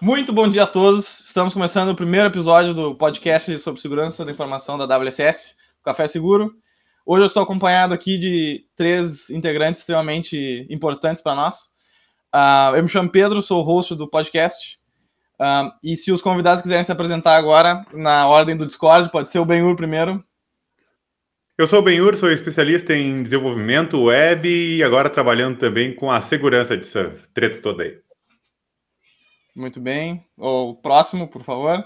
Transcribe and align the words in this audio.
Muito 0.00 0.30
bom 0.30 0.46
dia 0.46 0.64
a 0.64 0.66
todos. 0.66 1.20
Estamos 1.20 1.54
começando 1.54 1.88
o 1.88 1.96
primeiro 1.96 2.28
episódio 2.28 2.74
do 2.74 2.94
podcast 2.94 3.58
sobre 3.58 3.80
segurança 3.80 4.26
da 4.26 4.30
informação 4.30 4.76
da 4.76 4.84
WSS, 4.84 5.56
Café 5.82 6.06
Seguro. 6.06 6.54
Hoje 7.06 7.22
eu 7.22 7.26
estou 7.26 7.42
acompanhado 7.42 7.94
aqui 7.94 8.18
de 8.18 8.66
três 8.76 9.30
integrantes 9.30 9.80
extremamente 9.80 10.66
importantes 10.68 11.22
para 11.22 11.34
nós. 11.34 11.70
Uh, 12.34 12.76
eu 12.76 12.82
me 12.82 12.90
chamo 12.90 13.08
Pedro, 13.08 13.40
sou 13.40 13.60
o 13.60 13.64
host 13.64 13.94
do 13.94 14.06
podcast. 14.06 14.78
Uh, 15.40 15.72
e 15.82 15.96
se 15.96 16.12
os 16.12 16.20
convidados 16.20 16.60
quiserem 16.60 16.84
se 16.84 16.92
apresentar 16.92 17.36
agora, 17.36 17.86
na 17.94 18.28
ordem 18.28 18.54
do 18.54 18.66
Discord, 18.66 19.10
pode 19.10 19.30
ser 19.30 19.38
o 19.38 19.46
Benhur 19.46 19.74
primeiro. 19.76 20.22
Eu 21.56 21.66
sou 21.66 21.78
o 21.78 21.82
Benhur, 21.82 22.14
sou 22.16 22.30
especialista 22.30 22.94
em 22.94 23.22
desenvolvimento 23.22 24.04
web 24.04 24.46
e 24.46 24.82
agora 24.82 25.08
trabalhando 25.08 25.56
também 25.56 25.94
com 25.94 26.10
a 26.10 26.20
segurança 26.20 26.76
dessa 26.76 27.14
treta 27.32 27.62
toda 27.62 27.82
aí. 27.82 28.05
Muito 29.56 29.80
bem. 29.80 30.22
O 30.36 30.74
próximo, 30.74 31.26
por 31.26 31.42
favor. 31.42 31.82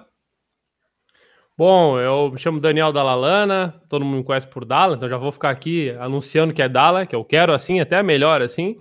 Bom, 1.56 2.00
eu 2.00 2.32
me 2.32 2.38
chamo 2.38 2.58
Daniel 2.58 2.92
Dalalana, 2.92 3.80
todo 3.88 4.04
mundo 4.04 4.16
me 4.18 4.24
conhece 4.24 4.48
por 4.48 4.64
Dala, 4.64 4.96
então 4.96 5.08
já 5.08 5.18
vou 5.18 5.30
ficar 5.30 5.50
aqui 5.50 5.90
anunciando 6.00 6.52
que 6.52 6.62
é 6.62 6.68
Dala, 6.68 7.06
que 7.06 7.14
eu 7.14 7.24
quero 7.24 7.52
assim, 7.52 7.78
até 7.78 8.02
melhor 8.02 8.42
assim. 8.42 8.76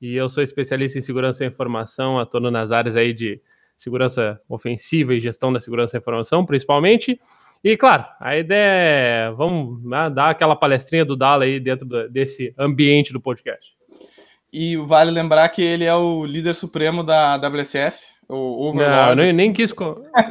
E 0.00 0.16
eu 0.16 0.28
sou 0.28 0.42
especialista 0.42 0.98
em 0.98 1.02
segurança 1.02 1.40
da 1.40 1.46
informação, 1.46 2.18
atuando 2.18 2.50
nas 2.50 2.72
áreas 2.72 2.96
aí 2.96 3.12
de 3.12 3.40
segurança 3.76 4.40
ofensiva 4.48 5.14
e 5.14 5.20
gestão 5.20 5.52
da 5.52 5.60
segurança 5.60 5.92
da 5.92 5.98
informação, 5.98 6.44
principalmente. 6.44 7.20
E 7.62 7.76
claro, 7.76 8.04
a 8.18 8.36
ideia 8.36 9.28
é 9.28 9.30
vamos 9.30 9.84
né, 9.84 10.10
dar 10.10 10.30
aquela 10.30 10.56
palestrinha 10.56 11.04
do 11.04 11.14
Dala 11.14 11.44
aí 11.44 11.60
dentro 11.60 11.86
desse 12.08 12.52
ambiente 12.58 13.12
do 13.12 13.20
podcast. 13.20 13.76
E 14.56 14.76
vale 14.76 15.10
lembrar 15.10 15.48
que 15.48 15.60
ele 15.60 15.82
é 15.82 15.92
o 15.96 16.24
líder 16.24 16.54
supremo 16.54 17.02
da 17.02 17.34
WSS, 17.36 18.14
o 18.28 18.68
Overlord. 18.68 19.02
Não, 19.02 19.08
eu 19.10 19.16
nem, 19.16 19.32
nem 19.32 19.52
quis, 19.52 19.74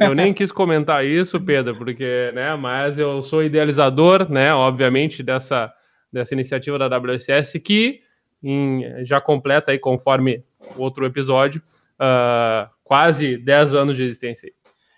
eu 0.00 0.14
nem 0.14 0.32
quis 0.32 0.50
comentar 0.50 1.04
isso, 1.04 1.38
Pedro, 1.38 1.76
porque, 1.76 2.32
né, 2.34 2.56
mas 2.56 2.98
eu 2.98 3.22
sou 3.22 3.44
idealizador, 3.44 4.26
né, 4.30 4.54
obviamente, 4.54 5.22
dessa, 5.22 5.70
dessa 6.10 6.32
iniciativa 6.32 6.78
da 6.78 6.86
WSS, 6.96 7.60
que 7.60 8.00
em, 8.42 9.04
já 9.04 9.20
completa 9.20 9.72
aí, 9.72 9.78
conforme 9.78 10.42
outro 10.74 11.04
episódio, 11.04 11.60
uh, 12.00 12.66
quase 12.82 13.36
10 13.36 13.74
anos 13.74 13.94
de 13.94 14.04
existência. 14.04 14.50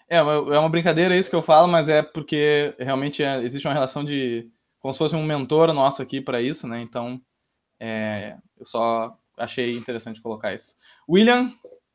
É, 0.08 0.18
é 0.18 0.22
uma 0.22 0.68
brincadeira 0.68 1.16
isso 1.16 1.28
que 1.28 1.34
eu 1.34 1.42
falo, 1.42 1.66
mas 1.66 1.88
é 1.88 2.00
porque 2.00 2.76
realmente 2.78 3.24
é, 3.24 3.42
existe 3.42 3.66
uma 3.66 3.74
relação 3.74 4.04
de 4.04 4.46
como 4.78 4.92
se 4.92 4.98
fosse 4.98 5.16
um 5.16 5.24
mentor 5.24 5.72
nosso 5.72 6.00
aqui 6.00 6.20
para 6.20 6.40
isso, 6.40 6.68
né? 6.68 6.80
Então, 6.80 7.20
é, 7.78 8.36
eu 8.58 8.66
só 8.66 9.16
achei 9.36 9.76
interessante 9.76 10.20
colocar 10.20 10.54
isso. 10.54 10.74
William, 11.08 11.52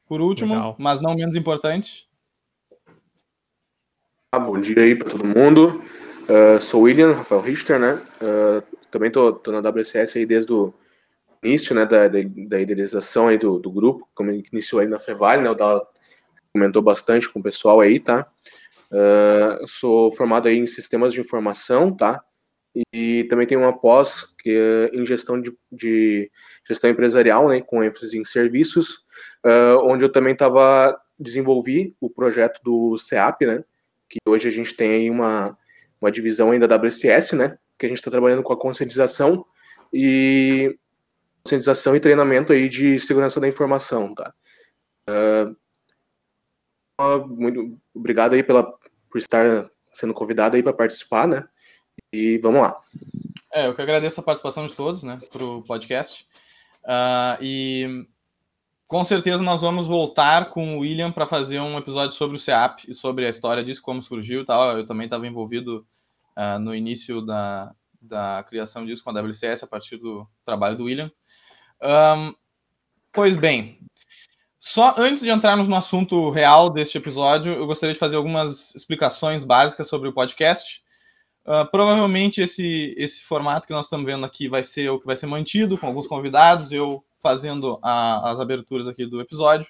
por 0.07 0.21
último, 0.21 0.53
Legal. 0.53 0.75
mas 0.77 1.01
não 1.01 1.15
menos 1.15 1.35
importante. 1.35 2.07
Ah, 4.33 4.39
bom 4.39 4.59
dia 4.59 4.81
aí 4.81 4.95
para 4.95 5.09
todo 5.11 5.25
mundo. 5.25 5.81
Uh, 6.29 6.61
sou 6.61 6.83
William, 6.83 7.13
Rafael 7.13 7.41
Richter, 7.41 7.79
né? 7.79 8.01
Uh, 8.21 8.77
também 8.89 9.11
tô, 9.11 9.33
tô, 9.33 9.51
na 9.51 9.59
WCS 9.59 10.17
aí 10.17 10.25
desde 10.25 10.53
o 10.53 10.73
início, 11.43 11.75
né, 11.75 11.85
da, 11.85 12.07
da, 12.07 12.19
da 12.47 12.61
idealização 12.61 13.27
aí 13.27 13.37
do, 13.37 13.59
do 13.59 13.71
grupo, 13.71 14.07
como 14.13 14.31
iniciou 14.31 14.81
aí 14.81 14.87
na 14.87 14.99
Fevale, 14.99 15.41
né? 15.41 15.49
O 15.49 15.55
Dala 15.55 15.85
comentou 16.53 16.81
bastante 16.81 17.29
com 17.29 17.39
o 17.39 17.43
pessoal 17.43 17.81
aí, 17.81 17.99
tá? 17.99 18.27
Uh, 18.91 19.67
sou 19.67 20.11
formado 20.11 20.47
aí 20.47 20.57
em 20.57 20.67
sistemas 20.67 21.13
de 21.13 21.19
informação, 21.19 21.95
tá? 21.95 22.23
E 22.93 23.25
também 23.25 23.45
tem 23.45 23.57
uma 23.57 23.77
pós 23.77 24.33
que 24.39 24.49
é 24.49 24.97
em 24.97 25.05
gestão 25.05 25.41
de, 25.41 25.55
de 25.71 26.31
gestão 26.67 26.89
empresarial, 26.89 27.49
né, 27.49 27.61
com 27.61 27.83
ênfase 27.83 28.17
em 28.17 28.23
serviços, 28.23 29.05
uh, 29.45 29.79
onde 29.83 30.05
eu 30.05 30.11
também 30.11 30.33
estava 30.33 30.99
desenvolvi 31.19 31.95
o 31.99 32.09
projeto 32.09 32.61
do 32.63 32.97
CEAP, 32.97 33.45
né, 33.45 33.63
que 34.09 34.19
hoje 34.27 34.47
a 34.47 34.51
gente 34.51 34.75
tem 34.75 34.91
aí 34.91 35.09
uma, 35.09 35.57
uma 35.99 36.11
divisão 36.11 36.51
ainda 36.51 36.67
da 36.67 36.77
WCS, 36.77 37.33
né, 37.33 37.57
que 37.77 37.85
a 37.85 37.89
gente 37.89 37.99
está 37.99 38.09
trabalhando 38.09 38.43
com 38.43 38.53
a 38.53 38.59
conscientização 38.59 39.45
e 39.93 40.77
conscientização 41.43 41.95
e 41.95 41.99
treinamento 41.99 42.53
aí 42.53 42.69
de 42.69 42.99
segurança 42.99 43.39
da 43.39 43.47
informação, 43.47 44.13
tá? 44.13 44.33
Uh, 45.09 45.55
muito 47.27 47.79
obrigado 47.93 48.33
aí 48.33 48.43
pela 48.43 48.63
por 49.09 49.17
estar 49.17 49.69
sendo 49.91 50.13
convidado 50.13 50.55
aí 50.55 50.63
para 50.63 50.73
participar, 50.73 51.27
né? 51.27 51.43
E 52.13 52.37
vamos 52.39 52.61
lá. 52.61 52.79
É, 53.53 53.67
eu 53.67 53.75
que 53.75 53.81
agradeço 53.81 54.19
a 54.19 54.23
participação 54.23 54.67
de 54.67 54.73
todos, 54.73 55.03
né, 55.03 55.19
para 55.31 55.43
o 55.43 55.61
podcast. 55.61 56.27
Uh, 56.83 57.37
e 57.41 58.07
com 58.87 59.05
certeza 59.05 59.41
nós 59.41 59.61
vamos 59.61 59.87
voltar 59.87 60.49
com 60.49 60.75
o 60.75 60.79
William 60.79 61.11
para 61.11 61.25
fazer 61.25 61.59
um 61.59 61.77
episódio 61.77 62.15
sobre 62.15 62.35
o 62.35 62.39
CEAP 62.39 62.89
e 62.89 62.93
sobre 62.93 63.25
a 63.25 63.29
história 63.29 63.63
disso, 63.63 63.81
como 63.81 64.03
surgiu 64.03 64.41
e 64.41 64.45
tal. 64.45 64.77
Eu 64.77 64.85
também 64.85 65.05
estava 65.05 65.25
envolvido 65.25 65.85
uh, 66.37 66.59
no 66.59 66.75
início 66.75 67.21
da, 67.21 67.73
da 68.01 68.43
criação 68.47 68.85
disso 68.85 69.03
com 69.03 69.11
a 69.11 69.21
WCS 69.21 69.63
a 69.63 69.67
partir 69.67 69.97
do 69.97 70.27
trabalho 70.43 70.75
do 70.75 70.85
William. 70.85 71.11
Um, 71.81 72.33
pois 73.11 73.35
bem, 73.35 73.79
só 74.59 74.95
antes 74.97 75.23
de 75.23 75.29
entrarmos 75.29 75.67
no 75.67 75.75
assunto 75.75 76.29
real 76.29 76.69
deste 76.69 76.97
episódio, 76.97 77.53
eu 77.53 77.65
gostaria 77.65 77.93
de 77.93 77.99
fazer 77.99 78.15
algumas 78.15 78.75
explicações 78.75 79.43
básicas 79.43 79.87
sobre 79.87 80.09
o 80.09 80.13
podcast. 80.13 80.80
Uh, 81.45 81.69
provavelmente 81.71 82.39
esse, 82.39 82.93
esse 82.97 83.23
formato 83.23 83.65
que 83.65 83.73
nós 83.73 83.87
estamos 83.87 84.05
vendo 84.05 84.25
aqui 84.25 84.47
vai 84.47 84.63
ser 84.63 84.89
o 84.89 84.99
que 84.99 85.07
vai 85.07 85.17
ser 85.17 85.25
mantido, 85.25 85.77
com 85.77 85.87
alguns 85.87 86.07
convidados, 86.07 86.71
eu 86.71 87.03
fazendo 87.19 87.79
a, 87.81 88.31
as 88.31 88.39
aberturas 88.39 88.87
aqui 88.87 89.05
do 89.05 89.19
episódio. 89.19 89.67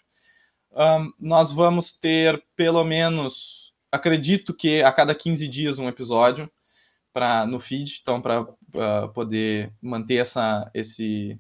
Um, 0.72 1.12
nós 1.20 1.52
vamos 1.52 1.94
ter 1.94 2.44
pelo 2.56 2.84
menos, 2.84 3.74
acredito 3.92 4.54
que 4.54 4.82
a 4.82 4.92
cada 4.92 5.14
15 5.14 5.48
dias 5.48 5.80
um 5.80 5.88
episódio 5.88 6.50
para 7.14 7.46
no 7.46 7.60
feed, 7.60 8.00
então 8.02 8.22
para 8.22 8.42
uh, 8.42 9.10
poder 9.14 9.74
manter 9.82 10.16
essa, 10.16 10.70
esse, 10.74 11.40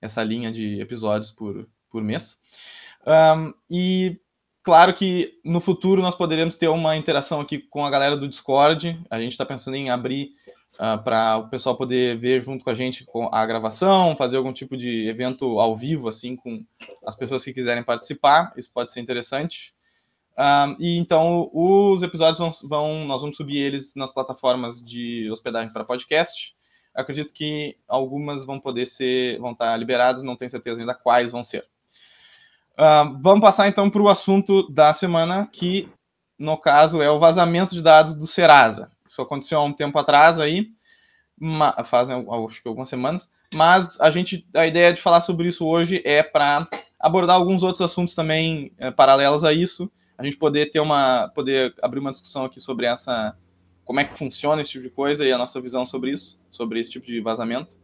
essa 0.00 0.22
linha 0.22 0.50
de 0.50 0.80
episódios 0.80 1.30
por, 1.30 1.68
por 1.90 2.02
mês. 2.02 2.40
Um, 3.06 3.52
e 3.70 4.18
Claro 4.66 4.92
que 4.94 5.38
no 5.44 5.60
futuro 5.60 6.02
nós 6.02 6.16
poderíamos 6.16 6.56
ter 6.56 6.66
uma 6.66 6.96
interação 6.96 7.40
aqui 7.40 7.56
com 7.56 7.84
a 7.84 7.88
galera 7.88 8.16
do 8.16 8.26
Discord. 8.26 9.00
A 9.08 9.20
gente 9.20 9.30
está 9.30 9.46
pensando 9.46 9.76
em 9.76 9.90
abrir 9.90 10.32
uh, 10.74 10.80
ah, 10.80 10.98
para 10.98 11.36
o 11.36 11.48
pessoal 11.48 11.76
poder 11.76 12.18
ver 12.18 12.40
junto 12.40 12.64
com 12.64 12.70
a 12.70 12.74
gente 12.74 13.06
a 13.30 13.46
gravação, 13.46 14.16
fazer 14.16 14.38
algum 14.38 14.52
tipo 14.52 14.76
de 14.76 15.06
evento 15.06 15.60
ao 15.60 15.76
vivo, 15.76 16.08
assim, 16.08 16.34
com 16.34 16.64
as 17.06 17.14
pessoas 17.14 17.44
que 17.44 17.52
quiserem 17.52 17.84
participar. 17.84 18.52
Isso 18.56 18.68
pode 18.74 18.90
ser 18.90 18.98
interessante. 18.98 19.72
Uh, 20.32 20.74
e 20.80 20.98
então 20.98 21.48
os 21.54 22.02
episódios 22.02 22.40
vão, 22.40 22.50
vão, 22.68 23.04
nós 23.04 23.20
vamos 23.20 23.36
subir 23.36 23.58
eles 23.58 23.94
nas 23.94 24.12
plataformas 24.12 24.82
de 24.82 25.30
hospedagem 25.30 25.72
para 25.72 25.84
podcast. 25.84 26.56
Acredito 26.92 27.32
que 27.32 27.76
algumas 27.86 28.44
vão 28.44 28.58
poder 28.58 28.86
ser, 28.86 29.38
vão 29.38 29.52
estar 29.52 29.76
liberadas, 29.76 30.24
não 30.24 30.34
tenho 30.34 30.50
certeza 30.50 30.80
ainda 30.80 30.92
quais 30.92 31.30
vão 31.30 31.44
ser. 31.44 31.64
Uh, 32.78 33.18
vamos 33.22 33.40
passar 33.40 33.68
então 33.68 33.88
para 33.88 34.02
o 34.02 34.08
assunto 34.08 34.70
da 34.70 34.92
semana, 34.92 35.48
que 35.50 35.88
no 36.38 36.58
caso 36.58 37.00
é 37.00 37.10
o 37.10 37.18
vazamento 37.18 37.74
de 37.74 37.82
dados 37.82 38.14
do 38.14 38.26
Serasa. 38.26 38.90
Isso 39.06 39.22
aconteceu 39.22 39.58
há 39.58 39.64
um 39.64 39.72
tempo 39.72 39.98
atrás 39.98 40.38
aí, 40.38 40.68
fazem 41.84 42.26
acho 42.46 42.62
que 42.62 42.68
algumas 42.68 42.88
semanas, 42.88 43.30
mas 43.54 44.00
a 44.00 44.10
gente 44.10 44.46
a 44.54 44.66
ideia 44.66 44.92
de 44.92 45.00
falar 45.00 45.20
sobre 45.20 45.48
isso 45.48 45.66
hoje 45.66 46.02
é 46.04 46.22
para 46.22 46.68
abordar 46.98 47.36
alguns 47.36 47.62
outros 47.62 47.80
assuntos 47.80 48.14
também 48.14 48.72
é, 48.78 48.90
paralelos 48.90 49.44
a 49.44 49.52
isso, 49.52 49.90
a 50.18 50.22
gente 50.22 50.36
poder 50.36 50.70
ter 50.70 50.80
uma 50.80 51.28
poder 51.34 51.74
abrir 51.82 52.00
uma 52.00 52.10
discussão 52.10 52.44
aqui 52.44 52.60
sobre 52.60 52.86
essa 52.86 53.36
como 53.84 54.00
é 54.00 54.04
que 54.04 54.18
funciona 54.18 54.60
esse 54.60 54.72
tipo 54.72 54.84
de 54.84 54.90
coisa 54.90 55.24
e 55.24 55.32
a 55.32 55.38
nossa 55.38 55.60
visão 55.60 55.86
sobre 55.86 56.10
isso, 56.10 56.38
sobre 56.50 56.80
esse 56.80 56.90
tipo 56.90 57.06
de 57.06 57.20
vazamento. 57.20 57.76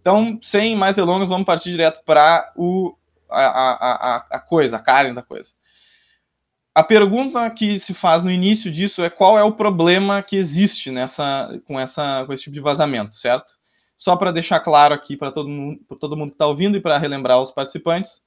Então, 0.00 0.38
sem 0.40 0.74
mais 0.74 0.96
delongas, 0.96 1.28
vamos 1.28 1.44
partir 1.44 1.70
direto 1.70 2.02
para 2.04 2.52
o 2.56 2.94
a, 3.40 4.16
a, 4.16 4.26
a 4.30 4.40
coisa, 4.40 4.76
a 4.76 4.80
carne 4.80 5.14
da 5.14 5.22
coisa. 5.22 5.52
A 6.74 6.82
pergunta 6.82 7.48
que 7.50 7.78
se 7.78 7.94
faz 7.94 8.24
no 8.24 8.30
início 8.30 8.70
disso 8.70 9.04
é 9.04 9.08
qual 9.08 9.38
é 9.38 9.44
o 9.44 9.52
problema 9.52 10.22
que 10.22 10.36
existe 10.36 10.90
nessa 10.90 11.48
com 11.66 11.78
essa 11.78 12.24
com 12.26 12.32
esse 12.32 12.44
tipo 12.44 12.54
de 12.54 12.60
vazamento, 12.60 13.14
certo? 13.14 13.52
Só 13.96 14.16
para 14.16 14.32
deixar 14.32 14.58
claro 14.58 14.92
aqui 14.92 15.16
para 15.16 15.30
todo 15.30 15.48
mundo, 15.48 15.80
todo 16.00 16.16
mundo 16.16 16.30
que 16.30 16.34
está 16.34 16.46
ouvindo 16.46 16.76
e 16.76 16.80
para 16.80 16.98
relembrar 16.98 17.40
os 17.40 17.52
participantes, 17.52 18.20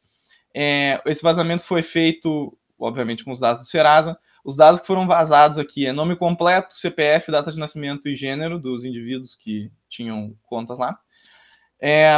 é, 0.56 1.02
esse 1.06 1.22
vazamento 1.22 1.64
foi 1.64 1.84
feito, 1.84 2.58
obviamente, 2.80 3.24
com 3.24 3.32
os 3.32 3.40
dados 3.40 3.62
do 3.62 3.68
Serasa. 3.68 4.18
Os 4.46 4.56
dados 4.56 4.80
que 4.80 4.88
foram 4.88 5.06
vazados 5.06 5.60
aqui 5.60 5.86
é 5.86 5.92
nome 5.92 6.16
completo, 6.16 6.74
CPF, 6.74 7.30
data 7.30 7.52
de 7.52 7.60
nascimento 7.60 8.08
e 8.08 8.16
gênero 8.16 8.58
dos 8.58 8.86
indivíduos 8.86 9.36
que 9.36 9.70
tinham 9.90 10.34
contas 10.44 10.80
lá. 10.80 10.98
É, 11.82 12.18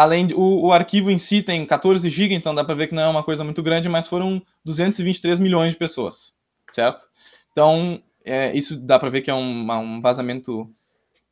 Além 0.00 0.28
o, 0.34 0.66
o, 0.66 0.72
arquivo 0.72 1.10
em 1.10 1.18
si 1.18 1.42
tem 1.42 1.66
14 1.66 2.08
GB, 2.08 2.34
então 2.34 2.54
dá 2.54 2.64
para 2.64 2.74
ver 2.74 2.86
que 2.86 2.94
não 2.94 3.02
é 3.02 3.08
uma 3.08 3.22
coisa 3.22 3.44
muito 3.44 3.62
grande, 3.62 3.88
mas 3.88 4.08
foram 4.08 4.40
223 4.64 5.38
milhões 5.38 5.72
de 5.72 5.76
pessoas, 5.76 6.34
certo? 6.70 7.06
Então, 7.52 8.02
é, 8.24 8.56
isso 8.56 8.78
dá 8.78 8.98
para 8.98 9.10
ver 9.10 9.20
que 9.20 9.30
é 9.30 9.34
um, 9.34 9.70
um, 9.70 10.00
vazamento 10.00 10.70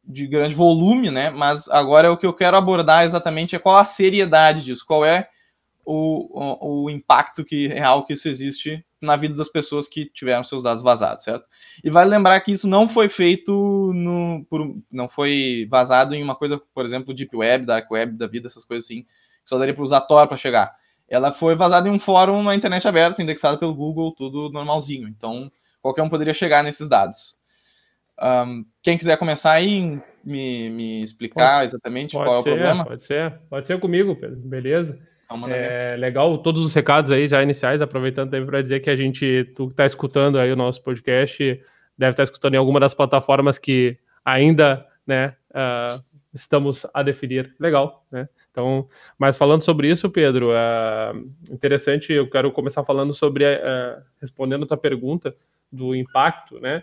de 0.05 0.27
grande 0.27 0.55
volume, 0.55 1.11
né? 1.11 1.31
Mas 1.31 1.67
agora 1.69 2.09
é 2.09 2.11
o 2.11 2.17
que 2.19 2.27
eu 2.27 2.35
quero 2.35 2.59
abordar 2.59 3.05
exatamente 3.05 3.57
é 3.57 3.59
qual 3.59 3.79
a 3.79 3.87
seriedade 3.87 4.63
disso, 4.63 4.85
qual 4.87 5.03
é 5.03 5.29
o, 5.83 6.29
o, 6.31 6.85
o, 6.85 6.91
impacto 6.91 7.45
que, 7.45 7.69
real 7.69 8.05
que 8.05 8.13
isso 8.13 8.29
existe 8.29 8.85
na 9.01 9.17
vida 9.17 9.35
das 9.35 9.49
pessoas 9.49 9.89
que 9.89 10.05
tiveram 10.07 10.43
seus 10.43 10.63
dados 10.63 10.83
vazados, 10.83 11.25
certo? 11.25 11.45
E 11.83 11.91
vale 11.91 12.11
lembrar 12.11 12.41
que 12.41 12.53
isso 12.53 12.69
não 12.69 12.89
foi 12.89 13.09
feito 13.09 13.93
no. 13.95 14.45
Por, 14.49 14.77
não 14.91 15.09
foi 15.09 15.67
vazado 15.71 16.15
em 16.15 16.23
uma 16.23 16.35
coisa, 16.35 16.61
por 16.75 16.85
exemplo, 16.85 17.15
Deep 17.15 17.37
Web, 17.37 17.67
Dark 17.67 17.91
Web 17.91 18.17
da 18.17 18.27
vida, 18.27 18.47
essas 18.47 18.65
coisas 18.65 18.85
assim, 18.85 19.03
que 19.03 19.09
só 19.45 19.59
daria 19.59 19.75
para 19.75 19.83
usar 19.83 20.01
Tor 20.03 20.27
para 20.27 20.37
chegar. 20.37 20.75
Ela 21.09 21.33
foi 21.33 21.55
vazada 21.55 21.89
em 21.89 21.93
um 21.93 21.99
fórum 21.99 22.43
na 22.43 22.55
internet 22.55 22.87
aberta, 22.87 23.23
indexado 23.23 23.59
pelo 23.59 23.75
Google, 23.75 24.13
tudo 24.15 24.51
normalzinho. 24.51 25.09
Então, 25.09 25.51
qualquer 25.81 26.03
um 26.03 26.09
poderia 26.09 26.35
chegar 26.35 26.63
nesses 26.63 26.89
dados. 26.89 27.39
Um, 28.21 28.65
quem 28.83 28.99
quiser 28.99 29.17
começar 29.17 29.53
aí, 29.53 30.01
me, 30.25 30.71
me 30.71 31.03
explicar 31.03 31.61
pode, 31.61 31.65
exatamente 31.67 32.13
pode 32.13 32.27
qual 32.27 32.37
é 32.37 32.41
o 32.41 32.43
ser, 32.43 32.51
problema? 32.51 32.85
Pode 32.85 33.05
ser, 33.05 33.41
pode 33.49 33.67
ser 33.67 33.81
comigo, 33.81 34.17
Pedro. 34.17 34.37
Beleza. 34.37 34.99
Então, 35.31 35.47
é 35.49 35.95
legal 35.99 36.39
todos 36.39 36.65
os 36.65 36.73
recados 36.73 37.13
aí 37.13 37.29
já 37.29 37.43
iniciais, 37.43 37.83
aproveitando 37.83 38.31
também 38.31 38.47
para 38.47 38.63
dizer 38.63 38.81
que 38.81 38.89
a 38.89 38.97
gente, 38.97 39.45
tu 39.55 39.67
que 39.67 39.75
está 39.75 39.85
escutando 39.85 40.39
aí 40.39 40.51
o 40.51 40.57
nosso 40.57 40.83
podcast, 40.83 41.39
deve 41.99 42.13
estar 42.13 42.17
tá 42.17 42.25
escutando 42.25 42.55
em 42.55 42.57
alguma 42.57 42.81
das 42.81 42.95
plataformas 42.95 43.59
que 43.59 43.99
ainda, 44.25 44.87
né, 45.07 45.37
uh, 45.51 46.03
estamos 46.33 46.87
a 46.95 47.03
definir. 47.03 47.55
Legal, 47.61 48.07
né? 48.11 48.27
Então, 48.51 48.89
mas 49.19 49.37
falando 49.37 49.63
sobre 49.63 49.91
isso, 49.91 50.09
Pedro, 50.09 50.53
é 50.53 51.13
interessante, 51.51 52.13
eu 52.13 52.29
quero 52.29 52.51
começar 52.51 52.83
falando 52.85 53.13
sobre, 53.13 53.45
uh, 53.45 54.03
respondendo 54.21 54.65
a 54.65 54.69
tua 54.69 54.77
pergunta 54.77 55.35
do 55.71 55.95
impacto, 55.95 56.59
né? 56.59 56.83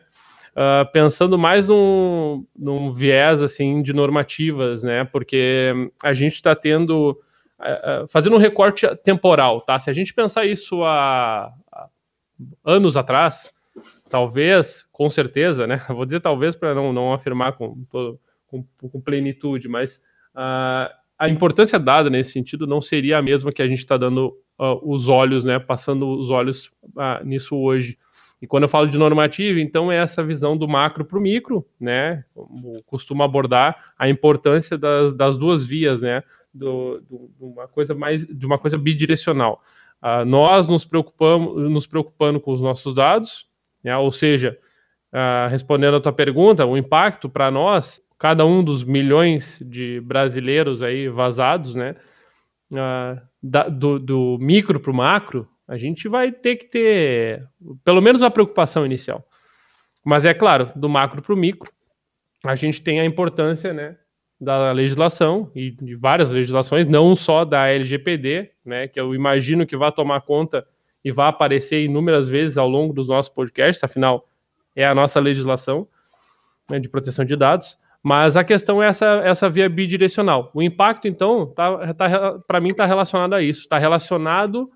Uh, 0.51 0.89
pensando 0.91 1.37
mais 1.37 1.67
num, 1.67 2.45
num 2.55 2.93
viés, 2.93 3.41
assim, 3.41 3.81
de 3.81 3.91
normativas, 3.91 4.83
né? 4.83 5.03
Porque 5.03 5.73
a 6.01 6.13
gente 6.13 6.35
está 6.35 6.55
tendo 6.55 7.19
fazendo 8.09 8.35
um 8.35 8.39
recorte 8.39 8.85
temporal, 8.97 9.61
tá? 9.61 9.79
Se 9.79 9.89
a 9.89 9.93
gente 9.93 10.13
pensar 10.13 10.45
isso 10.45 10.83
há, 10.83 11.53
anos 12.63 12.97
atrás, 12.97 13.53
talvez, 14.09 14.85
com 14.91 15.09
certeza, 15.09 15.65
né? 15.67 15.77
Vou 15.89 16.05
dizer 16.05 16.19
talvez 16.19 16.55
para 16.55 16.73
não, 16.73 16.91
não 16.91 17.13
afirmar 17.13 17.53
com, 17.53 17.85
com, 17.89 18.17
com 18.89 19.01
plenitude, 19.01 19.67
mas 19.67 19.97
uh, 20.35 20.91
a 21.17 21.29
importância 21.29 21.79
dada 21.79 22.09
nesse 22.09 22.31
sentido 22.31 22.67
não 22.67 22.81
seria 22.81 23.17
a 23.17 23.21
mesma 23.21 23.51
que 23.51 23.61
a 23.61 23.67
gente 23.67 23.79
está 23.79 23.97
dando 23.97 24.37
uh, 24.59 24.79
os 24.83 25.07
olhos, 25.07 25.43
né? 25.43 25.59
Passando 25.59 26.07
os 26.07 26.29
olhos 26.29 26.67
uh, 26.83 27.23
nisso 27.23 27.55
hoje. 27.55 27.97
E 28.41 28.47
quando 28.47 28.63
eu 28.63 28.69
falo 28.69 28.87
de 28.87 28.97
normativa, 28.97 29.59
então 29.59 29.91
é 29.91 29.97
essa 29.97 30.23
visão 30.23 30.57
do 30.57 30.67
macro 30.67 31.05
para 31.05 31.17
o 31.17 31.21
micro, 31.21 31.65
né? 31.79 32.23
Como 32.33 32.83
costumo 32.83 33.23
abordar 33.23 33.93
a 33.97 34.09
importância 34.09 34.77
das, 34.77 35.15
das 35.15 35.37
duas 35.37 35.63
vias, 35.63 36.01
né? 36.01 36.21
Do, 36.55 37.01
do, 37.01 37.29
de 37.37 37.43
uma 37.43 37.67
coisa 37.67 37.93
mais 37.93 38.25
de 38.25 38.45
uma 38.45 38.57
coisa 38.57 38.77
bidirecional. 38.77 39.61
Uh, 40.01 40.25
nós 40.25 40.67
nos 40.67 40.85
preocupamos, 40.85 41.69
nos 41.69 41.87
preocupando 41.87 42.39
com 42.39 42.51
os 42.51 42.61
nossos 42.61 42.93
dados, 42.93 43.47
né, 43.83 43.95
ou 43.97 44.11
seja, 44.11 44.57
uh, 45.11 45.49
respondendo 45.49 45.95
a 45.95 46.01
tua 46.01 46.13
pergunta, 46.13 46.65
o 46.65 46.77
impacto 46.77 47.29
para 47.29 47.49
nós, 47.49 48.01
cada 48.17 48.45
um 48.45 48.63
dos 48.63 48.83
milhões 48.83 49.61
de 49.65 49.99
brasileiros 50.01 50.81
aí 50.81 51.09
vazados, 51.09 51.75
né, 51.75 51.95
uh, 52.71 53.21
da, 53.41 53.67
do, 53.67 53.99
do 53.99 54.37
micro 54.39 54.79
para 54.79 54.91
o 54.91 54.95
macro, 54.95 55.47
a 55.67 55.77
gente 55.77 56.07
vai 56.07 56.31
ter 56.31 56.57
que 56.57 56.65
ter 56.65 57.47
pelo 57.83 58.01
menos 58.01 58.21
a 58.21 58.29
preocupação 58.29 58.85
inicial. 58.85 59.27
Mas 60.03 60.23
é 60.23 60.33
claro, 60.33 60.71
do 60.75 60.87
macro 60.87 61.21
para 61.21 61.33
o 61.33 61.37
micro, 61.37 61.71
a 62.43 62.55
gente 62.55 62.81
tem 62.81 62.99
a 62.99 63.05
importância, 63.05 63.73
né, 63.73 63.97
da 64.39 64.71
legislação 64.71 65.49
e 65.55 65.71
de 65.71 65.95
várias 65.95 66.29
legislações, 66.29 66.87
não 66.87 67.15
só 67.15 67.45
da 67.45 67.67
LGPD, 67.67 68.51
né, 68.65 68.87
que 68.87 68.99
eu 68.99 69.15
imagino 69.15 69.65
que 69.65 69.77
vai 69.77 69.91
tomar 69.91 70.21
conta 70.21 70.65
e 71.03 71.11
vai 71.11 71.29
aparecer 71.29 71.83
inúmeras 71.83 72.27
vezes 72.27 72.57
ao 72.57 72.67
longo 72.67 72.93
dos 72.93 73.07
nossos 73.07 73.31
podcasts, 73.31 73.83
afinal 73.83 74.27
é 74.75 74.85
a 74.85 74.93
nossa 74.93 75.19
legislação 75.19 75.87
né, 76.69 76.79
de 76.79 76.89
proteção 76.89 77.23
de 77.23 77.35
dados, 77.35 77.77
mas 78.03 78.35
a 78.35 78.43
questão 78.43 78.83
é 78.83 78.87
essa, 78.87 79.21
essa 79.23 79.49
via 79.49 79.69
bidirecional. 79.69 80.51
O 80.53 80.61
impacto, 80.61 81.07
então, 81.07 81.47
tá, 81.47 81.93
tá 81.93 82.39
para 82.47 82.59
mim 82.59 82.69
está 82.69 82.85
relacionado 82.85 83.33
a 83.33 83.41
isso, 83.41 83.61
está 83.61 83.77
relacionado 83.77 84.69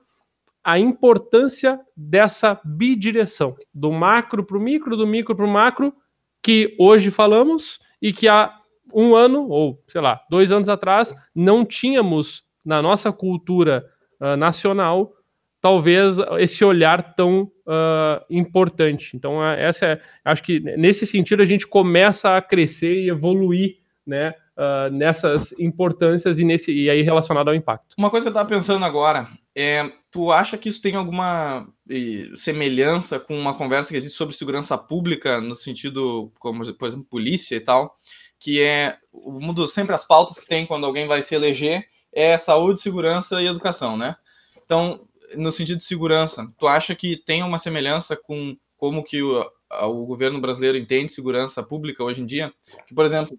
à 0.64 0.80
importância 0.80 1.80
dessa 1.96 2.60
bidireção, 2.64 3.56
do 3.74 3.92
macro 3.92 4.44
para 4.44 4.58
o 4.58 4.60
micro, 4.60 4.96
do 4.96 5.06
micro 5.06 5.36
para 5.36 5.46
o 5.46 5.50
macro, 5.50 5.94
que 6.42 6.76
hoje 6.80 7.12
falamos 7.12 7.80
e 8.02 8.14
que 8.14 8.28
há 8.28 8.59
um 8.94 9.16
ano, 9.16 9.48
ou 9.48 9.84
sei 9.88 10.02
lá, 10.02 10.22
dois 10.30 10.52
anos 10.52 10.70
atrás, 10.70 11.14
não 11.36 11.66
tínhamos 11.66 12.44
na 12.64 12.82
nossa 12.82 13.12
cultura 13.12 13.86
uh, 14.20 14.36
nacional 14.36 15.14
talvez 15.62 16.18
esse 16.38 16.64
olhar 16.64 17.16
tão 17.16 17.44
uh, 17.44 18.24
importante. 18.30 19.16
Então, 19.16 19.40
uh, 19.40 19.56
essa 19.58 19.86
é, 19.86 20.02
acho 20.24 20.44
que 20.44 20.60
nesse 20.60 21.06
sentido 21.06 21.42
a 21.42 21.46
gente 21.46 21.68
começa 21.68 22.36
a 22.36 22.42
crescer 22.42 23.04
e 23.04 23.10
evoluir, 23.10 23.78
né? 24.06 24.34
Uh, 24.58 24.92
nessas 24.92 25.54
importâncias 25.58 26.38
e 26.38 26.44
nesse 26.44 26.74
e 26.74 26.90
aí 26.90 27.02
relacionado 27.02 27.48
ao 27.48 27.56
impacto. 27.56 27.96
Uma 27.98 28.10
coisa 28.10 28.26
que 28.26 28.28
eu 28.28 28.32
estava 28.32 28.50
pensando 28.50 28.84
agora 28.84 29.26
é, 29.56 29.92
tu 30.12 30.32
acha 30.32 30.58
que 30.58 30.70
isso 30.70 30.82
tem 30.82 30.96
alguma 30.96 31.66
e, 31.90 32.32
semelhança 32.36 33.20
com 33.20 33.38
uma 33.38 33.54
conversa 33.54 33.90
que 33.90 33.98
existe 33.98 34.18
sobre 34.18 34.36
segurança 34.36 34.78
pública 34.78 35.42
no 35.42 35.56
sentido 35.56 36.32
como 36.40 36.74
por 36.74 36.88
exemplo 36.88 37.06
polícia 37.10 37.56
e 37.56 37.60
tal? 37.60 37.94
Que 38.40 38.62
é 38.62 38.98
uma 39.12 39.54
das 39.54 39.74
sempre 39.74 39.94
as 39.94 40.06
pautas 40.06 40.40
que 40.40 40.48
tem 40.48 40.66
quando 40.66 40.86
alguém 40.86 41.08
vai 41.08 41.22
se 41.22 41.36
eleger 41.36 41.88
é 42.12 42.38
saúde, 42.38 42.82
segurança 42.82 43.42
e 43.42 43.48
educação, 43.48 43.98
né? 43.98 44.16
Então, 44.64 45.08
no 45.36 45.52
sentido 45.52 45.78
de 45.78 45.84
segurança, 45.84 46.52
tu 46.58 46.68
acha 46.68 46.96
que 46.96 47.18
tem 47.18 47.44
uma 47.44 47.60
semelhança 47.60 48.16
com 48.16 48.58
como 48.78 49.04
que 49.04 49.22
o, 49.22 49.46
o 49.84 50.06
governo 50.06 50.40
brasileiro 50.40 50.78
entende 50.78 51.12
segurança 51.12 51.62
pública 51.62 52.04
hoje 52.04 52.22
em 52.22 52.26
dia? 52.26 52.52
Que, 52.88 52.96
por 52.96 53.06
exemplo, 53.06 53.38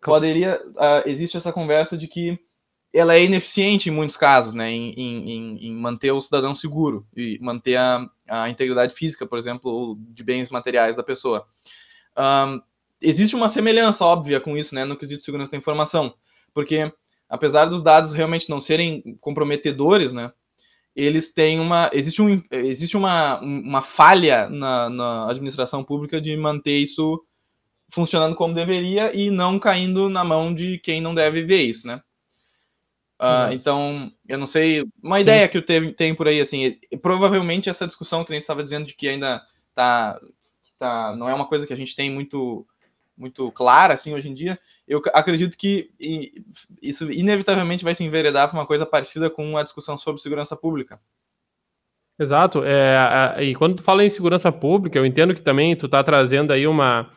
poderia 0.00 0.60
uh, 0.64 1.06
existe 1.06 1.36
essa 1.36 1.52
conversa 1.52 1.96
de 1.96 2.06
que 2.06 2.38
ela 2.92 3.14
é 3.14 3.22
ineficiente 3.22 3.90
em 3.90 3.92
muitos 3.92 4.16
casos, 4.16 4.54
né, 4.54 4.70
em, 4.70 4.90
em, 4.96 5.66
em 5.66 5.74
manter 5.74 6.10
o 6.10 6.20
cidadão 6.20 6.54
seguro 6.54 7.06
e 7.14 7.38
manter 7.40 7.76
a, 7.76 8.08
a, 8.26 8.48
integridade 8.48 8.94
física, 8.94 9.26
por 9.26 9.36
exemplo, 9.36 9.98
de 10.00 10.24
bens 10.24 10.48
materiais 10.48 10.96
da 10.96 11.02
pessoa. 11.02 11.46
Um, 12.16 12.62
existe 13.00 13.36
uma 13.36 13.48
semelhança 13.48 14.04
óbvia 14.04 14.40
com 14.40 14.56
isso, 14.56 14.74
né, 14.74 14.84
no 14.84 14.96
quesito 14.96 15.18
de 15.18 15.24
segurança 15.24 15.52
da 15.52 15.58
informação, 15.58 16.14
porque 16.52 16.92
apesar 17.28 17.66
dos 17.66 17.82
dados 17.82 18.12
realmente 18.12 18.48
não 18.48 18.60
serem 18.60 19.16
comprometedores, 19.20 20.12
né, 20.12 20.32
eles 20.94 21.32
têm 21.32 21.60
uma 21.60 21.90
existe, 21.92 22.20
um, 22.20 22.42
existe 22.50 22.96
uma, 22.96 23.40
uma 23.40 23.82
falha 23.82 24.48
na, 24.48 24.90
na 24.90 25.30
administração 25.30 25.84
pública 25.84 26.20
de 26.20 26.36
manter 26.36 26.76
isso 26.76 27.22
funcionando 27.88 28.34
como 28.34 28.54
deveria 28.54 29.16
e 29.16 29.30
não 29.30 29.58
caindo 29.58 30.08
na 30.08 30.24
mão 30.24 30.52
de 30.52 30.78
quem 30.78 31.00
não 31.00 31.14
deve 31.14 31.42
ver 31.42 31.62
isso, 31.62 31.86
né? 31.86 32.02
Uh, 33.20 33.52
então, 33.52 34.12
eu 34.28 34.38
não 34.38 34.46
sei, 34.46 34.84
uma 35.02 35.16
Sim. 35.16 35.22
ideia 35.22 35.48
que 35.48 35.58
eu 35.58 35.64
tenho, 35.64 35.92
tenho 35.92 36.14
por 36.14 36.28
aí, 36.28 36.40
assim, 36.40 36.78
provavelmente 37.02 37.68
essa 37.68 37.86
discussão 37.86 38.24
que 38.24 38.32
a 38.32 38.34
gente 38.34 38.42
estava 38.42 38.62
dizendo 38.62 38.86
de 38.86 38.94
que 38.94 39.08
ainda 39.08 39.42
tá, 39.74 40.20
tá, 40.78 41.16
não 41.16 41.28
é 41.28 41.34
uma 41.34 41.48
coisa 41.48 41.66
que 41.66 41.72
a 41.72 41.76
gente 41.76 41.96
tem 41.96 42.10
muito 42.10 42.64
muito 43.18 43.50
clara 43.52 43.94
assim 43.94 44.14
hoje 44.14 44.30
em 44.30 44.34
dia, 44.34 44.58
eu 44.86 45.02
acredito 45.12 45.58
que 45.58 45.90
isso 46.80 47.10
inevitavelmente 47.10 47.84
vai 47.84 47.94
se 47.94 48.04
enveredar 48.04 48.48
para 48.48 48.58
uma 48.58 48.66
coisa 48.66 48.86
parecida 48.86 49.28
com 49.28 49.56
a 49.56 49.62
discussão 49.62 49.98
sobre 49.98 50.20
segurança 50.20 50.56
pública. 50.56 51.00
Exato. 52.18 52.62
É, 52.64 53.36
e 53.44 53.54
quando 53.54 53.76
tu 53.76 53.82
fala 53.82 54.04
em 54.04 54.08
segurança 54.08 54.50
pública, 54.50 54.98
eu 54.98 55.06
entendo 55.06 55.34
que 55.34 55.42
também 55.42 55.76
tu 55.76 55.86
está 55.86 56.02
trazendo 56.02 56.52
aí 56.52 56.66
uma, 56.66 57.10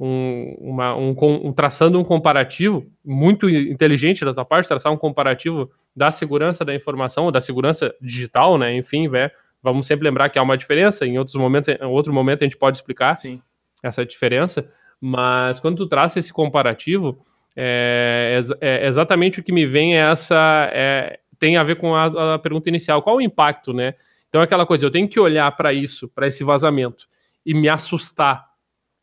um, 0.00 0.56
uma 0.58 0.96
um, 0.96 1.14
um, 1.20 1.52
traçando 1.52 1.98
um 1.98 2.04
comparativo 2.04 2.86
muito 3.04 3.48
inteligente 3.50 4.24
da 4.24 4.32
tua 4.32 4.44
parte, 4.44 4.68
traçar 4.68 4.92
um 4.92 4.96
comparativo 4.96 5.70
da 5.94 6.10
segurança 6.10 6.64
da 6.64 6.74
informação, 6.74 7.30
da 7.30 7.40
segurança 7.40 7.94
digital, 8.00 8.56
né? 8.56 8.74
Enfim, 8.76 9.08
vé, 9.08 9.30
vamos 9.62 9.86
sempre 9.86 10.04
lembrar 10.08 10.30
que 10.30 10.38
há 10.38 10.42
uma 10.42 10.56
diferença. 10.56 11.06
Em 11.06 11.18
outros 11.18 11.36
momentos, 11.36 11.68
em 11.68 11.84
outro 11.84 12.12
momento 12.12 12.42
a 12.42 12.44
gente 12.44 12.56
pode 12.56 12.78
explicar 12.78 13.16
Sim. 13.16 13.42
essa 13.82 14.06
diferença. 14.06 14.66
Mas 15.00 15.60
quando 15.60 15.76
tu 15.76 15.86
traz 15.86 16.16
esse 16.16 16.32
comparativo, 16.32 17.18
é, 17.56 18.40
é, 18.60 18.84
é, 18.84 18.86
exatamente 18.86 19.40
o 19.40 19.42
que 19.42 19.52
me 19.52 19.66
vem 19.66 19.96
é 19.96 20.10
essa. 20.10 20.70
É, 20.72 21.20
tem 21.38 21.56
a 21.56 21.62
ver 21.62 21.76
com 21.76 21.94
a, 21.94 22.34
a, 22.34 22.38
pergunta 22.38 22.68
inicial: 22.68 23.02
qual 23.02 23.16
o 23.16 23.20
impacto, 23.20 23.72
né? 23.72 23.94
Então, 24.28 24.40
é 24.40 24.44
aquela 24.44 24.66
coisa, 24.66 24.84
eu 24.84 24.90
tenho 24.90 25.08
que 25.08 25.18
olhar 25.18 25.50
para 25.56 25.72
isso, 25.72 26.08
para 26.08 26.26
esse 26.26 26.44
vazamento, 26.44 27.06
e 27.44 27.54
me 27.54 27.68
assustar 27.68 28.44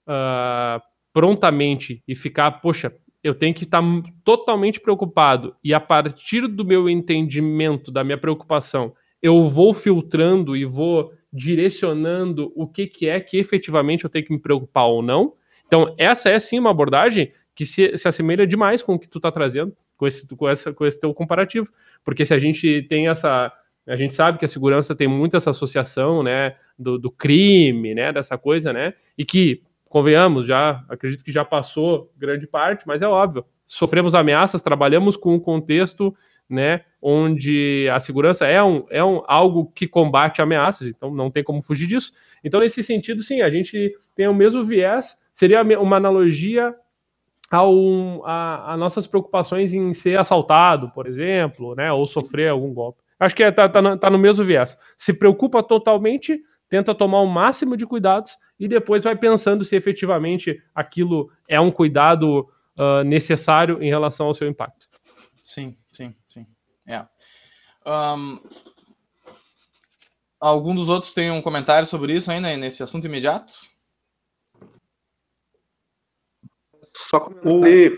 uh, 0.07 0.81
prontamente 1.11 2.03
e 2.07 2.15
ficar, 2.15 2.51
poxa, 2.51 2.93
eu 3.23 3.33
tenho 3.33 3.53
que 3.53 3.63
estar 3.63 3.81
tá 3.81 4.03
totalmente 4.23 4.79
preocupado, 4.79 5.55
e 5.63 5.73
a 5.73 5.79
partir 5.79 6.47
do 6.47 6.65
meu 6.65 6.89
entendimento, 6.89 7.91
da 7.91 8.03
minha 8.03 8.17
preocupação, 8.17 8.93
eu 9.21 9.47
vou 9.49 9.73
filtrando 9.73 10.55
e 10.55 10.65
vou 10.65 11.13
direcionando 11.31 12.51
o 12.55 12.67
que, 12.67 12.85
que 12.85 13.07
é 13.07 13.19
que 13.19 13.37
efetivamente 13.37 14.03
eu 14.03 14.09
tenho 14.09 14.25
que 14.25 14.33
me 14.33 14.39
preocupar 14.39 14.85
ou 14.85 15.01
não 15.01 15.33
então, 15.65 15.95
essa 15.97 16.29
é 16.29 16.39
sim 16.39 16.59
uma 16.59 16.71
abordagem 16.71 17.31
que 17.55 17.65
se, 17.65 17.97
se 17.97 18.07
assemelha 18.07 18.45
demais 18.47 18.81
com 18.81 18.95
o 18.95 18.99
que 18.99 19.07
tu 19.07 19.19
está 19.19 19.31
trazendo, 19.31 19.75
com 19.97 20.07
esse, 20.07 20.27
com, 20.27 20.49
essa, 20.49 20.73
com 20.73 20.85
esse 20.85 20.99
teu 20.99 21.13
comparativo. 21.13 21.69
Porque 22.03 22.25
se 22.25 22.33
a 22.33 22.39
gente 22.39 22.85
tem 22.89 23.07
essa, 23.07 23.51
A 23.85 23.95
gente 23.95 24.13
sabe 24.13 24.37
que 24.37 24.45
a 24.45 24.47
segurança 24.47 24.95
tem 24.95 25.07
muito 25.07 25.35
essa 25.35 25.51
associação, 25.51 26.23
né, 26.23 26.55
do, 26.79 26.97
do 26.97 27.11
crime, 27.11 27.93
né, 27.93 28.13
dessa 28.13 28.37
coisa, 28.37 28.71
né, 28.71 28.93
e 29.17 29.25
que, 29.25 29.61
convenhamos, 29.85 30.47
já 30.47 30.83
acredito 30.89 31.23
que 31.23 31.31
já 31.31 31.45
passou 31.45 32.11
grande 32.17 32.47
parte, 32.47 32.87
mas 32.87 33.01
é 33.01 33.07
óbvio, 33.07 33.45
sofremos 33.65 34.15
ameaças, 34.15 34.61
trabalhamos 34.61 35.17
com 35.17 35.35
um 35.35 35.39
contexto, 35.39 36.15
né, 36.49 36.81
onde 37.01 37.87
a 37.91 37.99
segurança 37.99 38.47
é, 38.47 38.63
um, 38.63 38.85
é 38.89 39.03
um, 39.03 39.21
algo 39.27 39.71
que 39.75 39.87
combate 39.87 40.41
ameaças, 40.41 40.87
então 40.87 41.13
não 41.13 41.29
tem 41.29 41.43
como 41.43 41.61
fugir 41.61 41.87
disso. 41.87 42.11
Então, 42.43 42.59
nesse 42.59 42.81
sentido, 42.83 43.21
sim, 43.21 43.41
a 43.41 43.49
gente 43.49 43.93
tem 44.15 44.27
o 44.27 44.33
mesmo 44.33 44.63
viés, 44.63 45.17
seria 45.33 45.61
uma 45.79 45.97
analogia 45.97 46.75
ao, 47.49 48.25
a, 48.25 48.73
a 48.73 48.77
nossas 48.77 49.05
preocupações 49.05 49.73
em 49.73 49.93
ser 49.93 50.17
assaltado, 50.17 50.89
por 50.91 51.07
exemplo, 51.07 51.75
né, 51.75 51.91
ou 51.91 52.07
sofrer 52.07 52.49
algum 52.49 52.73
golpe. 52.73 53.01
Acho 53.19 53.35
que 53.35 53.43
é, 53.43 53.51
tá, 53.51 53.69
tá, 53.69 53.97
tá 53.97 54.09
no 54.09 54.17
mesmo 54.17 54.43
viés. 54.43 54.77
Se 54.97 55.13
preocupa 55.13 55.61
totalmente, 55.61 56.41
tenta 56.67 56.95
tomar 56.95 57.21
o 57.21 57.27
máximo 57.27 57.77
de 57.77 57.85
cuidados 57.85 58.37
e 58.59 58.67
depois 58.67 59.03
vai 59.03 59.15
pensando 59.15 59.63
se 59.63 59.75
efetivamente 59.75 60.61
aquilo 60.73 61.31
é 61.47 61.59
um 61.59 61.71
cuidado 61.71 62.49
uh, 62.77 63.03
necessário 63.05 63.81
em 63.81 63.89
relação 63.89 64.27
ao 64.27 64.35
seu 64.35 64.47
impacto. 64.47 64.87
Sim, 65.43 65.77
sim, 65.91 66.15
sim. 66.27 66.47
É. 66.87 67.05
Um, 67.85 68.39
algum 70.39 70.73
dos 70.73 70.89
outros 70.89 71.13
tem 71.13 71.31
um 71.31 71.41
comentário 71.41 71.87
sobre 71.87 72.13
isso 72.13 72.31
ainda, 72.31 72.55
nesse 72.57 72.81
assunto 72.81 73.05
imediato? 73.05 73.53
Só 76.95 77.19
comentar 77.19 77.97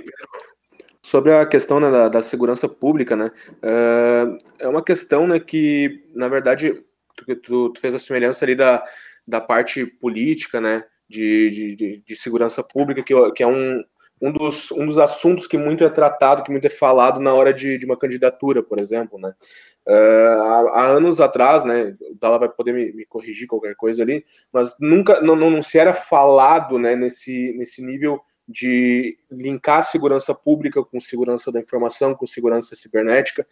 sobre 1.06 1.32
a 1.32 1.46
questão 1.46 1.80
né, 1.80 1.92
da, 1.92 2.10
da, 2.10 2.22
segurança 2.24 2.68
pública, 2.68 3.16
né? 3.16 3.30
Uh, 3.58 4.38
é 4.60 4.68
uma 4.68 4.84
questão 4.84 5.28
né, 5.28 5.40
que, 5.40 6.04
na 6.16 6.28
verdade, 6.28 6.84
tu, 7.16 7.36
tu, 7.36 7.70
tu, 7.70 7.80
fez 7.80 7.94
a 7.94 8.00
semelhança 8.00 8.44
ali 8.44 8.56
da, 8.56 8.84
da 9.28 9.40
parte 9.40 9.86
política, 9.86 10.60
né? 10.60 10.84
De, 11.08 11.75
de, 11.75 12.04
de 12.04 12.16
segurança 12.16 12.64
pública, 12.64 13.04
que, 13.04 13.14
que 13.34 13.44
é 13.44 13.48
um, 13.48 13.84
um, 14.20 14.32
dos, 14.32 14.72
um 14.72 14.88
dos 14.88 14.98
assuntos 14.98 15.46
que 15.46 15.60
muito 15.60 15.84
é 15.84 15.90
tratado, 15.90 16.42
que 16.42 16.50
muito 16.50 16.66
é 16.66 16.72
falado 16.72 17.22
na 17.22 17.32
hora 17.36 17.54
de, 17.54 17.78
de 17.78 17.86
uma 17.86 17.96
candidatura, 17.96 18.64
por 18.64 18.80
exemplo, 18.80 19.20
né? 19.20 19.32
Uh, 19.88 20.42
há, 20.42 20.72
há, 20.72 20.88
anos 20.88 21.22
atrás, 21.22 21.64
né? 21.64 21.96
O 22.02 22.16
Dala 22.16 22.40
vai 22.40 22.50
poder 22.50 22.74
me, 22.74 22.92
me, 22.94 23.06
corrigir 23.06 23.48
qualquer 23.48 23.75
coisa 23.75 24.02
ali, 24.02 24.24
mas 24.52 24.75
nunca, 24.80 25.22
não, 25.22 25.36
não, 25.36 25.52
não 25.52 25.62
se 25.62 25.78
era 25.78 25.94
falado, 25.94 26.80
né? 26.80 26.96
Nesse, 26.96 27.54
nesse 27.56 27.84
nível 27.84 28.20
de 28.48 29.18
linkar 29.32 29.84
segurança 29.84 30.34
pública 30.34 30.84
com 30.84 31.00
segurança 31.00 31.52
da 31.52 31.60
informação, 31.60 32.14
com 32.14 32.28
segurança 32.28 32.75
cibernética, 32.75 33.46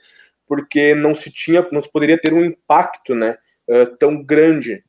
porque 0.45 0.93
não 0.93 1.15
se 1.15 1.31
tinha, 1.31 1.67
não 1.71 1.81
se 1.81 1.91
poderia 1.91 2.19
ter 2.19 2.33
um 2.33 2.43
impacto, 2.43 3.15
né, 3.15 3.37
uh, 3.69 3.97
tão 3.97 4.21
grande. 4.23 4.83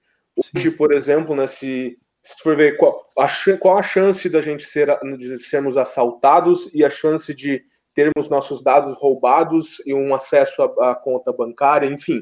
Hoje, 0.55 0.71
por 0.71 0.93
exemplo, 0.93 1.35
né, 1.35 1.47
se, 1.47 1.99
se 2.23 2.43
for 2.43 2.57
ver 2.57 2.77
qual 2.77 3.11
a, 3.19 3.29
qual 3.59 3.79
a 3.79 3.83
chance 3.83 4.29
da 4.29 4.41
gente 4.41 4.65
ser, 4.65 4.89
de 5.17 5.39
sermos 5.39 5.77
assaltados 5.77 6.75
e 6.75 6.85
a 6.85 6.91
chance 6.91 7.35
de 7.35 7.65
termos 7.95 8.29
nossos 8.29 8.63
dados 8.63 8.97
roubados 8.97 9.81
e 9.87 9.95
um 9.95 10.13
acesso 10.15 10.63
à, 10.63 10.91
à 10.91 10.95
conta 10.95 11.33
bancária, 11.33 11.87
enfim, 11.87 12.19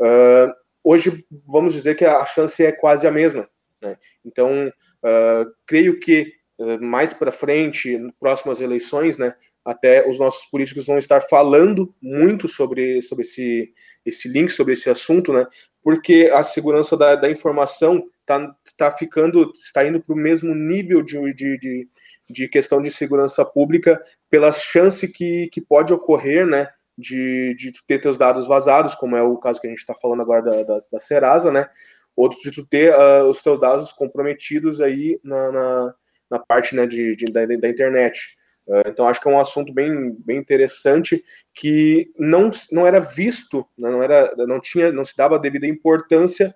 uh, 0.00 0.52
hoje 0.82 1.26
vamos 1.46 1.72
dizer 1.74 1.96
que 1.96 2.04
a 2.04 2.24
chance 2.24 2.64
é 2.64 2.70
quase 2.70 3.06
a 3.06 3.10
mesma. 3.10 3.48
Né? 3.82 3.96
Então, 4.24 4.68
uh, 4.68 5.52
creio 5.66 5.98
que 5.98 6.35
mais 6.80 7.12
para 7.12 7.30
frente, 7.30 7.98
próximas 8.18 8.60
eleições, 8.60 9.18
né, 9.18 9.34
até 9.64 10.08
os 10.08 10.18
nossos 10.18 10.46
políticos 10.46 10.86
vão 10.86 10.96
estar 10.96 11.20
falando 11.20 11.94
muito 12.00 12.48
sobre, 12.48 13.02
sobre 13.02 13.24
esse, 13.24 13.72
esse 14.04 14.28
link, 14.28 14.50
sobre 14.50 14.72
esse 14.72 14.88
assunto, 14.88 15.32
né, 15.32 15.46
porque 15.82 16.30
a 16.32 16.42
segurança 16.42 16.96
da, 16.96 17.14
da 17.14 17.30
informação 17.30 18.02
está 18.20 18.56
tá 18.76 18.90
ficando, 18.90 19.52
está 19.54 19.86
indo 19.86 20.02
para 20.02 20.14
o 20.14 20.18
mesmo 20.18 20.54
nível 20.54 21.02
de, 21.02 21.18
de, 21.34 21.58
de, 21.58 21.88
de, 22.28 22.48
questão 22.48 22.80
de 22.80 22.90
segurança 22.90 23.44
pública 23.44 24.00
pela 24.30 24.50
chance 24.50 25.12
que, 25.12 25.48
que 25.52 25.60
pode 25.60 25.92
ocorrer, 25.92 26.46
né, 26.46 26.68
de, 26.96 27.54
de 27.58 27.72
ter 27.86 28.00
teus 28.00 28.16
dados 28.16 28.48
vazados, 28.48 28.94
como 28.94 29.14
é 29.14 29.22
o 29.22 29.36
caso 29.36 29.60
que 29.60 29.66
a 29.66 29.70
gente 29.70 29.80
está 29.80 29.94
falando 29.94 30.22
agora 30.22 30.42
da, 30.42 30.62
da, 30.62 30.78
da 30.90 30.98
Serasa, 30.98 31.52
né, 31.52 31.68
outros 32.16 32.40
de 32.40 32.50
tu 32.50 32.66
ter 32.66 32.94
uh, 32.94 33.28
os 33.28 33.42
teus 33.42 33.60
dados 33.60 33.92
comprometidos 33.92 34.80
aí 34.80 35.20
na, 35.22 35.52
na 35.52 35.94
na 36.30 36.38
parte 36.38 36.74
né, 36.74 36.86
de, 36.86 37.16
de 37.16 37.26
da, 37.26 37.44
da, 37.46 37.68
internet. 37.68 38.36
Uh, 38.66 38.88
então 38.88 39.08
acho 39.08 39.20
que 39.20 39.28
é 39.28 39.30
um 39.30 39.40
assunto 39.40 39.72
bem, 39.72 40.16
bem 40.24 40.38
interessante 40.38 41.22
que 41.54 42.10
não, 42.18 42.50
não 42.72 42.86
era 42.86 43.00
visto, 43.00 43.66
né, 43.78 43.90
não 43.90 44.02
era, 44.02 44.34
não 44.46 44.60
tinha, 44.60 44.92
não 44.92 45.04
se 45.04 45.16
dava 45.16 45.36
a 45.36 45.40
devida 45.40 45.66
importância 45.66 46.54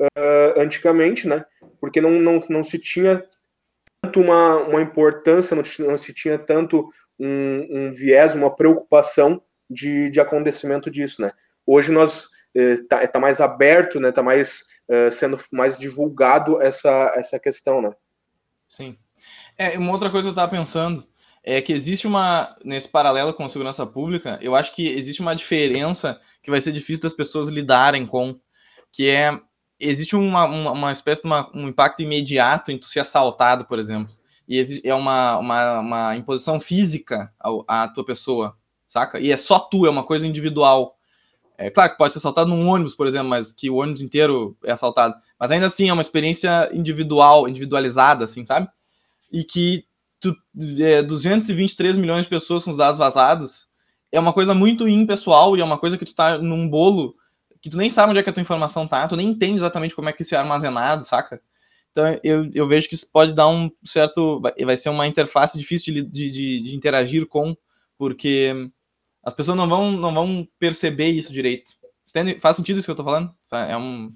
uh, 0.00 0.60
antigamente, 0.60 1.28
né? 1.28 1.44
Porque 1.80 2.00
não, 2.00 2.10
não, 2.10 2.42
não 2.48 2.62
se 2.64 2.78
tinha 2.78 3.24
tanto 4.02 4.20
uma, 4.20 4.56
uma 4.64 4.82
importância, 4.82 5.56
não, 5.56 5.62
não 5.86 5.96
se 5.96 6.12
tinha 6.12 6.38
tanto 6.38 6.86
um, 7.18 7.66
um 7.70 7.90
viés, 7.90 8.34
uma 8.34 8.54
preocupação 8.54 9.42
de, 9.70 10.10
de 10.10 10.20
acontecimento 10.20 10.90
disso, 10.90 11.22
né? 11.22 11.30
Hoje 11.66 11.92
nós 11.92 12.28
está 12.54 13.02
eh, 13.02 13.06
tá 13.06 13.20
mais 13.20 13.40
aberto, 13.40 14.00
né? 14.00 14.08
Está 14.08 14.22
mais 14.22 14.64
uh, 14.88 15.10
sendo 15.10 15.38
mais 15.52 15.78
divulgado 15.78 16.60
essa, 16.60 17.12
essa 17.16 17.38
questão, 17.38 17.80
né? 17.80 17.92
Sim. 18.68 18.96
É, 19.56 19.78
uma 19.78 19.92
outra 19.92 20.10
coisa 20.10 20.26
que 20.26 20.28
eu 20.28 20.32
estava 20.32 20.50
pensando 20.50 21.06
é 21.44 21.60
que 21.60 21.72
existe 21.72 22.06
uma, 22.06 22.54
nesse 22.64 22.88
paralelo 22.88 23.34
com 23.34 23.44
a 23.44 23.48
segurança 23.48 23.84
pública, 23.84 24.38
eu 24.40 24.54
acho 24.54 24.74
que 24.74 24.88
existe 24.88 25.20
uma 25.20 25.34
diferença 25.34 26.20
que 26.42 26.50
vai 26.50 26.60
ser 26.60 26.72
difícil 26.72 27.02
das 27.02 27.12
pessoas 27.12 27.48
lidarem 27.48 28.06
com, 28.06 28.38
que 28.92 29.08
é, 29.08 29.36
existe 29.78 30.14
uma, 30.14 30.44
uma, 30.44 30.70
uma 30.72 30.92
espécie 30.92 31.22
de 31.22 31.26
uma, 31.26 31.50
um 31.54 31.68
impacto 31.68 32.02
imediato 32.02 32.70
em 32.70 32.78
tu 32.78 32.86
ser 32.86 33.00
assaltado, 33.00 33.64
por 33.64 33.78
exemplo, 33.78 34.14
e 34.48 34.60
é 34.84 34.94
uma, 34.94 35.38
uma, 35.38 35.80
uma 35.80 36.16
imposição 36.16 36.60
física 36.60 37.32
à, 37.66 37.88
tua 37.88 38.04
pessoa, 38.04 38.56
saca? 38.88 39.18
E 39.18 39.32
é 39.32 39.36
só 39.36 39.58
tu, 39.58 39.86
é 39.86 39.90
uma 39.90 40.02
coisa 40.02 40.26
individual. 40.26 40.96
É 41.56 41.70
claro 41.70 41.92
que 41.92 41.98
pode 41.98 42.12
ser 42.12 42.18
assaltado 42.18 42.50
num 42.50 42.68
ônibus, 42.68 42.94
por 42.94 43.06
exemplo, 43.06 43.28
mas 43.28 43.52
que 43.52 43.70
o 43.70 43.76
ônibus 43.76 44.02
inteiro 44.02 44.56
é 44.64 44.72
assaltado. 44.72 45.14
Mas 45.38 45.50
ainda 45.50 45.66
assim 45.66 45.88
é 45.88 45.92
uma 45.92 46.02
experiência 46.02 46.68
individual, 46.72 47.48
individualizada, 47.48 48.24
assim, 48.24 48.44
sabe? 48.44 48.68
E 49.32 49.42
que 49.42 49.86
tu, 50.20 50.36
é, 50.80 51.02
223 51.02 51.96
milhões 51.96 52.24
de 52.24 52.30
pessoas 52.30 52.64
com 52.64 52.70
os 52.70 52.76
dados 52.76 52.98
vazados 52.98 53.66
é 54.12 54.20
uma 54.20 54.32
coisa 54.32 54.54
muito 54.54 54.86
impessoal 54.86 55.56
e 55.56 55.60
é 55.60 55.64
uma 55.64 55.78
coisa 55.78 55.96
que 55.96 56.04
tu 56.04 56.14
tá 56.14 56.38
num 56.38 56.68
bolo 56.68 57.16
que 57.62 57.70
tu 57.70 57.76
nem 57.76 57.88
sabe 57.88 58.10
onde 58.10 58.18
é 58.18 58.22
que 58.24 58.28
a 58.28 58.32
tua 58.32 58.40
informação 58.40 58.88
tá, 58.88 59.06
tu 59.06 59.16
nem 59.16 59.28
entende 59.28 59.56
exatamente 59.56 59.94
como 59.94 60.08
é 60.08 60.12
que 60.12 60.22
isso 60.22 60.34
é 60.34 60.38
armazenado, 60.38 61.04
saca? 61.04 61.40
Então 61.92 62.18
eu, 62.24 62.50
eu 62.52 62.66
vejo 62.66 62.88
que 62.88 62.94
isso 62.94 63.08
pode 63.10 63.32
dar 63.32 63.48
um 63.48 63.70
certo. 63.84 64.40
Vai 64.40 64.76
ser 64.76 64.88
uma 64.88 65.06
interface 65.06 65.58
difícil 65.58 65.94
de, 65.94 66.02
de, 66.02 66.30
de, 66.30 66.60
de 66.62 66.76
interagir 66.76 67.26
com, 67.26 67.56
porque 67.96 68.52
as 69.22 69.32
pessoas 69.32 69.56
não 69.56 69.68
vão, 69.68 69.92
não 69.92 70.12
vão 70.12 70.48
perceber 70.58 71.10
isso 71.10 71.32
direito. 71.32 71.72
Faz 72.40 72.56
sentido 72.56 72.78
isso 72.78 72.86
que 72.86 72.90
eu 72.90 72.96
tô 72.96 73.04
falando? 73.04 73.32
É 73.52 73.76
um, 73.76 74.08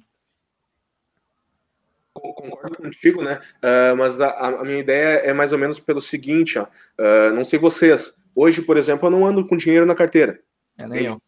concordo 2.20 2.76
contigo, 2.76 3.23
né? 3.23 3.40
Uh, 3.56 3.96
mas 3.96 4.20
a, 4.20 4.30
a, 4.30 4.64
minha 4.64 4.78
ideia 4.78 5.18
é 5.18 5.32
mais 5.32 5.52
ou 5.52 5.58
menos 5.58 5.78
pelo 5.78 6.00
seguinte, 6.00 6.58
ó. 6.58 6.64
Uh, 6.64 7.35
não 7.35 7.44
sei 7.44 7.58
vocês. 7.58 8.18
Hoje, 8.35 8.62
por 8.62 8.76
exemplo, 8.76 9.06
eu 9.06 9.11
não 9.11 9.26
ando 9.26 9.46
com 9.46 9.56
dinheiro 9.56 9.87
na 9.87 9.94
carteira. 9.94 10.40
É 10.78 10.87
nem 10.87 11.06
eu. 11.06 11.23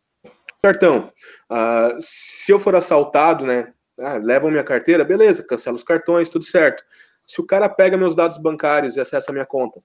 Cartão. 0.62 1.12
Uh, 1.50 1.97
se 2.00 2.52
eu 2.52 2.59
for 2.59 2.75
assaltado, 2.75 3.47
né? 3.47 3.73
Ah, 3.99 4.16
levam 4.16 4.50
minha 4.50 4.62
carteira, 4.62 5.04
beleza, 5.04 5.47
cancela 5.47 5.76
os 5.76 5.83
cartões, 5.83 6.28
tudo 6.28 6.45
certo. 6.45 6.85
Se 7.26 7.40
o 7.40 7.47
cara 7.47 7.68
pega 7.68 7.97
meus 7.97 8.14
dados 8.14 8.38
bancários 8.38 8.97
e 8.97 9.00
acessa 9.00 9.30
a 9.30 9.35
minha 9.35 9.47
conta, 9.47 9.80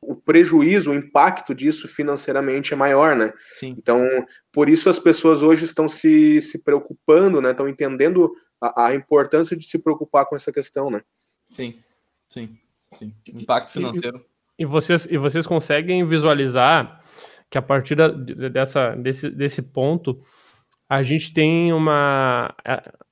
o 0.00 0.14
prejuízo, 0.14 0.90
o 0.90 0.94
impacto 0.94 1.54
disso 1.54 1.88
financeiramente 1.88 2.72
é 2.72 2.76
maior, 2.76 3.16
né? 3.16 3.32
Sim. 3.58 3.74
Então, 3.78 4.02
por 4.52 4.68
isso 4.68 4.88
as 4.88 4.98
pessoas 4.98 5.42
hoje 5.42 5.64
estão 5.64 5.88
se, 5.88 6.40
se 6.40 6.62
preocupando, 6.62 7.40
né? 7.40 7.50
Estão 7.50 7.68
entendendo 7.68 8.32
a, 8.60 8.86
a, 8.86 8.94
importância 8.94 9.56
de 9.56 9.64
se 9.64 9.82
preocupar 9.82 10.26
com 10.26 10.36
essa 10.36 10.52
questão, 10.52 10.90
né? 10.90 11.00
Sim, 11.50 11.78
sim, 12.28 12.56
sim. 12.94 13.12
Impacto 13.26 13.72
financeiro. 13.72 14.24
E, 14.58 14.62
e 14.62 14.66
vocês, 14.66 15.06
e 15.10 15.16
vocês 15.16 15.46
conseguem 15.46 16.06
visualizar 16.06 17.02
que 17.50 17.56
a 17.56 17.62
partir 17.62 17.94
da, 17.94 18.08
dessa, 18.08 18.94
desse, 18.94 19.30
desse 19.30 19.62
ponto 19.62 20.22
a 20.88 21.02
gente 21.02 21.32
tem 21.32 21.72
uma. 21.72 22.54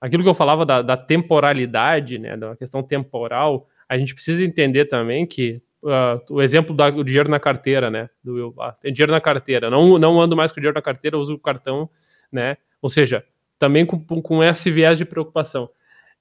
Aquilo 0.01 0.23
que 0.23 0.29
eu 0.29 0.35
falava 0.35 0.65
da, 0.65 0.81
da 0.81 0.97
temporalidade, 0.97 2.19
né? 2.19 2.37
Da 2.37 2.57
questão 2.57 2.83
temporal, 2.83 3.69
a 3.89 3.99
gente 3.99 4.15
precisa 4.15 4.45
entender 4.45 4.87
também 4.87 5.27
que 5.27 5.63
Uh, 5.83 6.19
o 6.31 6.43
exemplo 6.43 6.75
do 6.75 7.05
dinheiro 7.05 7.31
na 7.31 7.39
carteira, 7.39 7.89
né? 7.89 8.11
Do, 8.25 8.53
ah, 8.59 8.73
tem 8.73 8.93
dinheiro 8.93 9.13
na 9.13 9.21
carteira, 9.21 9.71
não, 9.71 9.97
não 9.99 10.21
ando 10.21 10.35
mais 10.35 10.51
com 10.51 10.57
dinheiro 10.57 10.75
na 10.75 10.83
carteira, 10.83 11.17
uso 11.17 11.35
o 11.35 11.39
cartão, 11.39 11.89
né? 12.33 12.57
Ou 12.83 12.91
seja, 12.91 13.25
também 13.59 13.87
com, 13.87 13.99
com 14.01 14.43
esse 14.43 14.71
viés 14.71 14.99
de 14.99 15.05
preocupação. 15.05 15.71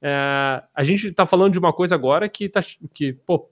É, 0.01 0.63
a 0.73 0.83
gente 0.83 1.07
está 1.07 1.25
falando 1.25 1.53
de 1.53 1.59
uma 1.59 1.73
coisa 1.73 1.95
agora 1.95 2.27
que 2.29 2.49
tá, 2.49 2.61
que, 2.93 3.13
pô, 3.13 3.49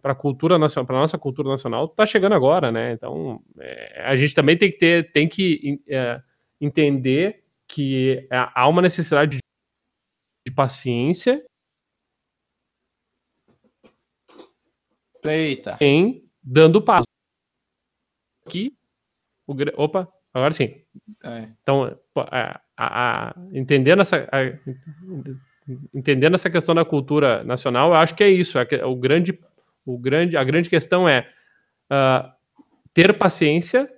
para 0.00 0.12
a 0.12 0.16
cultura 0.16 0.58
nacional, 0.58 0.86
para 0.86 0.98
nossa 0.98 1.18
cultura 1.18 1.48
nacional, 1.48 1.86
está 1.86 2.06
chegando 2.06 2.34
agora, 2.34 2.70
né? 2.70 2.92
Então, 2.92 3.42
é, 3.58 4.02
a 4.04 4.16
gente 4.16 4.34
também 4.34 4.56
tem 4.56 4.70
que 4.70 4.78
ter, 4.78 5.12
tem 5.12 5.28
que 5.28 5.80
é, 5.88 6.22
entender 6.60 7.42
que 7.66 8.26
é, 8.30 8.48
há 8.54 8.68
uma 8.68 8.82
necessidade 8.82 9.38
de 10.46 10.54
paciência 10.54 11.44
Eita. 15.24 15.78
em 15.80 16.28
dando 16.42 16.82
passo. 16.82 17.06
Aqui, 18.46 18.76
o, 19.46 19.54
opa, 19.76 20.12
agora 20.34 20.52
sim. 20.52 20.82
É. 21.24 21.48
Então, 21.62 21.98
a, 22.16 22.60
a, 22.76 23.28
a, 23.28 23.34
entendendo, 23.52 24.02
essa, 24.02 24.28
entendendo 25.94 26.34
essa 26.34 26.50
questão 26.50 26.74
da 26.74 26.84
cultura 26.84 27.44
nacional, 27.44 27.90
eu 27.90 27.96
acho 27.96 28.14
que 28.14 28.24
é 28.24 28.30
isso. 28.30 28.58
É 28.58 28.84
o 28.84 28.96
grande, 28.96 29.38
o 29.84 29.98
grande, 29.98 30.36
a 30.36 30.44
grande 30.44 30.70
questão 30.70 31.08
é 31.08 31.28
uh, 31.90 32.30
ter 32.94 33.16
paciência 33.18 33.88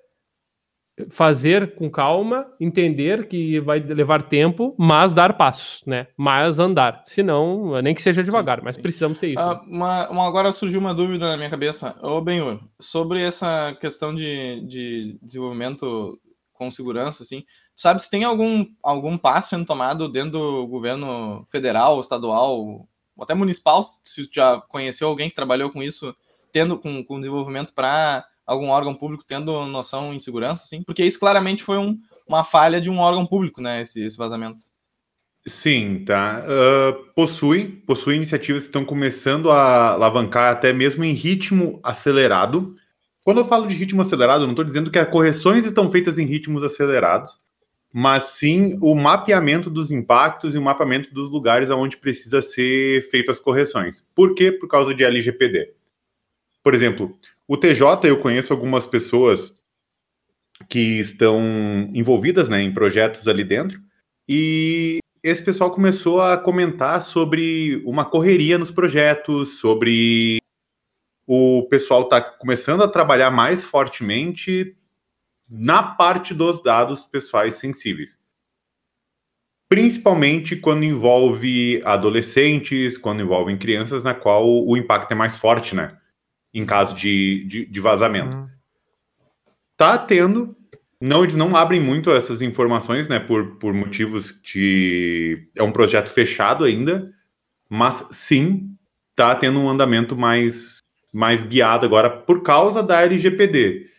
fazer 1.11 1.75
com 1.75 1.91
calma, 1.91 2.47
entender 2.61 3.27
que 3.27 3.59
vai 3.61 3.81
levar 3.81 4.23
tempo, 4.23 4.75
mas 4.79 5.13
dar 5.13 5.37
passos, 5.37 5.83
né? 5.85 6.07
Mas 6.17 6.59
andar. 6.59 7.03
Se 7.05 7.23
não, 7.23 7.81
nem 7.83 7.95
que 7.95 8.03
seja 8.03 8.23
devagar, 8.23 8.59
sim, 8.59 8.65
mas 8.65 8.75
sim. 8.77 8.83
precisamos 8.83 9.19
ser 9.19 9.29
isso. 9.29 9.43
Uh, 9.43 9.61
uma, 9.67 10.09
uma, 10.09 10.27
agora 10.27 10.53
surgiu 10.53 10.81
uma 10.81 10.95
dúvida 10.95 11.27
na 11.29 11.37
minha 11.37 11.51
cabeça. 11.51 11.97
Ô, 12.01 12.21
Benhur, 12.21 12.61
sobre 12.81 13.23
essa 13.23 13.77
questão 13.81 14.15
de, 14.15 14.65
de 14.67 15.19
desenvolvimento 15.21 16.19
com 16.53 16.71
segurança, 16.71 17.25
assim, 17.25 17.45
sabe 17.77 18.03
se 18.03 18.11
tem 18.11 18.25
algum, 18.25 18.67
algum 18.83 19.19
passo 19.19 19.51
sendo 19.51 19.65
tomado 19.65 20.09
dentro 20.09 20.31
do 20.33 20.67
governo 20.67 21.47
federal, 21.51 22.01
estadual, 22.01 22.59
ou 22.59 22.89
até 23.21 23.35
municipal, 23.35 23.83
se 24.03 24.29
já 24.33 24.61
conheceu 24.69 25.09
alguém 25.09 25.29
que 25.29 25.37
trabalhou 25.37 25.71
com 25.71 25.83
isso, 25.83 26.15
tendo 26.53 26.79
com, 26.79 27.05
com 27.05 27.21
desenvolvimento 27.21 27.73
para 27.75 28.25
algum 28.47 28.69
órgão 28.69 28.95
público 28.95 29.25
tendo 29.27 29.67
noção 29.67 30.13
em 30.13 30.21
segurança, 30.21 30.65
assim? 30.65 30.83
Porque 30.83 31.05
isso 31.05 31.19
claramente 31.19 31.63
foi 31.63 31.79
um, 31.79 31.99
uma 32.27 32.45
falha 32.45 32.81
de 32.81 32.91
um 32.91 32.99
órgão 32.99 33.27
público, 33.27 33.61
né, 33.61 33.81
esse, 33.81 34.05
esse 34.05 34.17
vazamento. 34.17 34.65
Sim, 35.47 36.05
tá. 36.07 36.43
Uh, 36.43 37.13
possui, 37.15 37.67
possui 37.87 38.17
iniciativas 38.17 38.63
que 38.63 38.69
estão 38.69 38.85
começando 38.85 39.51
a 39.51 39.91
alavancar 39.91 40.51
até 40.51 40.73
mesmo 40.73 41.05
em 41.05 41.13
ritmo 41.13 41.81
acelerado. 41.83 42.75
Quando 43.23 43.39
eu 43.39 43.45
falo 43.45 43.67
de 43.67 43.75
ritmo 43.75 44.01
acelerado, 44.01 44.45
não 44.45 44.51
estou 44.51 44.65
dizendo 44.65 44.91
que 44.91 44.99
as 44.99 45.09
correções 45.09 45.67
estão 45.67 45.91
feitas 45.91 46.19
em 46.19 46.25
ritmos 46.25 46.63
acelerados, 46.63 47.39
mas 47.97 48.25
sim 48.25 48.77
o 48.81 48.93
mapeamento 48.93 49.71
dos 49.71 49.93
impactos 49.93 50.53
e 50.53 50.59
o 50.59 50.63
mapeamento 50.63 51.15
dos 51.15 51.31
lugares 51.31 51.71
onde 51.71 51.97
precisa 51.97 52.43
ser 52.43 53.09
feito 53.09 53.31
as 53.31 53.39
correções. 53.39 54.05
Por 54.13 54.35
quê? 54.35 54.51
Por 54.51 54.67
causa 54.67 54.93
de 54.93 55.05
LGPD. 55.05 55.73
Por 56.61 56.75
exemplo, 56.75 57.17
o 57.47 57.57
TJ, 57.57 58.09
eu 58.09 58.19
conheço 58.19 58.53
algumas 58.53 58.85
pessoas 58.85 59.65
que 60.69 60.99
estão 60.99 61.41
envolvidas 61.95 62.49
né, 62.49 62.61
em 62.63 62.75
projetos 62.75 63.29
ali 63.29 63.45
dentro, 63.45 63.81
e 64.29 64.99
esse 65.23 65.43
pessoal 65.43 65.71
começou 65.71 66.21
a 66.21 66.37
comentar 66.37 67.01
sobre 67.01 67.81
uma 67.85 68.05
correria 68.05 68.59
nos 68.59 68.73
projetos, 68.73 69.61
sobre 69.61 70.39
o 71.29 71.65
pessoal 71.71 72.03
está 72.03 72.21
começando 72.21 72.83
a 72.83 72.89
trabalhar 72.89 73.31
mais 73.31 73.63
fortemente 73.63 74.77
na 75.49 75.83
parte 75.83 76.33
dos 76.33 76.63
dados 76.63 77.07
pessoais 77.07 77.55
sensíveis. 77.55 78.19
Principalmente 79.69 80.57
quando 80.57 80.85
envolve 80.85 81.81
adolescentes, 81.85 82.97
quando 82.97 83.23
envolve 83.23 83.57
crianças, 83.57 84.05
na 84.05 84.15
qual 84.15 84.47
o 84.47 84.77
impacto 84.77 85.13
é 85.13 85.15
mais 85.15 85.39
forte, 85.39 85.75
né? 85.75 85.97
em 86.55 86.65
caso 86.65 86.95
de, 86.95 87.45
de, 87.49 87.67
de 87.67 87.81
vazamento. 87.81 88.37
Uhum. 88.37 88.49
Tá 89.77 89.99
tendo, 89.99 90.57
não, 91.01 91.25
eles 91.25 91.35
não 91.35 91.57
abrem 91.57 91.81
muito 91.81 92.13
essas 92.13 92.41
informações, 92.41 93.09
né, 93.09 93.19
por, 93.19 93.57
por 93.57 93.75
motivos 93.75 94.33
de... 94.41 95.49
É 95.57 95.63
um 95.65 95.73
projeto 95.73 96.09
fechado 96.09 96.63
ainda, 96.63 97.13
mas 97.69 98.07
sim, 98.13 98.71
tá 99.17 99.35
tendo 99.35 99.59
um 99.59 99.69
andamento 99.69 100.17
mais, 100.17 100.79
mais 101.13 101.43
guiado 101.43 101.85
agora 101.85 102.09
por 102.09 102.43
causa 102.45 102.85
da 102.85 103.03
LGPD. 103.03 103.91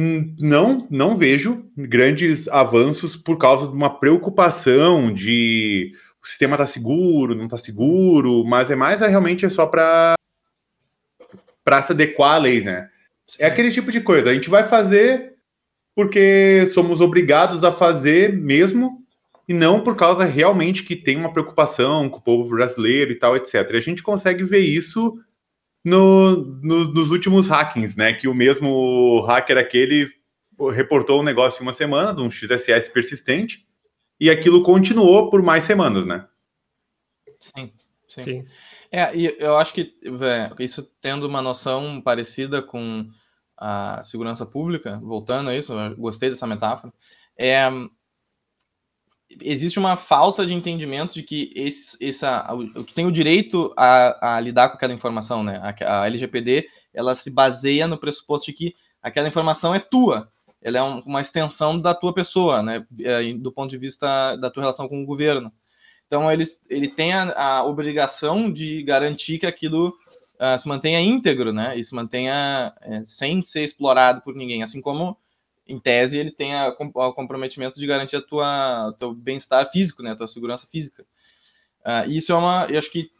Hum, 0.00 0.32
não, 0.38 0.86
não 0.88 1.18
vejo 1.18 1.68
grandes 1.76 2.46
avanços 2.46 3.16
por 3.16 3.36
causa 3.36 3.66
de 3.66 3.74
uma 3.74 3.98
preocupação 3.98 5.12
de 5.12 5.92
o 6.22 6.26
sistema 6.28 6.56
tá 6.56 6.68
seguro, 6.68 7.34
não 7.34 7.48
tá 7.48 7.56
seguro, 7.56 8.44
mas 8.44 8.70
é 8.70 8.76
mais 8.76 9.02
é, 9.02 9.08
realmente 9.08 9.44
é 9.44 9.48
só 9.48 9.66
para 9.66 10.14
para 11.64 11.82
se 11.82 11.90
adequar 11.90 12.36
à 12.36 12.38
lei, 12.38 12.62
né? 12.62 12.88
É 13.40 13.46
aquele 13.46 13.72
tipo 13.72 13.90
de 13.90 14.00
coisa. 14.00 14.30
A 14.30 14.34
gente 14.34 14.48
vai 14.48 14.62
fazer 14.62 15.34
porque 15.96 16.64
somos 16.72 17.00
obrigados 17.00 17.64
a 17.64 17.72
fazer 17.72 18.32
mesmo 18.32 19.04
e 19.48 19.52
não 19.52 19.82
por 19.82 19.96
causa 19.96 20.24
realmente 20.24 20.84
que 20.84 20.94
tem 20.94 21.16
uma 21.16 21.32
preocupação 21.32 22.08
com 22.08 22.18
o 22.18 22.22
povo 22.22 22.50
brasileiro 22.50 23.10
e 23.10 23.16
tal, 23.16 23.34
etc. 23.34 23.68
E 23.72 23.76
a 23.76 23.80
gente 23.80 24.04
consegue 24.04 24.44
ver 24.44 24.60
isso 24.60 25.18
no, 25.84 26.36
no, 26.62 26.92
nos 26.92 27.10
últimos 27.10 27.48
hackings, 27.48 27.96
né? 27.96 28.12
Que 28.12 28.28
o 28.28 28.34
mesmo 28.34 29.20
hacker 29.26 29.58
aquele 29.58 30.08
reportou 30.74 31.20
um 31.20 31.24
negócio 31.24 31.60
em 31.60 31.62
uma 31.62 31.72
semana, 31.72 32.12
de 32.12 32.20
um 32.20 32.30
XSS 32.30 32.90
persistente, 32.92 33.66
e 34.20 34.28
aquilo 34.28 34.62
continuou 34.62 35.30
por 35.30 35.42
mais 35.42 35.64
semanas, 35.64 36.04
né? 36.04 36.26
Sim, 37.38 37.72
sim. 38.08 38.22
sim. 38.24 38.44
É, 38.90 39.14
e 39.16 39.36
eu 39.38 39.56
acho 39.56 39.74
que 39.74 39.94
isso 40.58 40.90
tendo 41.00 41.26
uma 41.26 41.40
noção 41.40 42.00
parecida 42.00 42.60
com 42.60 43.08
a 43.56 44.02
segurança 44.02 44.46
pública, 44.46 44.98
voltando 45.02 45.50
a 45.50 45.56
isso, 45.56 45.72
eu 45.72 45.96
gostei 45.96 46.30
dessa 46.30 46.46
metáfora, 46.46 46.92
é, 47.36 47.68
existe 49.42 49.78
uma 49.78 49.96
falta 49.96 50.46
de 50.46 50.54
entendimento 50.54 51.14
de 51.14 51.22
que 51.22 51.52
esse, 51.54 51.96
essa, 52.04 52.46
tu 52.74 52.92
tem 52.94 53.06
o 53.06 53.12
direito 53.12 53.72
a, 53.76 54.36
a 54.36 54.40
lidar 54.40 54.68
com 54.68 54.76
aquela 54.76 54.92
informação, 54.92 55.42
né? 55.42 55.60
A, 55.62 56.02
a, 56.02 56.06
LGPD 56.06 56.66
ela 56.92 57.14
se 57.14 57.30
baseia 57.30 57.86
no 57.86 57.98
pressuposto 57.98 58.46
de 58.46 58.52
que 58.52 58.74
aquela 59.02 59.28
informação 59.28 59.74
é 59.74 59.78
tua, 59.78 60.30
ela 60.60 60.78
é 60.78 60.82
um, 60.82 61.00
uma 61.00 61.20
extensão 61.20 61.78
da 61.78 61.94
tua 61.94 62.12
pessoa, 62.12 62.62
né? 62.62 62.84
É, 63.00 63.32
do 63.34 63.52
ponto 63.52 63.70
de 63.70 63.78
vista 63.78 64.36
da 64.36 64.50
tua 64.50 64.62
relação 64.62 64.88
com 64.88 65.02
o 65.02 65.06
governo. 65.06 65.52
Então, 66.06 66.30
eles, 66.32 66.62
ele 66.70 66.88
tem 66.88 67.12
a, 67.12 67.32
a 67.32 67.64
obrigação 67.64 68.50
de 68.50 68.82
garantir 68.82 69.38
que 69.38 69.46
aquilo 69.46 69.88
uh, 70.40 70.58
se 70.58 70.66
mantenha 70.66 71.00
íntegro, 71.00 71.52
né? 71.52 71.78
E 71.78 71.84
se 71.84 71.94
mantenha 71.94 72.72
é, 72.80 73.02
sem 73.04 73.42
ser 73.42 73.62
explorado 73.62 74.22
por 74.22 74.34
ninguém. 74.34 74.62
Assim 74.62 74.80
como, 74.80 75.16
em 75.68 75.78
tese, 75.78 76.18
ele 76.18 76.30
tem 76.30 76.52
o 76.94 77.12
comprometimento 77.12 77.78
de 77.78 77.86
garantir 77.86 78.16
a 78.16 78.22
tua 78.22 78.94
teu 78.98 79.12
bem-estar 79.12 79.70
físico, 79.70 80.02
né? 80.02 80.12
A 80.12 80.16
tua 80.16 80.26
segurança 80.26 80.66
física. 80.66 81.04
Uh, 81.84 82.10
isso 82.10 82.32
é 82.32 82.34
uma... 82.34 82.66
Eu 82.66 82.78
acho 82.78 82.90
que 82.90 83.10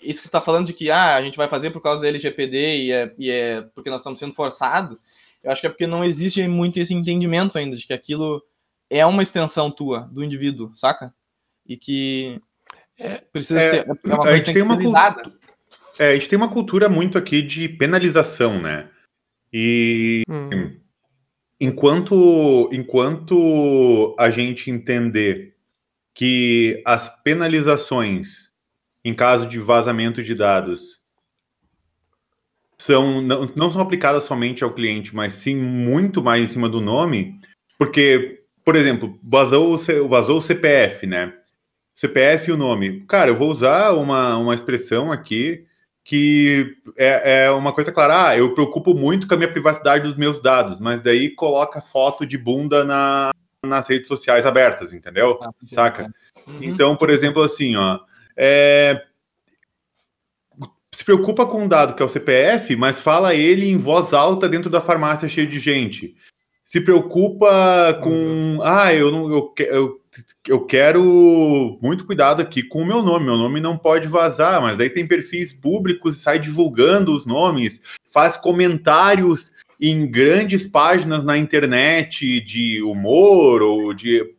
isso 0.00 0.22
que 0.22 0.28
está 0.28 0.40
falando 0.40 0.66
de 0.66 0.72
que 0.72 0.90
ah, 0.90 1.16
a 1.16 1.22
gente 1.22 1.36
vai 1.36 1.48
fazer 1.48 1.70
por 1.70 1.82
causa 1.82 2.02
da 2.02 2.08
LGPD 2.08 2.84
e 2.84 2.92
é, 2.92 3.14
e 3.18 3.30
é 3.30 3.62
porque 3.74 3.90
nós 3.90 4.00
estamos 4.00 4.18
sendo 4.18 4.32
forçados, 4.32 4.96
eu 5.42 5.50
acho 5.50 5.60
que 5.60 5.66
é 5.66 5.70
porque 5.70 5.86
não 5.86 6.04
existe 6.04 6.46
muito 6.46 6.78
esse 6.78 6.94
entendimento 6.94 7.58
ainda 7.58 7.76
de 7.76 7.86
que 7.86 7.92
aquilo 7.92 8.42
é 8.88 9.04
uma 9.04 9.22
extensão 9.22 9.70
tua, 9.70 10.08
do 10.12 10.22
indivíduo, 10.22 10.72
saca? 10.76 11.12
e 11.68 11.76
que 11.76 12.40
é, 12.98 13.22
precisa 13.30 13.60
é, 13.60 13.70
ser. 13.70 13.86
É 13.86 14.14
uma 14.14 14.24
a 14.24 14.36
gente 14.36 14.52
tem 14.52 14.62
uma 14.62 14.76
cultura. 14.76 15.32
É, 15.98 16.10
a 16.10 16.14
gente 16.14 16.28
tem 16.28 16.36
uma 16.36 16.48
cultura 16.48 16.88
muito 16.88 17.18
aqui 17.18 17.42
de 17.42 17.68
penalização, 17.68 18.60
né? 18.60 18.88
E 19.52 20.22
hum. 20.28 20.76
Enquanto, 21.60 22.68
enquanto 22.72 24.14
a 24.18 24.30
gente 24.30 24.70
entender 24.70 25.54
que 26.14 26.82
as 26.84 27.08
penalizações 27.22 28.48
em 29.04 29.14
caso 29.14 29.46
de 29.46 29.58
vazamento 29.58 30.22
de 30.22 30.34
dados 30.34 31.02
são, 32.76 33.20
não, 33.20 33.46
não 33.56 33.70
são 33.70 33.80
aplicadas 33.80 34.24
somente 34.24 34.62
ao 34.62 34.72
cliente, 34.72 35.14
mas 35.14 35.34
sim 35.34 35.56
muito 35.56 36.22
mais 36.22 36.44
em 36.44 36.46
cima 36.46 36.68
do 36.68 36.80
nome, 36.80 37.40
porque, 37.78 38.42
por 38.64 38.76
exemplo, 38.76 39.18
vazou, 39.22 39.78
vazou 40.08 40.38
o 40.38 40.42
CPF, 40.42 41.06
né? 41.06 41.32
CPF 41.94 42.50
e 42.50 42.52
o 42.52 42.56
nome. 42.56 43.04
Cara, 43.06 43.30
eu 43.30 43.36
vou 43.36 43.50
usar 43.50 43.92
uma, 43.92 44.36
uma 44.36 44.54
expressão 44.54 45.10
aqui 45.10 45.66
que 46.08 46.74
é, 46.96 47.44
é 47.44 47.50
uma 47.50 47.70
coisa 47.70 47.92
clara. 47.92 48.28
Ah, 48.28 48.36
eu 48.38 48.54
preocupo 48.54 48.94
muito 48.94 49.28
com 49.28 49.34
a 49.34 49.36
minha 49.36 49.52
privacidade 49.52 50.04
dos 50.04 50.14
meus 50.14 50.40
dados, 50.40 50.80
mas 50.80 51.02
daí 51.02 51.28
coloca 51.28 51.82
foto 51.82 52.24
de 52.24 52.38
bunda 52.38 52.82
na, 52.82 53.30
nas 53.62 53.86
redes 53.86 54.08
sociais 54.08 54.46
abertas, 54.46 54.94
entendeu? 54.94 55.38
Ah, 55.42 55.50
Saca? 55.66 56.10
Uhum. 56.46 56.60
Então, 56.62 56.96
por 56.96 57.10
exemplo, 57.10 57.42
assim, 57.42 57.76
ó. 57.76 58.00
É, 58.34 59.04
se 60.90 61.04
preocupa 61.04 61.44
com 61.44 61.64
um 61.64 61.68
dado 61.68 61.94
que 61.94 62.02
é 62.02 62.06
o 62.06 62.08
CPF, 62.08 62.74
mas 62.74 62.98
fala 62.98 63.34
ele 63.34 63.68
em 63.68 63.76
voz 63.76 64.14
alta 64.14 64.48
dentro 64.48 64.70
da 64.70 64.80
farmácia 64.80 65.28
cheia 65.28 65.46
de 65.46 65.58
gente. 65.58 66.16
Se 66.68 66.82
preocupa 66.82 67.98
com. 68.02 68.10
Uhum. 68.10 68.62
Ah, 68.62 68.92
eu 68.92 69.10
não. 69.10 69.30
Eu, 69.30 69.54
eu 69.58 70.00
eu 70.46 70.66
quero 70.66 71.78
muito 71.80 72.04
cuidado 72.04 72.42
aqui 72.42 72.62
com 72.62 72.82
o 72.82 72.84
meu 72.84 73.00
nome. 73.02 73.24
Meu 73.24 73.38
nome 73.38 73.58
não 73.58 73.78
pode 73.78 74.06
vazar, 74.06 74.60
mas 74.60 74.78
aí 74.78 74.90
tem 74.90 75.06
perfis 75.06 75.50
públicos 75.50 76.16
e 76.16 76.20
sai 76.20 76.38
divulgando 76.38 77.16
os 77.16 77.24
nomes, 77.24 77.80
faz 78.12 78.36
comentários 78.36 79.50
em 79.80 80.10
grandes 80.10 80.66
páginas 80.66 81.24
na 81.24 81.38
internet 81.38 82.38
de 82.40 82.82
humor 82.82 83.62
ou 83.62 83.94
de 83.94 84.34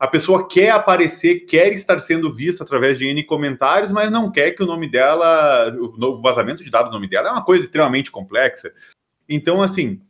a 0.00 0.06
pessoa 0.06 0.48
quer 0.48 0.70
aparecer, 0.70 1.40
quer 1.40 1.70
estar 1.74 1.98
sendo 1.98 2.32
vista 2.34 2.64
através 2.64 2.96
de 2.96 3.06
N 3.08 3.22
comentários, 3.24 3.92
mas 3.92 4.10
não 4.10 4.32
quer 4.32 4.52
que 4.52 4.62
o 4.62 4.66
nome 4.66 4.90
dela, 4.90 5.70
o 5.76 6.22
vazamento 6.22 6.64
de 6.64 6.70
dados 6.70 6.90
do 6.90 6.94
nome 6.94 7.08
dela 7.08 7.28
é 7.28 7.32
uma 7.32 7.44
coisa 7.44 7.62
extremamente 7.62 8.10
complexa. 8.10 8.72
Então, 9.28 9.60
assim, 9.60 10.00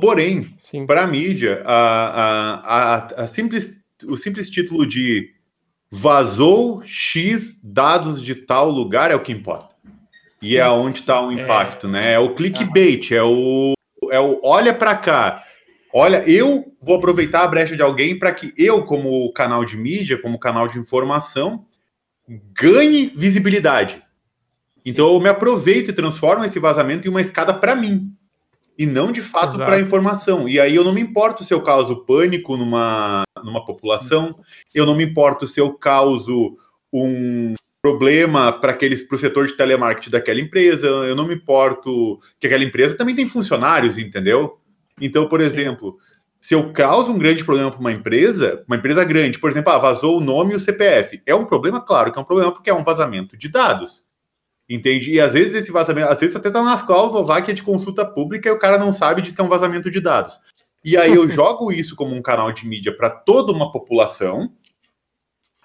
porém, 0.00 0.54
para 0.86 1.02
a 1.02 1.06
mídia, 1.06 1.62
a, 1.64 3.22
a, 3.24 3.26
simples, 3.26 3.72
o 4.04 4.16
simples 4.16 4.50
título 4.50 4.86
de 4.86 5.32
vazou 5.90 6.82
X 6.84 7.58
dados 7.62 8.22
de 8.22 8.34
tal 8.34 8.70
lugar 8.70 9.10
é 9.10 9.14
o 9.14 9.22
que 9.22 9.32
importa. 9.32 9.74
E 10.42 10.50
Sim. 10.50 10.56
é 10.56 10.68
onde 10.68 10.98
está 11.00 11.20
o 11.20 11.30
é. 11.30 11.34
impacto, 11.34 11.86
é. 11.86 11.90
né? 11.90 12.12
É 12.12 12.18
o 12.18 12.34
clickbait, 12.34 13.12
é 13.12 13.22
o, 13.22 13.72
é 14.10 14.20
o 14.20 14.40
olha 14.42 14.74
para 14.74 14.94
cá. 14.96 15.42
Olha, 15.92 16.28
eu 16.28 16.76
vou 16.82 16.96
aproveitar 16.96 17.44
a 17.44 17.48
brecha 17.48 17.76
de 17.76 17.82
alguém 17.82 18.18
para 18.18 18.34
que 18.34 18.52
eu, 18.58 18.84
como 18.84 19.32
canal 19.32 19.64
de 19.64 19.76
mídia, 19.76 20.20
como 20.20 20.38
canal 20.38 20.66
de 20.66 20.78
informação, 20.78 21.64
ganhe 22.52 23.06
visibilidade. 23.06 24.02
Então 24.84 25.14
eu 25.14 25.20
me 25.20 25.28
aproveito 25.28 25.88
e 25.88 25.94
transformo 25.94 26.44
esse 26.44 26.58
vazamento 26.58 27.06
em 27.06 27.10
uma 27.10 27.20
escada 27.20 27.54
para 27.54 27.74
mim 27.74 28.12
e 28.78 28.86
não 28.86 29.12
de 29.12 29.22
fato 29.22 29.56
para 29.56 29.80
informação. 29.80 30.48
E 30.48 30.58
aí 30.58 30.74
eu 30.74 30.84
não 30.84 30.92
me 30.92 31.00
importo 31.00 31.44
se 31.44 31.54
eu 31.54 31.62
causo 31.62 32.04
pânico 32.04 32.56
numa, 32.56 33.22
numa 33.42 33.64
população, 33.64 34.36
Sim. 34.66 34.80
eu 34.80 34.86
não 34.86 34.96
me 34.96 35.04
importo 35.04 35.46
se 35.46 35.60
eu 35.60 35.72
causo 35.72 36.56
um 36.92 37.54
problema 37.82 38.50
para 38.52 38.72
aqueles 38.72 39.02
para 39.02 39.16
o 39.16 39.18
setor 39.18 39.46
de 39.46 39.56
telemarketing 39.56 40.10
daquela 40.10 40.40
empresa, 40.40 40.86
eu 40.86 41.14
não 41.14 41.26
me 41.26 41.34
importo 41.34 42.18
que 42.40 42.46
aquela 42.46 42.64
empresa 42.64 42.96
também 42.96 43.14
tem 43.14 43.28
funcionários, 43.28 43.98
entendeu? 43.98 44.58
Então, 44.98 45.28
por 45.28 45.40
exemplo, 45.40 45.98
se 46.40 46.54
eu 46.54 46.72
causo 46.72 47.10
um 47.10 47.18
grande 47.18 47.44
problema 47.44 47.70
para 47.70 47.80
uma 47.80 47.92
empresa, 47.92 48.64
uma 48.66 48.76
empresa 48.76 49.04
grande, 49.04 49.38
por 49.38 49.50
exemplo, 49.50 49.72
ah, 49.72 49.78
vazou 49.78 50.18
o 50.18 50.20
nome 50.20 50.52
e 50.52 50.56
o 50.56 50.60
CPF, 50.60 51.22
é 51.26 51.34
um 51.34 51.44
problema, 51.44 51.80
claro 51.80 52.12
que 52.12 52.18
é 52.18 52.22
um 52.22 52.24
problema 52.24 52.52
porque 52.52 52.70
é 52.70 52.74
um 52.74 52.84
vazamento 52.84 53.36
de 53.36 53.48
dados. 53.48 54.04
Entende? 54.68 55.12
E 55.12 55.20
às 55.20 55.32
vezes 55.32 55.54
esse 55.54 55.70
vazamento, 55.70 56.08
às 56.08 56.18
vezes 56.18 56.34
até 56.34 56.50
tá 56.50 56.62
nas 56.62 56.82
cláusulas 56.82 57.28
lá 57.28 57.42
que 57.42 57.50
é 57.50 57.54
de 57.54 57.62
consulta 57.62 58.04
pública 58.04 58.48
e 58.48 58.52
o 58.52 58.58
cara 58.58 58.78
não 58.78 58.92
sabe 58.92 59.20
e 59.20 59.24
diz 59.24 59.34
que 59.34 59.40
é 59.40 59.44
um 59.44 59.48
vazamento 59.48 59.90
de 59.90 60.00
dados. 60.00 60.40
E 60.82 60.96
aí 60.96 61.14
eu 61.14 61.28
jogo 61.30 61.70
isso 61.70 61.94
como 61.94 62.14
um 62.14 62.22
canal 62.22 62.50
de 62.50 62.66
mídia 62.66 62.96
para 62.96 63.10
toda 63.10 63.52
uma 63.52 63.70
população. 63.70 64.52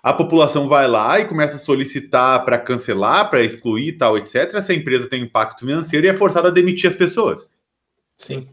A 0.01 0.13
população 0.13 0.67
vai 0.67 0.87
lá 0.87 1.19
e 1.19 1.25
começa 1.25 1.55
a 1.55 1.59
solicitar 1.59 2.43
para 2.45 2.57
cancelar, 2.57 3.29
para 3.29 3.43
excluir 3.43 3.93
tal, 3.93 4.17
etc. 4.17 4.53
Essa 4.53 4.73
empresa 4.73 5.09
tem 5.09 5.23
impacto 5.23 5.59
financeiro 5.59 6.05
e 6.05 6.09
é 6.09 6.13
forçada 6.13 6.49
a 6.49 6.51
demitir 6.51 6.89
as 6.89 6.95
pessoas. 6.95 7.51
Sim. 8.17 8.47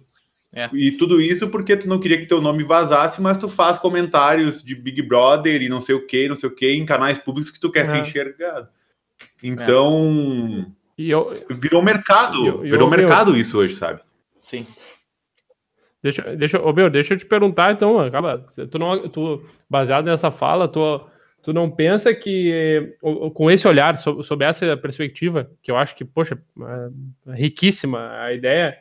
É. 0.52 0.70
E 0.72 0.92
tudo 0.92 1.20
isso 1.20 1.48
porque 1.48 1.76
tu 1.76 1.88
não 1.88 2.00
queria 2.00 2.18
que 2.18 2.26
teu 2.26 2.40
nome 2.40 2.64
vazasse, 2.64 3.20
mas 3.20 3.36
tu 3.36 3.48
faz 3.48 3.78
comentários 3.78 4.62
de 4.62 4.74
Big 4.74 5.02
Brother 5.02 5.60
e 5.60 5.68
não 5.68 5.80
sei 5.80 5.94
o 5.94 6.06
que, 6.06 6.28
não 6.28 6.36
sei 6.36 6.48
o 6.48 6.54
que, 6.54 6.72
em 6.72 6.86
canais 6.86 7.18
públicos 7.18 7.50
que 7.50 7.60
tu 7.60 7.70
quer 7.70 7.84
é. 7.84 7.86
ser 7.86 7.98
enxergado. 7.98 8.68
Então, 9.42 10.66
é. 10.98 11.02
eu, 11.02 11.44
virou 11.50 11.82
mercado. 11.82 12.38
Eu, 12.38 12.54
eu, 12.64 12.70
virou 12.70 12.90
mercado 12.90 13.36
isso 13.36 13.58
hoje, 13.58 13.74
sabe? 13.74 14.00
Sim. 14.40 14.66
Deixa, 16.02 16.36
deixa, 16.36 16.60
oh, 16.60 16.72
meu, 16.72 16.88
deixa 16.88 17.14
eu 17.14 17.18
te 17.18 17.26
perguntar, 17.26 17.72
então, 17.72 17.98
acaba. 17.98 18.46
Tu 18.70 18.78
não, 18.78 19.08
tu, 19.08 19.44
baseado 19.68 20.06
nessa 20.06 20.30
fala, 20.30 20.68
tu, 20.68 21.00
tu 21.42 21.52
não 21.52 21.70
pensa 21.70 22.14
que 22.14 22.96
com 23.34 23.50
esse 23.50 23.66
olhar, 23.66 23.96
sob, 23.98 24.22
sob 24.22 24.44
essa 24.44 24.76
perspectiva, 24.76 25.50
que 25.62 25.70
eu 25.70 25.76
acho 25.76 25.96
que, 25.96 26.04
poxa, 26.04 26.38
é 27.28 27.34
riquíssima 27.34 28.20
a 28.20 28.32
ideia, 28.32 28.78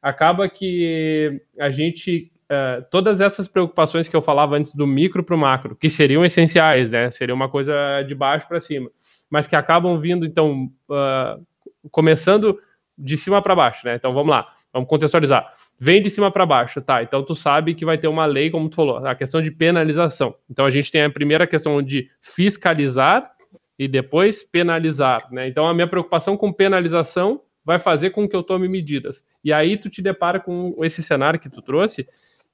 acaba 0.00 0.48
que 0.48 1.40
a 1.58 1.70
gente 1.70 2.28
Uh, 2.52 2.84
todas 2.90 3.18
essas 3.18 3.48
preocupações 3.48 4.10
que 4.10 4.14
eu 4.14 4.20
falava 4.20 4.56
antes 4.56 4.74
do 4.74 4.86
micro 4.86 5.24
para 5.24 5.34
o 5.34 5.38
macro, 5.38 5.74
que 5.74 5.88
seriam 5.88 6.22
essenciais, 6.22 6.92
né? 6.92 7.10
Seria 7.10 7.34
uma 7.34 7.48
coisa 7.48 8.02
de 8.02 8.14
baixo 8.14 8.46
para 8.46 8.60
cima 8.60 8.90
mas 9.32 9.46
que 9.46 9.56
acabam 9.56 9.98
vindo, 9.98 10.26
então, 10.26 10.70
uh, 10.90 11.42
começando 11.90 12.60
de 12.98 13.16
cima 13.16 13.40
para 13.40 13.56
baixo, 13.56 13.86
né? 13.86 13.94
Então 13.94 14.12
vamos 14.12 14.28
lá, 14.28 14.46
vamos 14.70 14.86
contextualizar. 14.86 15.54
Vem 15.80 16.02
de 16.02 16.10
cima 16.10 16.30
para 16.30 16.44
baixo, 16.44 16.82
tá? 16.82 17.02
Então 17.02 17.24
tu 17.24 17.34
sabe 17.34 17.74
que 17.74 17.82
vai 17.82 17.96
ter 17.96 18.08
uma 18.08 18.26
lei, 18.26 18.50
como 18.50 18.68
tu 18.68 18.76
falou, 18.76 18.98
a 18.98 19.14
questão 19.14 19.40
de 19.40 19.50
penalização. 19.50 20.34
Então 20.50 20.66
a 20.66 20.70
gente 20.70 20.92
tem 20.92 21.04
a 21.04 21.08
primeira 21.08 21.46
questão 21.46 21.80
de 21.80 22.10
fiscalizar 22.20 23.32
e 23.78 23.88
depois 23.88 24.42
penalizar, 24.42 25.26
né? 25.32 25.48
Então 25.48 25.66
a 25.66 25.72
minha 25.72 25.88
preocupação 25.88 26.36
com 26.36 26.52
penalização 26.52 27.40
vai 27.64 27.78
fazer 27.78 28.10
com 28.10 28.28
que 28.28 28.36
eu 28.36 28.42
tome 28.42 28.68
medidas. 28.68 29.24
E 29.42 29.50
aí 29.50 29.78
tu 29.78 29.88
te 29.88 30.02
depara 30.02 30.38
com 30.40 30.76
esse 30.84 31.02
cenário 31.02 31.40
que 31.40 31.48
tu 31.48 31.62
trouxe, 31.62 32.06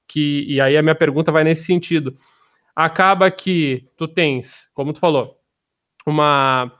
que 0.07 0.45
e 0.47 0.61
aí 0.61 0.77
a 0.77 0.81
minha 0.81 0.95
pergunta 0.95 1.29
vai 1.29 1.43
nesse 1.43 1.65
sentido. 1.65 2.17
Acaba 2.73 3.29
que 3.29 3.85
tu 3.97 4.07
tens, 4.07 4.69
como 4.73 4.93
tu 4.93 4.99
falou, 5.01 5.38
uma 6.09 6.71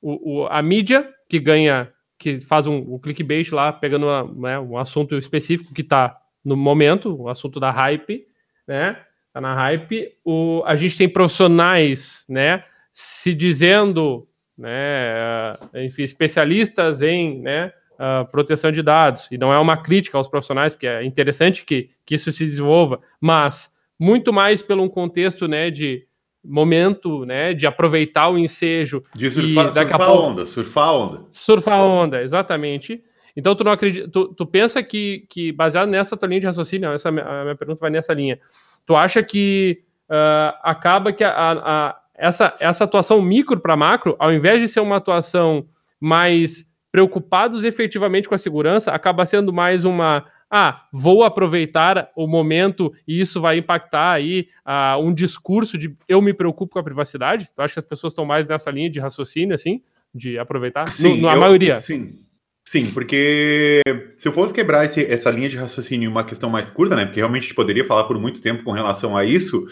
o, 0.00 0.42
o, 0.42 0.46
a 0.46 0.62
mídia 0.62 1.12
que 1.28 1.38
ganha, 1.40 1.92
que 2.18 2.38
faz 2.40 2.66
um, 2.66 2.76
um 2.94 2.98
clickbait 2.98 3.50
lá, 3.52 3.72
pegando 3.72 4.06
uma, 4.06 4.50
né, 4.50 4.58
um 4.60 4.78
assunto 4.78 5.16
específico 5.16 5.74
que 5.74 5.82
está 5.82 6.16
no 6.44 6.56
momento, 6.56 7.20
o 7.20 7.28
assunto 7.28 7.58
da 7.58 7.72
hype, 7.72 8.24
né? 8.68 8.96
Tá 9.32 9.40
na 9.40 9.54
hype. 9.54 10.12
O, 10.24 10.62
a 10.64 10.76
gente 10.76 10.96
tem 10.96 11.08
profissionais, 11.08 12.24
né? 12.28 12.64
Se 12.92 13.34
dizendo, 13.34 14.28
né? 14.56 15.54
Enfim, 15.74 16.04
especialistas 16.04 17.02
em, 17.02 17.42
né? 17.42 17.72
Uh, 17.94 18.24
proteção 18.30 18.70
de 18.70 18.82
dados. 18.82 19.26
E 19.30 19.36
não 19.36 19.52
é 19.52 19.58
uma 19.58 19.76
crítica 19.76 20.16
aos 20.16 20.28
profissionais, 20.28 20.74
porque 20.74 20.86
é 20.86 21.04
interessante 21.04 21.64
que, 21.64 21.90
que 22.04 22.14
isso 22.14 22.30
se 22.30 22.44
desenvolva, 22.44 23.00
mas 23.20 23.72
muito 23.98 24.32
mais 24.32 24.60
pelo 24.62 24.82
um 24.82 24.88
contexto, 24.88 25.48
né? 25.48 25.70
De 25.70 26.05
momento, 26.48 27.24
né, 27.24 27.52
de 27.52 27.66
aproveitar 27.66 28.28
o 28.28 28.38
ensejo. 28.38 29.02
De 29.14 29.30
surfar, 29.30 29.66
e 29.66 29.72
surfar 29.72 29.94
a 29.94 29.98
pouco, 29.98 30.22
onda, 30.22 30.46
surfar 30.46 30.94
onda. 30.94 31.24
Surfar 31.30 31.84
onda, 31.84 32.22
exatamente. 32.22 33.02
Então 33.36 33.54
tu 33.54 33.64
não 33.64 33.72
acredita, 33.72 34.08
tu, 34.08 34.28
tu 34.28 34.46
pensa 34.46 34.82
que, 34.82 35.26
que 35.28 35.52
baseado 35.52 35.88
nessa 35.88 36.16
tua 36.16 36.28
linha 36.28 36.40
de 36.40 36.46
raciocínio, 36.46 36.90
essa 36.90 37.08
a 37.10 37.12
minha 37.12 37.56
pergunta 37.56 37.80
vai 37.80 37.90
nessa 37.90 38.14
linha. 38.14 38.38
Tu 38.86 38.96
acha 38.96 39.22
que 39.22 39.82
uh, 40.08 40.56
acaba 40.62 41.12
que 41.12 41.22
a, 41.22 41.32
a, 41.34 41.96
essa, 42.14 42.56
essa 42.58 42.84
atuação 42.84 43.20
micro 43.20 43.60
para 43.60 43.76
macro, 43.76 44.16
ao 44.18 44.32
invés 44.32 44.60
de 44.60 44.68
ser 44.68 44.80
uma 44.80 44.96
atuação 44.96 45.66
mais 46.00 46.64
preocupados 46.90 47.62
efetivamente 47.62 48.28
com 48.28 48.34
a 48.34 48.38
segurança, 48.38 48.90
acaba 48.92 49.26
sendo 49.26 49.52
mais 49.52 49.84
uma 49.84 50.24
ah, 50.50 50.86
vou 50.92 51.24
aproveitar 51.24 52.10
o 52.14 52.26
momento 52.26 52.92
e 53.06 53.20
isso 53.20 53.40
vai 53.40 53.58
impactar 53.58 54.12
aí 54.12 54.48
uh, 54.64 55.00
um 55.00 55.12
discurso 55.12 55.76
de 55.76 55.96
eu 56.08 56.22
me 56.22 56.32
preocupo 56.32 56.74
com 56.74 56.78
a 56.78 56.84
privacidade? 56.84 57.50
Eu 57.56 57.64
acho 57.64 57.74
que 57.74 57.80
as 57.80 57.86
pessoas 57.86 58.12
estão 58.12 58.24
mais 58.24 58.46
nessa 58.46 58.70
linha 58.70 58.88
de 58.88 59.00
raciocínio, 59.00 59.54
assim, 59.54 59.82
de 60.14 60.38
aproveitar? 60.38 60.88
Sim, 60.88 61.16
no, 61.16 61.26
na 61.26 61.34
eu, 61.34 61.40
maioria. 61.40 61.80
Sim. 61.80 62.22
Sim, 62.68 62.90
porque 62.90 63.80
se 64.16 64.26
eu 64.26 64.32
fosse 64.32 64.52
quebrar 64.52 64.84
esse, 64.84 65.04
essa 65.04 65.30
linha 65.30 65.48
de 65.48 65.56
raciocínio 65.56 66.08
em 66.08 66.10
uma 66.10 66.24
questão 66.24 66.50
mais 66.50 66.68
curta, 66.68 66.96
né? 66.96 67.04
Porque 67.04 67.20
realmente 67.20 67.42
a 67.42 67.46
gente 67.46 67.54
poderia 67.54 67.84
falar 67.84 68.04
por 68.04 68.18
muito 68.18 68.42
tempo 68.42 68.64
com 68.64 68.72
relação 68.72 69.16
a 69.16 69.24
isso. 69.24 69.66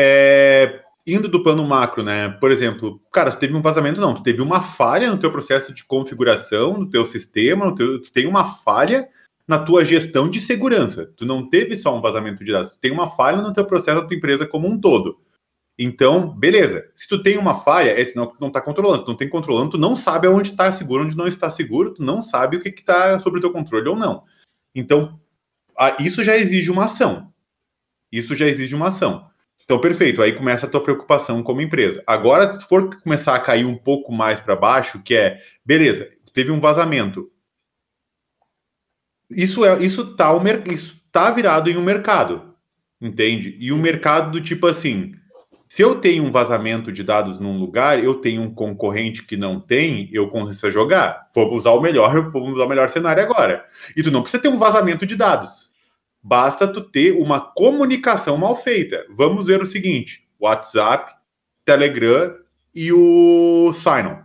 É, 0.00 0.80
indo 1.06 1.28
do 1.28 1.42
plano 1.42 1.62
macro, 1.66 2.02
né? 2.02 2.30
Por 2.40 2.50
exemplo, 2.50 2.98
cara, 3.12 3.30
tu 3.30 3.38
teve 3.38 3.54
um 3.54 3.60
vazamento, 3.60 4.00
não, 4.00 4.14
tu 4.14 4.22
teve 4.22 4.40
uma 4.40 4.60
falha 4.60 5.10
no 5.10 5.18
teu 5.18 5.30
processo 5.30 5.72
de 5.72 5.84
configuração, 5.84 6.78
no 6.78 6.88
teu 6.88 7.04
sistema, 7.06 7.66
no 7.66 7.74
teu, 7.74 8.00
tu 8.00 8.10
tem 8.10 8.26
uma 8.26 8.42
falha 8.42 9.06
na 9.46 9.58
tua 9.58 9.84
gestão 9.84 10.28
de 10.28 10.40
segurança. 10.40 11.12
Tu 11.16 11.24
não 11.26 11.48
teve 11.48 11.76
só 11.76 11.96
um 11.96 12.00
vazamento 12.00 12.44
de 12.44 12.52
dados, 12.52 12.72
tu 12.72 12.78
tem 12.78 12.90
uma 12.90 13.10
falha 13.10 13.42
no 13.42 13.52
teu 13.52 13.64
processo 13.64 14.00
da 14.00 14.06
tua 14.06 14.16
empresa 14.16 14.46
como 14.46 14.68
um 14.68 14.80
todo. 14.80 15.18
Então, 15.78 16.28
beleza. 16.30 16.88
Se 16.94 17.08
tu 17.08 17.20
tem 17.20 17.36
uma 17.36 17.54
falha, 17.54 17.90
é 17.90 18.04
sinal 18.04 18.30
que 18.30 18.36
tu 18.36 18.40
não 18.40 18.48
está 18.48 18.60
controlando. 18.60 19.00
Se 19.00 19.04
tu 19.04 19.10
não 19.10 19.16
tem 19.16 19.28
controlando, 19.28 19.70
tu 19.70 19.78
não 19.78 19.96
sabe 19.96 20.26
aonde 20.26 20.50
está 20.50 20.72
seguro, 20.72 21.04
onde 21.04 21.16
não 21.16 21.26
está 21.26 21.50
seguro, 21.50 21.94
tu 21.94 22.02
não 22.02 22.22
sabe 22.22 22.56
o 22.56 22.60
que 22.60 22.68
está 22.68 23.18
sobre 23.18 23.38
o 23.38 23.40
teu 23.40 23.50
controle 23.50 23.88
ou 23.88 23.96
não. 23.96 24.22
Então, 24.74 25.18
isso 25.98 26.22
já 26.22 26.36
exige 26.36 26.70
uma 26.70 26.84
ação. 26.84 27.32
Isso 28.12 28.36
já 28.36 28.46
exige 28.46 28.74
uma 28.74 28.88
ação. 28.88 29.28
Então, 29.64 29.80
perfeito. 29.80 30.22
Aí 30.22 30.32
começa 30.32 30.66
a 30.66 30.68
tua 30.68 30.82
preocupação 30.82 31.42
como 31.42 31.60
empresa. 31.60 32.02
Agora, 32.06 32.48
se 32.48 32.64
for 32.66 32.96
começar 33.00 33.34
a 33.34 33.40
cair 33.40 33.64
um 33.64 33.76
pouco 33.76 34.12
mais 34.12 34.38
para 34.38 34.54
baixo, 34.54 35.02
que 35.02 35.16
é, 35.16 35.40
beleza, 35.64 36.08
teve 36.32 36.52
um 36.52 36.60
vazamento 36.60 37.30
isso 39.30 39.64
é 39.64 39.82
isso 39.82 40.14
tá, 40.16 40.32
o 40.32 40.40
isso 40.70 41.00
tá 41.10 41.30
virado 41.30 41.70
em 41.70 41.76
um 41.76 41.82
mercado, 41.82 42.54
entende? 43.00 43.56
E 43.60 43.72
o 43.72 43.76
um 43.76 43.80
mercado 43.80 44.30
do 44.30 44.40
tipo 44.40 44.66
assim, 44.66 45.14
se 45.74 45.82
eu 45.82 45.96
tenho 45.96 46.22
um 46.22 46.30
vazamento 46.30 46.92
de 46.92 47.02
dados 47.02 47.38
num 47.38 47.58
lugar, 47.58 48.02
eu 48.02 48.14
tenho 48.14 48.42
um 48.42 48.54
concorrente 48.54 49.24
que 49.24 49.36
não 49.36 49.58
tem, 49.58 50.08
eu 50.12 50.28
começo 50.28 50.66
a 50.66 50.70
jogar. 50.70 51.28
Vou 51.34 51.52
usar 51.54 51.70
o 51.70 51.80
melhor, 51.80 52.14
vou 52.30 52.46
usar 52.46 52.64
o 52.64 52.68
melhor 52.68 52.88
cenário 52.88 53.22
agora. 53.22 53.64
E 53.96 54.02
tu 54.02 54.10
não 54.10 54.22
precisa 54.22 54.42
ter 54.42 54.48
um 54.48 54.58
vazamento 54.58 55.04
de 55.04 55.16
dados. 55.16 55.72
Basta 56.22 56.66
tu 56.66 56.80
ter 56.80 57.12
uma 57.12 57.40
comunicação 57.40 58.36
mal 58.36 58.56
feita. 58.56 59.04
Vamos 59.10 59.46
ver 59.46 59.62
o 59.62 59.66
seguinte: 59.66 60.26
WhatsApp, 60.38 61.12
Telegram 61.64 62.36
e 62.74 62.92
o 62.92 63.72
Sign. 63.72 64.18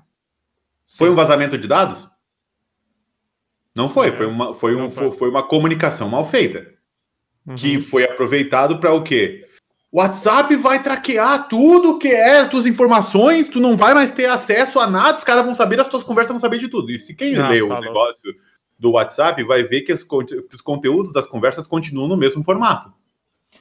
Foi 0.88 1.10
um 1.10 1.16
vazamento 1.16 1.58
de 1.58 1.68
dados? 1.68 2.09
Não 3.76 3.90
foi, 3.90 4.12
foi 4.12 4.26
uma, 4.26 4.54
foi 4.54 4.76
um, 4.76 4.90
foi. 4.90 5.12
foi 5.12 5.30
uma 5.30 5.44
comunicação 5.44 6.10
mal 6.10 6.26
feita. 6.26 6.68
Uhum. 7.46 7.56
Que 7.56 7.80
foi 7.80 8.04
aproveitado 8.04 8.80
para 8.80 8.94
o 8.94 9.04
quê? 9.04 9.46
O 9.92 9.98
WhatsApp 9.98 10.56
vai 10.56 10.84
traquear 10.84 11.48
tudo 11.48 11.98
que 11.98 12.10
é 12.10 12.46
tuas 12.46 12.68
informações, 12.68 13.50
tu 13.50 13.60
não 13.60 13.76
vai 13.76 13.94
mais 13.96 14.12
ter 14.12 14.26
acesso 14.26 14.80
a 14.80 14.88
nada, 14.88 15.18
os 15.18 15.24
caras 15.24 15.44
vão 15.44 15.56
saber, 15.56 15.80
as 15.80 15.88
tuas 15.88 16.04
conversas 16.04 16.30
vão 16.30 16.40
saber 16.40 16.60
de 16.60 16.68
tudo. 16.68 16.92
E 16.92 17.00
se 17.00 17.16
quem 17.16 17.36
ah, 17.36 17.50
leu 17.50 17.70
tá 17.70 17.80
o 17.80 17.82
negócio 17.82 18.36
do 18.78 18.92
WhatsApp 18.92 19.44
vai 19.44 19.64
ver 19.64 19.82
que 19.82 19.92
os, 19.92 20.06
os, 20.54 20.62
conteúdos 20.62 21.12
das 21.12 21.26
conversas 21.26 21.66
continuam 21.66 22.08
no 22.08 22.16
mesmo 22.16 22.44
formato. 22.44 22.94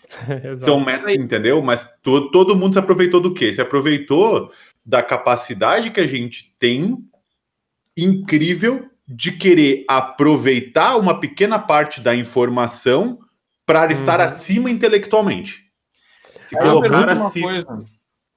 São 0.59 0.79
metas, 0.79 1.15
entendeu? 1.15 1.63
Mas 1.63 1.89
to, 2.03 2.31
todo 2.31 2.55
mundo 2.55 2.75
se 2.75 2.79
aproveitou 2.79 3.21
do 3.21 3.33
quê? 3.33 3.53
Se 3.55 3.63
aproveitou 3.63 4.53
da 4.85 5.03
capacidade 5.03 5.91
que 5.91 6.01
a 6.01 6.07
gente 6.07 6.55
tem 6.59 7.05
incrível 7.97 8.89
de 9.09 9.33
querer 9.33 9.85
aproveitar 9.89 10.97
uma 10.97 11.19
pequena 11.19 11.59
parte 11.59 12.01
da 12.01 12.15
informação 12.15 13.19
para 13.65 13.91
estar 13.91 14.21
uhum. 14.21 14.27
acima 14.27 14.71
intelectualmente. 14.71 15.65
Se 16.41 16.57
colocar 16.57 17.09
acima. 17.09 17.49
Coisa. 17.49 17.79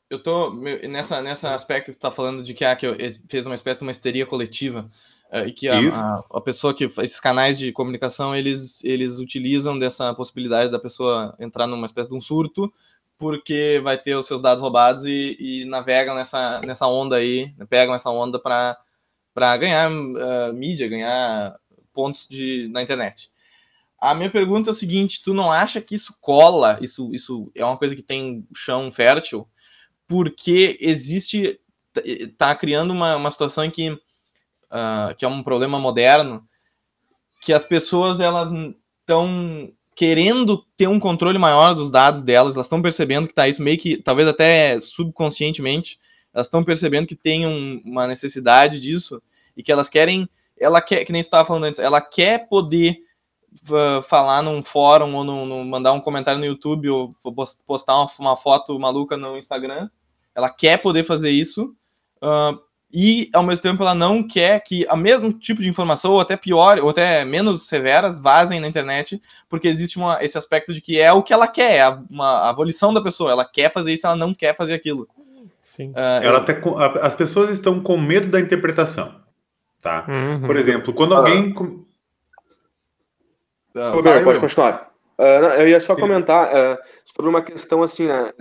Eu 0.10 0.21
tô 0.21 0.53
nessa, 0.89 1.21
nessa 1.21 1.53
aspecto 1.53 1.91
que 1.91 1.97
tu 1.97 2.01
tá 2.01 2.12
falando 2.12 2.43
de 2.43 2.53
que, 2.53 2.65
ah, 2.65 2.75
que 2.75 2.86
eu, 2.86 2.97
fez 3.29 3.45
uma 3.45 3.55
espécie 3.55 3.79
de 3.79 3.86
uma 3.86 3.91
histeria 3.91 4.25
coletiva. 4.25 4.88
Uh, 5.31 5.47
e 5.47 5.53
que 5.53 5.69
a, 5.69 5.79
a, 5.79 6.23
a, 6.34 6.41
pessoa 6.41 6.75
que 6.75 6.84
esses 6.84 7.19
canais 7.19 7.57
de 7.57 7.71
comunicação 7.71 8.36
eles, 8.36 8.84
eles 8.84 9.17
utilizam 9.17 9.79
dessa 9.79 10.13
possibilidade 10.13 10.69
da 10.69 10.77
pessoa 10.77 11.34
entrar 11.39 11.67
numa 11.67 11.86
espécie 11.86 12.10
de 12.10 12.15
um 12.15 12.19
surto 12.19 12.69
porque 13.17 13.79
vai 13.81 13.97
ter 13.97 14.15
os 14.15 14.25
seus 14.25 14.41
dados 14.41 14.62
roubados 14.62 15.05
e, 15.05 15.38
e 15.39 15.65
navegam 15.65 16.15
nessa, 16.15 16.60
nessa 16.62 16.88
onda 16.88 17.17
aí, 17.17 17.53
pegam 17.69 17.93
essa 17.93 18.10
onda 18.10 18.39
para 18.39 18.75
ganhar 19.58 19.91
uh, 19.91 20.54
mídia, 20.54 20.88
ganhar 20.88 21.56
pontos 21.94 22.28
de, 22.28 22.67
na 22.70 22.82
internet. 22.82 23.30
A 24.00 24.15
minha 24.15 24.32
pergunta 24.32 24.70
é 24.70 24.72
o 24.72 24.76
seguinte: 24.76 25.22
tu 25.22 25.34
não 25.34 25.52
acha 25.52 25.82
que 25.82 25.96
isso 25.96 26.15
cola? 26.20 26.78
Isso, 26.82 27.13
isso 27.13 27.52
é 27.56 27.63
uma 27.63 27.78
coisa 27.78 27.96
que 27.96 28.04
tem 28.04 28.46
chão 28.56 28.91
fértil? 28.91 29.48
Porque 30.08 30.78
existe, 30.82 31.60
tá 32.38 32.56
criando 32.56 32.91
uma, 32.91 33.15
uma 33.15 33.32
situação 33.32 33.63
em 33.63 33.72
que 33.72 33.98
uh, 34.72 35.13
que 35.15 35.26
é 35.26 35.28
um 35.28 35.44
problema 35.44 35.78
moderno, 35.78 36.44
que 37.41 37.54
as 37.54 37.65
pessoas 37.65 38.20
elas 38.20 38.52
estão 39.02 39.72
querendo 39.96 40.65
ter 40.78 40.88
um 40.88 41.00
controle 41.00 41.38
maior 41.38 41.74
dos 41.74 41.91
dados 41.91 42.24
delas, 42.24 42.56
elas 42.56 42.65
estão 42.65 42.82
percebendo 42.82 43.28
que 43.28 43.34
está 43.34 43.48
isso 43.48 43.62
meio 43.62 43.78
que, 43.78 43.98
talvez 43.98 44.28
até 44.28 44.82
subconscientemente, 44.82 46.00
elas 46.34 46.48
estão 46.48 46.63
percebendo 46.63 47.08
que 47.08 47.15
tem 47.15 47.46
um, 47.46 47.82
uma 47.86 48.08
necessidade 48.08 48.80
disso 48.80 49.22
e 49.56 49.63
que 49.63 49.72
elas 49.72 49.89
querem, 49.89 50.30
ela 50.60 50.82
quer, 50.82 51.06
que 51.06 51.12
nem 51.12 51.22
estava 51.22 51.46
falando 51.46 51.65
antes, 51.65 51.80
ela 51.80 52.02
quer 52.02 52.48
poder 52.48 52.98
uh, 53.70 54.02
falar 54.04 54.41
num 54.41 54.63
fórum 54.63 55.15
ou 55.15 55.65
mandar 55.65 55.94
um 55.94 56.02
comentário 56.02 56.39
no 56.39 56.46
YouTube 56.46 56.89
ou 56.89 57.12
postar 57.65 57.98
uma, 57.98 58.10
uma, 58.20 58.38
foto 58.38 58.80
maluca 58.80 59.17
no 59.17 59.38
Instagram, 59.38 59.89
ela 60.34 60.50
quer 60.50 60.78
poder 60.78 61.04
fazer 61.04 61.32
isso 61.32 61.76
uh, 62.22 62.58
e 62.94 63.30
ao 63.34 63.44
mesmo 63.44 63.63
tempo 63.63 63.82
ela 63.82 63.96
não 63.96 64.22
quer 64.22 64.60
que 64.62 64.86
a 64.88 64.96
mesmo 64.98 65.32
tipo 65.32 65.62
de 65.62 65.70
informação, 65.70 66.12
ou 66.12 66.20
até 66.20 66.36
pior, 66.36 66.78
ou 66.80 66.89
até 66.89 67.24
menos 67.24 67.67
severas, 67.67 68.20
vazem 68.20 68.60
na 68.60 68.67
internet, 68.67 69.22
porque 69.50 69.67
existe 69.67 69.98
uma, 69.98 70.22
esse 70.24 70.38
aspecto 70.38 70.74
de 70.74 70.82
que 70.82 71.00
é 71.00 71.12
o 71.12 71.24
que 71.24 71.32
ela 71.32 71.48
quer, 71.48 71.76
é 71.76 71.82
a, 71.82 72.02
uma, 72.10 72.50
a 72.50 72.54
volição 72.54 72.94
da 72.94 73.02
pessoa, 73.02 73.32
ela 73.32 73.46
quer 73.46 73.72
fazer 73.72 73.94
isso, 73.94 74.06
ela 74.06 74.15
não 74.15 74.34
quer 74.34 74.56
fazer 74.56 74.74
aquilo. 74.74 75.08
Sim. 75.62 75.91
Uh, 75.91 76.24
ela 76.24 76.38
eu... 76.39 76.80
Até, 76.80 77.00
as 77.02 77.15
pessoas 77.15 77.50
estão 77.50 77.82
com 77.82 77.97
medo 77.97 78.28
da 78.28 78.39
interpretação. 78.39 79.21
Tá? 79.82 80.06
Uhum. 80.08 80.47
Por 80.47 80.58
exemplo, 80.58 80.93
quando 80.93 81.15
alguém. 81.15 81.56
Uh, 83.74 83.91
Roberto, 83.93 84.24
pode 84.24 84.39
continuar. 84.39 84.91
Uh, 85.17 85.62
eu 85.62 85.69
ia 85.69 85.80
só 85.80 85.95
comentar 85.95 86.50
uh, 86.50 86.78
sobre 87.06 87.30
uma 87.30 87.41
questão 87.41 87.84
assim, 87.84 88.08
né, 88.08 88.32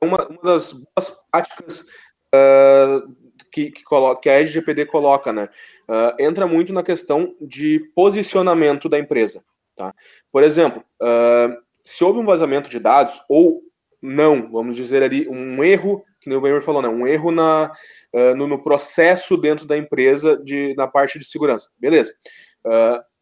uma, 0.00 0.26
uma 0.26 0.42
das 0.42 0.72
boas 0.72 1.16
práticas 1.30 1.86
uh, 2.34 3.14
que, 3.52 3.70
que, 3.70 3.82
coloca, 3.82 4.20
que 4.22 4.28
a 4.28 4.34
LGPD 4.34 4.86
coloca, 4.86 5.32
né? 5.32 5.48
Uh, 5.88 6.22
entra 6.22 6.46
muito 6.46 6.72
na 6.72 6.82
questão 6.82 7.34
de 7.40 7.80
posicionamento 7.94 8.88
da 8.88 8.98
empresa. 8.98 9.44
Tá? 9.76 9.94
Por 10.30 10.42
exemplo, 10.42 10.82
uh, 11.02 11.56
se 11.84 12.04
houve 12.04 12.18
um 12.18 12.26
vazamento 12.26 12.70
de 12.70 12.78
dados 12.78 13.20
ou 13.28 13.62
não, 14.02 14.50
vamos 14.50 14.76
dizer 14.76 15.02
ali, 15.02 15.28
um 15.28 15.62
erro, 15.62 16.02
que 16.20 16.32
o 16.32 16.40
Bemer 16.40 16.62
falou, 16.62 16.82
né? 16.82 16.88
um 16.88 17.06
erro 17.06 17.30
na, 17.30 17.70
uh, 18.14 18.34
no, 18.34 18.46
no, 18.46 18.62
processo 18.62 19.36
dentro 19.36 19.66
da 19.66 19.76
empresa 19.76 20.36
de, 20.42 20.74
na 20.76 20.86
parte 20.86 21.18
de 21.18 21.24
segurança. 21.26 21.70
Beleza. 21.78 22.12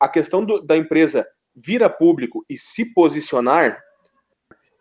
a 0.01 0.09
questão 0.09 0.45
do, 0.45 0.61
da 0.61 0.77
empresa 0.77 1.27
vir 1.55 1.83
a 1.83 1.91
público 1.91 2.45
e 2.49 2.57
se 2.57 2.93
posicionar 2.95 3.81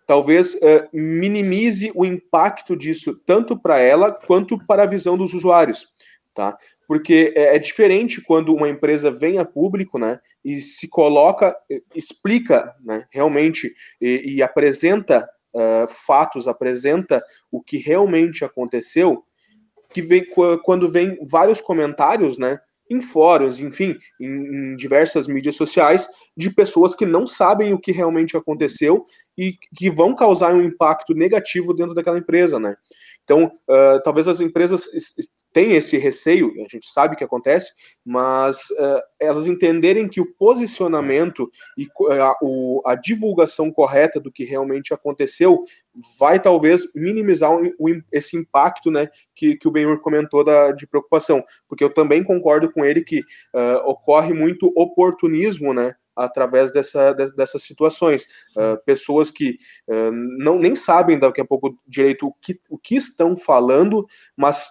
talvez 0.08 0.56
uh, 0.56 0.88
minimize 0.94 1.92
o 1.94 2.06
impacto 2.06 2.76
disso 2.76 3.22
tanto 3.26 3.60
para 3.60 3.78
ela 3.78 4.12
quanto 4.12 4.58
para 4.66 4.84
a 4.84 4.88
visão 4.88 5.18
dos 5.18 5.34
usuários. 5.34 5.86
Tá? 6.34 6.56
Porque 6.88 7.34
é, 7.36 7.56
é, 7.56 7.60
diferente 7.60 8.22
quando 8.22 8.54
uma 8.54 8.70
empresa 8.70 9.12
vem 9.12 9.38
a 9.40 9.44
público 9.44 10.00
né, 10.00 10.20
e 10.46 10.60
se 10.62 10.88
coloca, 10.88 11.56
explica 11.96 12.76
né, 12.80 13.06
realmente 13.12 13.74
e, 14.00 14.36
e 14.36 14.44
apresenta 14.44 15.28
uh, 15.58 15.88
fatos, 15.88 16.48
apresenta 16.48 17.22
o 17.52 17.62
que 17.62 17.78
realmente 17.78 18.46
aconteceu, 18.46 19.24
que 19.91 20.02
vem 20.02 20.26
quando 20.63 20.89
vem 20.89 21.17
vários 21.30 21.60
comentários, 21.60 22.38
né, 22.38 22.60
em 22.89 23.02
fóruns, 23.02 23.60
enfim, 23.60 23.98
em, 24.20 24.28
em, 24.28 24.76
diversas 24.76 25.28
mídias 25.28 25.56
sociais, 25.56 26.08
de 26.36 26.50
pessoas 26.54 26.96
que 26.96 27.06
não 27.06 27.28
sabem 27.28 27.74
o 27.74 27.80
que 27.80 27.91
realmente 27.91 28.38
aconteceu 28.38 29.04
e 29.38 29.58
que 29.76 29.89
vão 29.89 30.15
causar 30.15 30.54
um 30.54 30.62
impacto 30.62 31.13
negativo 31.13 31.74
dentro 31.74 31.93
daquela 31.93 32.17
empresa, 32.17 32.60
né? 32.60 32.76
Então, 33.24 33.52
uh, 33.70 34.02
talvez 34.04 34.28
as 34.28 34.39
empresas 34.39 34.88
tenham 35.58 35.76
esse 35.76 35.98
receio, 35.98 36.54
a 36.63 36.67
gente 36.70 36.86
sabe 36.86 37.15
que 37.15 37.24
acontece, 37.24 37.74
mas 38.06 38.70
uh, 38.70 39.02
elas 39.20 39.48
entenderem 39.48 40.08
que 40.08 40.22
o 40.22 40.32
posicionamento 40.36 41.50
e 41.76 41.88
a, 42.12 42.36
o, 42.43 42.80
a, 42.86 42.93
divulgação 42.93 43.72
correta 43.72 44.20
do 44.20 44.32
que 44.32 44.43
realmente 44.43 44.93
aconteceu 44.93 45.60
vai 46.20 46.39
talvez 46.39 46.93
minimizar 46.93 47.52
o, 47.52 47.63
o, 47.80 48.02
esse 48.13 48.38
impacto, 48.38 48.91
né, 48.91 49.10
que, 49.34 49.58
que 49.58 49.67
o 49.67 49.72
Benhur 49.72 50.00
comentou 50.00 50.43
da, 50.43 50.72
de 50.72 50.86
preocupação, 50.86 51.43
porque 51.67 51.84
eu 51.84 51.91
também 51.91 52.24
concordo 52.24 52.72
com 52.72 52.86
ele 52.86 53.04
que 53.04 53.22
uh, 53.22 53.82
ocorre 53.84 54.36
muito 54.36 54.72
oportunismo, 54.76 55.74
né, 55.74 55.96
através 56.15 56.72
dessa, 56.72 57.13
dessas 57.13 57.63
situações. 57.63 58.28
Uh, 58.56 58.78
pessoas 58.86 59.32
que 59.32 59.58
uh, 59.88 60.12
não 60.12 60.60
nem 60.60 60.76
sabem 60.76 61.17
daqui 61.17 61.41
a 61.41 61.46
pouco 61.46 61.76
direito 61.88 62.28
o 62.28 62.34
que, 62.34 62.60
o 62.70 62.78
que 62.78 62.96
estão 62.96 63.36
falando, 63.36 64.06
mas 64.36 64.70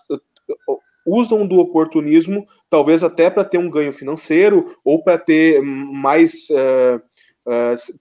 usam 1.06 1.46
do 1.46 1.58
oportunismo, 1.58 2.44
talvez 2.68 3.02
até 3.02 3.30
para 3.30 3.44
ter 3.44 3.58
um 3.58 3.70
ganho 3.70 3.92
financeiro 3.92 4.64
ou 4.84 5.02
para 5.02 5.18
ter 5.18 5.62
mais. 5.62 6.48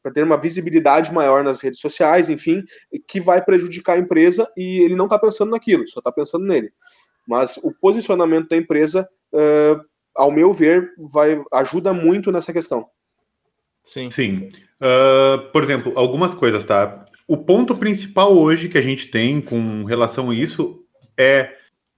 para 0.01 0.11
ter 0.11 0.23
uma 0.23 0.39
visibilidade 0.39 1.13
maior 1.13 1.43
nas 1.43 1.61
redes 1.61 1.79
sociais, 1.79 2.29
enfim, 2.29 2.63
que 3.07 3.21
vai 3.21 3.43
prejudicar 3.43 3.93
a 3.93 3.99
empresa 3.99 4.51
e 4.57 4.83
ele 4.83 4.95
não 4.95 5.05
está 5.05 5.19
pensando 5.19 5.51
naquilo, 5.51 5.87
só 5.87 5.99
está 5.99 6.11
pensando 6.11 6.45
nele. 6.45 6.71
Mas 7.27 7.57
o 7.57 7.73
posicionamento 7.79 8.49
da 8.49 8.57
empresa, 8.57 9.07
ao 10.15 10.31
meu 10.31 10.51
ver, 10.51 10.89
vai 11.11 11.43
ajuda 11.53 11.93
muito 11.93 12.31
nessa 12.31 12.51
questão. 12.51 12.89
Sim. 13.83 14.09
Sim. 14.09 14.49
Uh, 14.81 15.51
por 15.51 15.63
exemplo, 15.63 15.93
algumas 15.95 16.33
coisas, 16.33 16.65
tá? 16.65 17.05
O 17.27 17.37
ponto 17.37 17.75
principal 17.75 18.35
hoje 18.35 18.67
que 18.67 18.77
a 18.77 18.81
gente 18.81 19.07
tem 19.07 19.39
com 19.39 19.83
relação 19.83 20.31
a 20.31 20.35
isso 20.35 20.83
é 21.17 21.53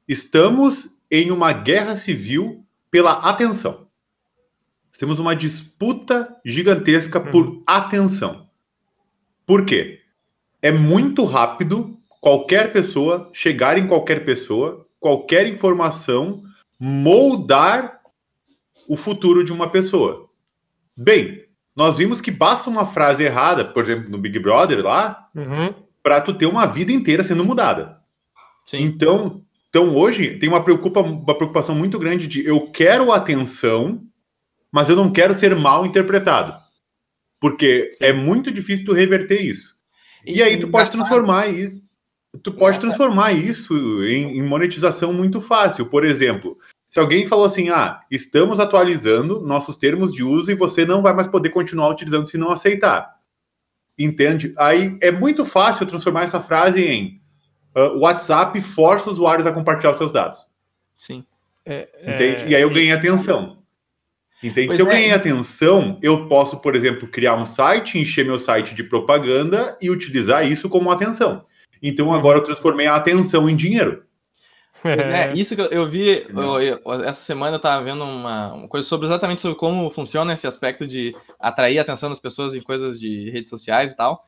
estamos 0.08 0.90
em 1.12 1.32
uma 1.32 1.52
guerra 1.52 1.96
civil 1.96 2.66
pela 2.90 3.14
atenção. 3.14 3.88
Temos 4.98 5.20
uma 5.20 5.36
disputa 5.36 6.36
gigantesca 6.44 7.20
por 7.20 7.46
uhum. 7.46 7.64
atenção. 7.68 8.50
Por 9.46 9.64
quê? 9.64 10.02
É 10.60 10.72
muito 10.72 11.24
rápido 11.24 12.00
qualquer 12.20 12.74
pessoa 12.74 13.30
chegar 13.32 13.78
em 13.78 13.88
qualquer 13.88 14.26
pessoa, 14.26 14.88
qualquer 15.00 15.46
informação, 15.46 16.44
moldar 16.80 18.02
o 18.88 18.98
futuro 18.98 19.44
de 19.44 19.54
uma 19.54 19.70
pessoa. 19.70 20.30
Bem, 20.98 21.46
nós 21.76 21.98
vimos 21.98 22.20
que 22.20 22.32
basta 22.32 22.68
uma 22.68 22.86
frase 22.86 23.24
errada, 23.24 23.64
por 23.64 23.84
exemplo, 23.84 24.10
no 24.10 24.18
Big 24.18 24.40
Brother 24.40 24.84
lá, 24.84 25.30
uhum. 25.36 25.76
para 26.02 26.20
tu 26.22 26.34
ter 26.34 26.48
uma 26.48 26.66
vida 26.66 26.92
inteira 26.92 27.24
sendo 27.24 27.46
mudada. 27.46 28.02
Sim. 28.66 28.82
Então, 28.82 29.44
então 29.78 29.96
hoje 29.96 30.40
tem 30.40 30.50
uma, 30.50 30.64
preocupa, 30.64 31.02
uma 31.02 31.38
preocupação 31.38 31.76
muito 31.76 32.00
grande 32.00 32.26
de 32.26 32.44
eu 32.44 32.72
quero 32.72 33.12
atenção, 33.12 34.02
mas 34.72 34.90
eu 34.90 34.96
não 34.96 35.12
quero 35.12 35.38
ser 35.38 35.56
mal 35.56 35.86
interpretado. 35.86 36.60
Porque 37.40 37.92
Sim. 37.92 38.06
é 38.06 38.12
muito 38.12 38.52
difícil 38.52 38.88
tu 38.88 38.94
reverter 38.94 39.40
isso. 39.40 39.76
E, 40.26 40.38
e 40.38 40.42
aí 40.42 40.58
tu 40.58 40.68
pode 40.68 40.90
transformar 40.90 41.46
isso. 41.50 41.80
Tu 42.42 42.52
pode 42.52 42.80
transformar 42.80 43.34
isso 43.34 44.04
em, 44.04 44.40
em 44.40 44.42
monetização 44.42 45.14
muito 45.14 45.40
fácil. 45.40 45.86
Por 45.86 46.04
exemplo, 46.04 46.58
Se 46.90 47.00
alguém 47.00 47.28
falou 47.28 47.46
assim, 47.46 47.70
ah, 47.70 48.02
estamos 48.10 48.60
atualizando 48.60 49.42
nossos 49.42 49.78
termos 49.78 50.12
de 50.12 50.24
uso 50.24 50.50
e 50.50 50.56
você 50.56 50.88
não 50.88 51.04
vai 51.04 51.14
mais 51.14 51.28
poder 51.28 51.52
continuar 51.52 51.90
utilizando 51.90 52.28
se 52.28 52.36
não 52.36 52.50
aceitar. 52.50 53.14
Entende? 53.96 54.56
Aí 54.58 54.98
é 55.04 55.12
muito 55.12 55.46
fácil 55.46 55.86
transformar 55.86 56.24
essa 56.24 56.42
frase 56.42 56.84
em 56.84 57.22
uh, 57.78 57.98
WhatsApp 58.00 58.60
força 58.62 59.10
usuários 59.10 59.46
a 59.46 59.52
compartilhar 59.52 59.92
os 59.92 59.98
seus 59.98 60.12
dados. 60.12 60.46
Sim. 60.96 61.24
É, 61.66 61.88
Entende? 62.02 62.44
É... 62.44 62.48
E 62.50 62.56
aí 62.56 62.62
eu 62.62 62.70
ganhei 62.70 62.92
atenção. 62.92 63.58
Entende? 64.44 64.68
Pois 64.68 64.78
Se 64.78 64.84
eu 64.84 64.88
é. 64.88 64.92
ganhei 64.92 65.12
atenção, 65.12 66.00
eu 66.02 66.28
posso, 66.28 66.58
por 66.58 66.76
exemplo, 66.76 67.08
criar 67.08 67.36
um 67.36 67.46
site, 67.46 67.98
encher 67.98 68.26
meu 68.26 68.40
site 68.40 68.76
de 68.76 68.84
propaganda 68.84 69.78
e 69.82 69.90
utilizar 69.90 70.46
isso 70.46 70.70
como 70.70 70.92
atenção. 70.92 71.46
Então 71.82 72.14
agora 72.14 72.40
eu 72.40 72.44
transformei 72.44 72.88
a 72.88 72.96
atenção 72.96 73.50
em 73.50 73.56
dinheiro. 73.56 74.04
É, 74.84 75.34
isso 75.34 75.56
que 75.56 75.62
eu 75.62 75.88
vi 75.88 76.26
eu, 76.30 76.62
eu, 76.62 77.04
essa 77.04 77.20
semana 77.20 77.56
eu 77.56 77.58
estava 77.58 77.84
vendo 77.84 78.04
uma, 78.04 78.54
uma, 78.54 78.68
coisa 78.68 78.88
sobre 78.88 79.08
exatamente 79.08 79.42
sobre 79.42 79.58
como 79.58 79.90
funciona 79.90 80.34
esse 80.34 80.46
aspecto 80.46 80.88
de 80.88 81.16
atrair 81.40 81.80
a 81.80 81.82
atenção 81.82 82.10
das 82.10 82.20
pessoas 82.20 82.54
em 82.54 82.62
coisas 82.62 83.00
de 83.00 83.30
redes 83.32 83.50
sociais 83.50 83.92
e 83.92 83.98
tal. 83.98 84.24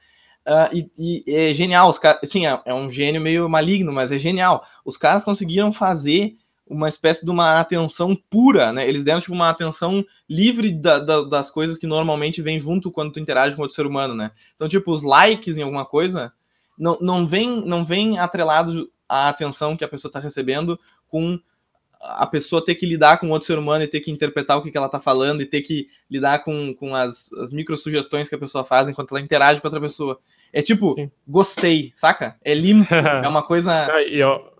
Uh, 0.47 0.75
e, 0.97 1.23
e, 1.28 1.36
é 1.36 1.54
genial, 1.54 1.89
os 1.89 1.99
caras, 1.99 2.21
sim, 2.23 2.47
é, 2.47 2.62
é, 2.65 2.73
um 2.73 2.89
gênio 2.89 3.21
meio 3.21 3.47
maligno, 3.47 3.91
mas 3.91 4.12
é 4.12 4.17
genial. 4.17 4.63
Os 4.84 4.97
caras 4.97 5.23
conseguiram 5.23 5.71
fazer 5.71 6.36
uma 6.65 6.88
espécie 6.88 7.25
de 7.25 7.32
uma 7.32 7.60
atenção 7.60 8.15
pura, 8.30 8.71
né? 8.71 8.88
Eles 8.88 9.04
deram 9.04 9.19
tipo 9.19 9.34
uma 9.34 9.49
atenção 9.49 10.06
livre 10.30 10.71
da, 10.71 10.99
da, 10.99 11.21
das 11.21 11.49
coisas 11.49 11.78
que 11.78 11.88
normalmente 11.88 12.41
vem 12.41 12.60
junto 12.60 12.91
quando 12.91 13.12
tu 13.12 13.19
interage 13.19 13.56
com 13.56 13.63
outro 13.63 13.75
ser 13.75 13.88
humano, 13.88 14.13
né? 14.13 14.32
Então, 14.56 14.67
tipo, 14.67 14.91
os 14.91 15.02
likes 15.02 15.58
em 15.58 15.63
alguma 15.63 15.86
coisa 15.86 16.32
não, 16.78 16.97
não 17.02 17.28
vem 17.28 17.65
não 17.65 17.84
vem 17.84 18.19
atrelados 18.19 18.88
a 19.08 19.30
atenção 19.30 19.75
que 19.75 19.84
a 19.84 19.88
pessoa 19.88 20.10
está 20.10 20.19
recebendo 20.19 20.80
com 21.08 21.39
a 22.02 22.26
pessoa 22.26 22.64
ter 22.64 22.76
que 22.76 22.86
lidar 22.86 23.20
com 23.20 23.30
outro 23.30 23.46
ser 23.46 23.58
humano 23.58 23.84
e 23.84 23.88
ter 23.88 24.00
que 24.00 24.12
interpretar 24.12 24.58
o 24.58 24.64
que, 24.64 24.72
que 24.72 24.78
ela 24.78 24.86
está 24.86 25.00
falando 25.00 25.42
e 25.42 25.46
ter 25.46 25.62
que 25.62 25.88
lidar 26.10 26.40
com, 26.40 26.74
com 26.74 26.96
as, 26.96 27.32
as 27.34 27.52
micro 27.52 27.76
sugestões 27.76 28.30
que 28.30 28.36
a 28.36 28.40
pessoa 28.40 28.64
faz 28.64 28.88
enquanto 28.88 29.12
ela 29.12 29.24
interage 29.24 29.60
com 29.60 29.68
outra 29.68 29.82
pessoa. 29.82 30.18
É 30.54 30.62
tipo, 30.62 30.94
Sim. 30.94 31.12
gostei, 31.28 31.92
saca? 31.96 32.38
É 32.44 32.54
limpo, 32.54 32.94
é 32.94 33.28
uma 33.28 33.44
coisa. 33.44 33.88
E 34.08 34.18
eu, 34.18 34.54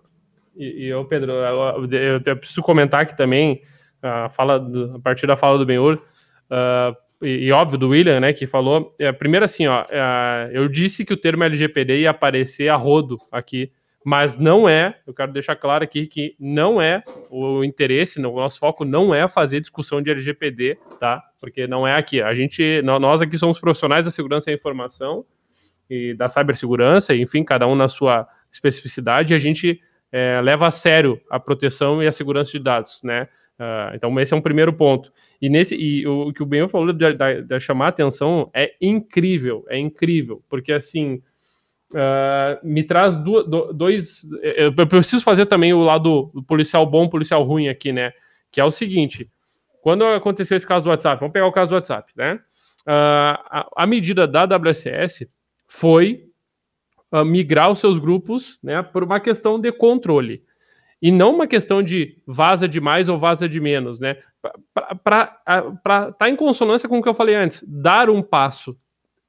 e 0.54 0.86
eu 0.86 1.04
Pedro, 1.06 1.32
eu, 1.32 1.88
eu, 1.90 2.20
eu, 2.24 2.36
preciso 2.36 2.62
comentar 2.62 3.00
aqui 3.00 3.16
também, 3.16 3.62
a, 4.02 4.28
fala 4.28 4.58
do, 4.58 4.96
a 4.96 4.98
partir 4.98 5.26
da 5.26 5.36
fala 5.36 5.56
do 5.56 5.64
Benhur, 5.64 5.94
uh, 5.94 6.94
e, 7.22 7.46
e, 7.46 7.52
óbvio 7.52 7.78
do 7.78 7.88
William, 7.88 8.20
né, 8.20 8.32
que 8.32 8.46
falou. 8.46 8.94
É, 8.98 9.12
primeiro, 9.12 9.44
assim, 9.44 9.66
ó, 9.66 9.84
é, 9.90 10.50
eu 10.52 10.68
disse 10.68 11.04
que 11.04 11.12
o 11.12 11.18
termo 11.18 11.44
LGPD 11.44 12.00
ia 12.00 12.10
aparecer 12.10 12.68
a 12.68 12.76
rodo 12.76 13.18
aqui 13.30 13.70
mas 14.04 14.38
não 14.38 14.68
é, 14.68 14.98
eu 15.06 15.12
quero 15.12 15.32
deixar 15.32 15.56
claro 15.56 15.84
aqui 15.84 16.06
que 16.06 16.34
não 16.38 16.80
é 16.80 17.02
o 17.28 17.62
interesse, 17.62 18.18
o 18.18 18.22
nosso 18.22 18.58
foco 18.58 18.84
não 18.84 19.14
é 19.14 19.28
fazer 19.28 19.60
discussão 19.60 20.00
de 20.00 20.10
LGPD, 20.10 20.78
tá? 20.98 21.22
Porque 21.38 21.66
não 21.66 21.86
é 21.86 21.94
aqui. 21.94 22.22
A 22.22 22.34
gente, 22.34 22.80
nós 22.82 23.20
aqui 23.20 23.36
somos 23.36 23.60
profissionais 23.60 24.06
da 24.06 24.10
segurança 24.10 24.46
da 24.46 24.52
informação 24.54 25.24
e 25.88 26.14
da 26.14 26.28
cibersegurança, 26.28 27.14
enfim, 27.14 27.44
cada 27.44 27.66
um 27.66 27.74
na 27.74 27.88
sua 27.88 28.26
especificidade, 28.50 29.32
e 29.32 29.36
a 29.36 29.38
gente 29.38 29.80
é, 30.10 30.40
leva 30.42 30.66
a 30.66 30.70
sério 30.70 31.20
a 31.30 31.38
proteção 31.38 32.02
e 32.02 32.06
a 32.06 32.12
segurança 32.12 32.52
de 32.52 32.58
dados, 32.58 33.00
né? 33.02 33.28
Uh, 33.60 33.94
então, 33.94 34.18
esse 34.18 34.32
é 34.32 34.36
um 34.36 34.40
primeiro 34.40 34.72
ponto. 34.72 35.12
E 35.40 35.50
nesse 35.50 35.76
e 35.76 36.06
o, 36.06 36.28
o 36.28 36.32
que 36.32 36.42
o 36.42 36.46
Benhor 36.46 36.66
falou 36.66 36.94
de, 36.94 37.12
de, 37.12 37.42
de 37.42 37.60
chamar 37.60 37.88
atenção 37.88 38.50
é 38.54 38.72
incrível, 38.80 39.66
é 39.68 39.78
incrível, 39.78 40.42
porque 40.48 40.72
assim 40.72 41.22
Uh, 41.92 42.60
me 42.62 42.84
traz 42.84 43.16
do, 43.18 43.42
do, 43.42 43.72
dois. 43.72 44.26
Eu 44.42 44.72
preciso 44.86 45.24
fazer 45.24 45.46
também 45.46 45.72
o 45.72 45.82
lado 45.82 46.30
policial 46.46 46.86
bom, 46.86 47.08
policial 47.08 47.42
ruim 47.42 47.68
aqui, 47.68 47.92
né? 47.92 48.12
Que 48.52 48.60
é 48.60 48.64
o 48.64 48.70
seguinte: 48.70 49.28
quando 49.82 50.04
aconteceu 50.04 50.56
esse 50.56 50.66
caso 50.66 50.84
do 50.84 50.90
WhatsApp, 50.90 51.18
vamos 51.18 51.32
pegar 51.32 51.46
o 51.46 51.52
caso 51.52 51.70
do 51.70 51.74
WhatsApp, 51.74 52.12
né? 52.16 52.34
Uh, 52.82 53.36
a, 53.50 53.68
a, 53.76 53.86
medida 53.86 54.26
da 54.26 54.44
WSS 54.44 55.28
foi 55.66 56.26
uh, 57.12 57.24
migrar 57.24 57.70
os 57.70 57.78
seus 57.78 57.98
grupos, 57.98 58.58
né, 58.62 58.82
por 58.82 59.04
uma 59.04 59.20
questão 59.20 59.60
de 59.60 59.70
controle 59.70 60.42
e 61.02 61.10
não 61.10 61.34
uma 61.34 61.46
questão 61.46 61.82
de 61.82 62.18
vaza 62.26 62.68
de 62.68 62.80
mais 62.80 63.08
ou 63.08 63.18
vaza 63.18 63.48
de 63.48 63.60
menos, 63.60 63.98
né? 63.98 64.16
Para 65.02 65.40
estar 65.46 66.12
tá 66.12 66.28
em 66.28 66.36
consonância 66.36 66.88
com 66.88 66.98
o 66.98 67.02
que 67.02 67.08
eu 67.08 67.14
falei 67.14 67.34
antes, 67.34 67.64
dar 67.66 68.10
um 68.10 68.22
passo 68.22 68.76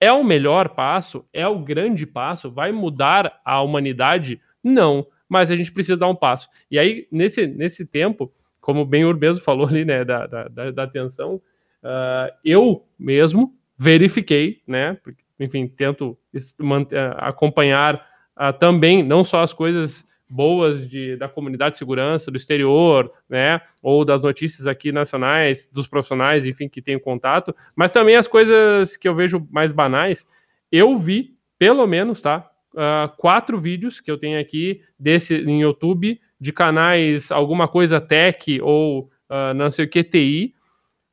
é 0.01 0.11
o 0.11 0.23
melhor 0.23 0.69
passo? 0.69 1.23
É 1.31 1.47
o 1.47 1.59
grande 1.59 2.07
passo? 2.07 2.51
Vai 2.51 2.71
mudar 2.71 3.39
a 3.45 3.61
humanidade? 3.61 4.41
Não, 4.63 5.05
mas 5.29 5.51
a 5.51 5.55
gente 5.55 5.71
precisa 5.71 5.95
dar 5.95 6.09
um 6.09 6.15
passo. 6.15 6.49
E 6.69 6.79
aí, 6.79 7.07
nesse, 7.11 7.45
nesse 7.45 7.85
tempo, 7.85 8.33
como 8.59 8.83
bem 8.83 9.05
o 9.05 9.13
mesmo 9.13 9.43
falou 9.43 9.67
ali, 9.67 9.85
né, 9.85 10.03
da, 10.03 10.25
da, 10.25 10.71
da 10.71 10.83
atenção, 10.83 11.35
uh, 11.35 12.33
eu 12.43 12.83
mesmo 12.97 13.55
verifiquei, 13.77 14.61
né, 14.67 14.97
enfim, 15.39 15.67
tento 15.67 16.17
manter, 16.59 16.97
acompanhar 17.17 17.95
uh, 18.35 18.51
também, 18.57 19.03
não 19.03 19.23
só 19.23 19.41
as 19.41 19.53
coisas 19.53 20.03
boas 20.31 20.89
de, 20.89 21.17
da 21.17 21.27
comunidade 21.27 21.73
de 21.73 21.79
segurança, 21.79 22.31
do 22.31 22.37
exterior, 22.37 23.11
né, 23.29 23.59
ou 23.83 24.05
das 24.05 24.21
notícias 24.21 24.65
aqui 24.65 24.89
nacionais, 24.89 25.69
dos 25.71 25.87
profissionais, 25.87 26.45
enfim, 26.45 26.69
que 26.69 26.81
tenho 26.81 27.01
contato, 27.01 27.53
mas 27.75 27.91
também 27.91 28.15
as 28.15 28.29
coisas 28.29 28.95
que 28.95 29.09
eu 29.09 29.13
vejo 29.13 29.45
mais 29.51 29.73
banais. 29.73 30.25
Eu 30.71 30.97
vi, 30.97 31.35
pelo 31.59 31.85
menos, 31.85 32.21
tá, 32.21 32.49
uh, 32.73 33.13
quatro 33.17 33.59
vídeos 33.59 33.99
que 33.99 34.09
eu 34.09 34.17
tenho 34.17 34.39
aqui 34.39 34.81
desse 34.97 35.35
em 35.35 35.61
YouTube 35.61 36.19
de 36.39 36.53
canais 36.53 37.29
alguma 37.29 37.67
coisa 37.67 37.99
tech 37.99 38.61
ou 38.61 39.11
uh, 39.29 39.53
não 39.53 39.69
sei 39.69 39.83
o 39.83 39.89
que 39.89 40.01
TI 40.01 40.55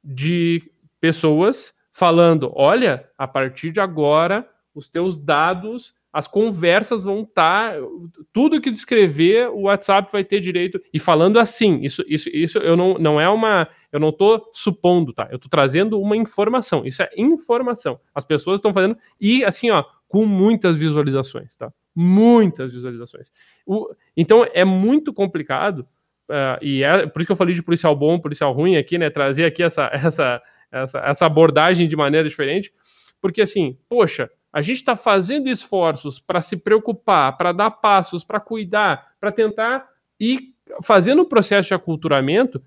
de 0.02 0.62
pessoas 1.00 1.74
falando, 1.92 2.52
olha, 2.54 3.08
a 3.18 3.26
partir 3.26 3.72
de 3.72 3.80
agora 3.80 4.48
os 4.72 4.88
teus 4.88 5.18
dados 5.18 5.92
as 6.18 6.26
conversas 6.26 7.04
vão 7.04 7.22
estar. 7.22 7.74
Tá, 7.74 7.80
tudo 8.32 8.60
que 8.60 8.72
descrever, 8.72 9.48
o 9.50 9.62
WhatsApp 9.62 10.10
vai 10.10 10.24
ter 10.24 10.40
direito. 10.40 10.82
E 10.92 10.98
falando 10.98 11.38
assim, 11.38 11.78
isso, 11.80 12.04
isso, 12.08 12.28
isso 12.30 12.58
eu 12.58 12.76
não, 12.76 12.94
não 12.94 13.20
é 13.20 13.28
uma. 13.28 13.68
Eu 13.92 14.00
não 14.00 14.08
estou 14.08 14.50
supondo, 14.52 15.12
tá? 15.12 15.28
Eu 15.30 15.36
estou 15.36 15.48
trazendo 15.48 16.00
uma 16.00 16.16
informação. 16.16 16.84
Isso 16.84 17.04
é 17.04 17.10
informação. 17.16 18.00
As 18.12 18.24
pessoas 18.24 18.58
estão 18.58 18.74
fazendo. 18.74 18.96
E 19.20 19.44
assim, 19.44 19.70
ó, 19.70 19.84
com 20.08 20.26
muitas 20.26 20.76
visualizações, 20.76 21.56
tá? 21.56 21.72
Muitas 21.94 22.72
visualizações. 22.72 23.30
O, 23.64 23.86
então 24.16 24.44
é 24.52 24.64
muito 24.64 25.12
complicado. 25.12 25.86
Uh, 26.28 26.58
e 26.60 26.82
é 26.82 27.06
por 27.06 27.20
isso 27.20 27.28
que 27.28 27.32
eu 27.32 27.36
falei 27.36 27.54
de 27.54 27.62
policial 27.62 27.94
bom, 27.94 28.18
policial 28.18 28.52
ruim 28.52 28.76
aqui, 28.76 28.98
né? 28.98 29.08
Trazer 29.08 29.44
aqui 29.44 29.62
essa, 29.62 29.88
essa, 29.94 30.42
essa, 30.72 30.98
essa 30.98 31.26
abordagem 31.26 31.86
de 31.86 31.94
maneira 31.94 32.28
diferente. 32.28 32.72
Porque 33.20 33.40
assim, 33.40 33.78
poxa, 33.88 34.28
a 34.52 34.62
gente 34.62 34.76
está 34.76 34.96
fazendo 34.96 35.48
esforços 35.48 36.18
para 36.18 36.40
se 36.40 36.56
preocupar, 36.56 37.36
para 37.36 37.52
dar 37.52 37.70
passos, 37.70 38.24
para 38.24 38.40
cuidar, 38.40 39.12
para 39.20 39.30
tentar 39.30 39.86
ir 40.18 40.54
fazendo 40.82 41.22
o 41.22 41.26
processo 41.26 41.68
de 41.68 41.74
aculturamento. 41.74 42.62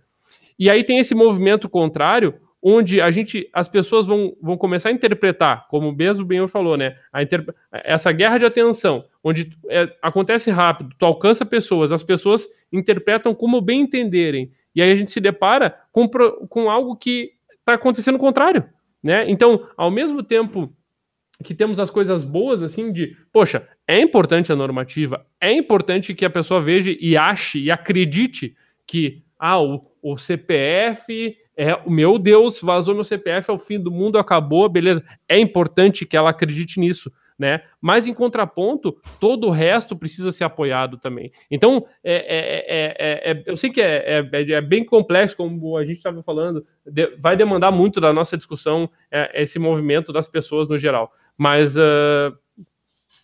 E 0.58 0.70
aí 0.70 0.84
tem 0.84 1.00
esse 1.00 1.16
movimento 1.16 1.68
contrário, 1.68 2.36
onde 2.62 3.02
a 3.02 3.10
gente, 3.10 3.50
as 3.52 3.68
pessoas 3.68 4.06
vão, 4.06 4.36
vão 4.40 4.56
começar 4.56 4.90
a 4.90 4.92
interpretar, 4.92 5.68
como 5.68 5.92
mesmo 5.92 6.24
o 6.24 6.28
Benhor 6.28 6.48
falou, 6.48 6.78
né? 6.78 6.96
Essa 7.72 8.12
guerra 8.12 8.38
de 8.38 8.46
atenção, 8.46 9.04
onde 9.24 9.58
é, 9.68 9.92
acontece 10.02 10.52
rápido, 10.52 10.96
tu 10.98 11.06
alcança 11.06 11.44
pessoas, 11.44 11.92
as 11.92 12.04
pessoas 12.04 12.48
interpretam 12.72 13.34
como 13.34 13.60
bem 13.60 13.82
entenderem. 13.82 14.52
E 14.76 14.82
aí 14.82 14.92
a 14.92 14.96
gente 14.96 15.12
se 15.12 15.20
depara 15.20 15.76
com, 15.92 16.08
com 16.08 16.70
algo 16.70 16.96
que 16.96 17.32
está 17.60 17.74
acontecendo 17.74 18.16
o 18.16 18.20
contrário. 18.20 18.64
Né? 19.02 19.30
Então, 19.30 19.68
ao 19.76 19.90
mesmo 19.90 20.22
tempo 20.22 20.72
que 21.42 21.54
temos 21.54 21.80
as 21.80 21.90
coisas 21.90 22.24
boas, 22.24 22.62
assim, 22.64 22.92
de, 22.92 23.16
poxa, 23.32 23.68
é 23.88 24.00
importante 24.00 24.52
a 24.52 24.56
normativa, 24.56 25.26
é 25.40 25.52
importante 25.52 26.14
que 26.14 26.26
a 26.26 26.30
pessoa 26.30 26.62
veja 26.62 26.96
e 27.00 27.18
ache 27.18 27.60
e 27.60 27.72
acredite 27.72 28.56
que, 28.86 29.24
ah, 29.40 29.62
o, 29.62 29.86
o 30.02 30.18
CPF 30.18 31.36
é, 31.56 31.80
meu 31.88 32.18
Deus, 32.18 32.60
vazou 32.60 32.96
meu 32.96 33.04
CPF, 33.04 33.52
é 33.52 33.54
o 33.54 33.58
fim 33.60 33.80
do 33.80 33.92
mundo, 33.92 34.18
acabou, 34.18 34.68
beleza. 34.70 35.04
É 35.28 35.38
importante 35.38 36.06
que 36.06 36.18
ela 36.18 36.30
acredite 36.30 36.80
nisso, 36.80 37.12
né? 37.38 37.62
Mas 37.80 38.08
em 38.08 38.14
contraponto, 38.14 38.98
todo 39.20 39.48
o 39.48 39.52
resto 39.52 39.96
precisa 39.96 40.32
ser 40.32 40.44
apoiado 40.44 40.98
também. 40.98 41.32
Então, 41.52 41.86
é, 42.04 42.16
é, 42.68 43.32
é, 43.32 43.44
eu 43.46 43.58
sei 43.58 43.70
que 43.70 43.82
é, 43.82 44.62
bem 44.62 44.86
complexo, 44.86 45.38
como 45.38 45.78
a 45.78 45.86
gente 45.86 45.98
estava 45.98 46.24
falando, 46.24 46.66
de, 46.86 47.16
vai 47.18 47.36
demandar 47.36 47.70
muito 47.70 48.02
da 48.02 48.14
nossa 48.14 48.38
discussão 48.38 48.90
esse 49.34 49.60
movimento 49.60 50.12
das 50.12 50.28
pessoas 50.28 50.68
no 50.68 50.80
geral. 50.80 51.12
Mas, 51.42 51.76
uh, 51.76 52.38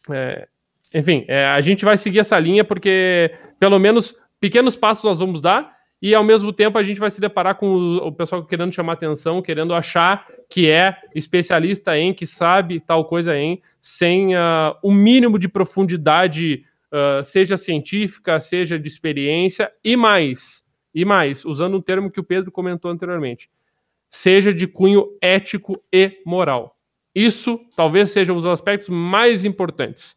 é, 0.10 0.48
enfim, 0.92 1.24
é, 1.28 1.46
a 1.46 1.62
gente 1.62 1.86
vai 1.86 1.96
seguir 2.00 2.18
essa 2.18 2.40
linha 2.40 2.64
porque, 2.64 3.32
pelo 3.60 3.78
menos, 3.78 4.16
pequenos 4.40 4.76
passos 4.76 5.04
nós 5.04 5.20
vamos 5.20 5.40
dar 5.40 5.78
e, 6.02 6.16
ao 6.16 6.24
mesmo 6.24 6.52
tempo, 6.52 6.80
a 6.80 6.82
gente 6.82 7.00
vai 7.00 7.12
se 7.12 7.22
deparar 7.22 7.54
com 7.58 7.68
o, 7.68 8.08
o 8.08 8.12
pessoal 8.12 8.44
querendo 8.44 8.74
chamar 8.74 8.94
atenção, 8.94 9.40
querendo 9.40 9.72
achar 9.72 10.26
que 10.50 10.68
é 10.68 10.98
especialista 11.14 11.96
em, 11.96 12.12
que 12.12 12.26
sabe 12.26 12.80
tal 12.80 13.06
coisa 13.06 13.38
em, 13.38 13.62
sem 13.80 14.36
uh, 14.36 14.74
o 14.82 14.92
mínimo 14.92 15.38
de 15.38 15.48
profundidade, 15.48 16.66
uh, 16.92 17.24
seja 17.24 17.56
científica, 17.56 18.40
seja 18.40 18.80
de 18.80 18.88
experiência, 18.88 19.72
e 19.84 19.96
mais, 19.96 20.64
E 20.92 21.06
mais, 21.06 21.46
usando 21.46 21.78
um 21.78 21.82
termo 21.82 22.10
que 22.10 22.20
o 22.20 22.24
Pedro 22.24 22.52
comentou 22.52 22.90
anteriormente, 22.90 23.48
seja 24.10 24.52
de 24.52 24.66
cunho 24.66 25.06
ético 25.22 25.80
e 25.94 26.20
moral. 26.26 26.77
Isso 27.18 27.60
talvez 27.76 28.12
seja 28.12 28.32
um 28.32 28.36
dos 28.36 28.46
aspectos 28.46 28.90
mais 28.90 29.44
importantes. 29.44 30.16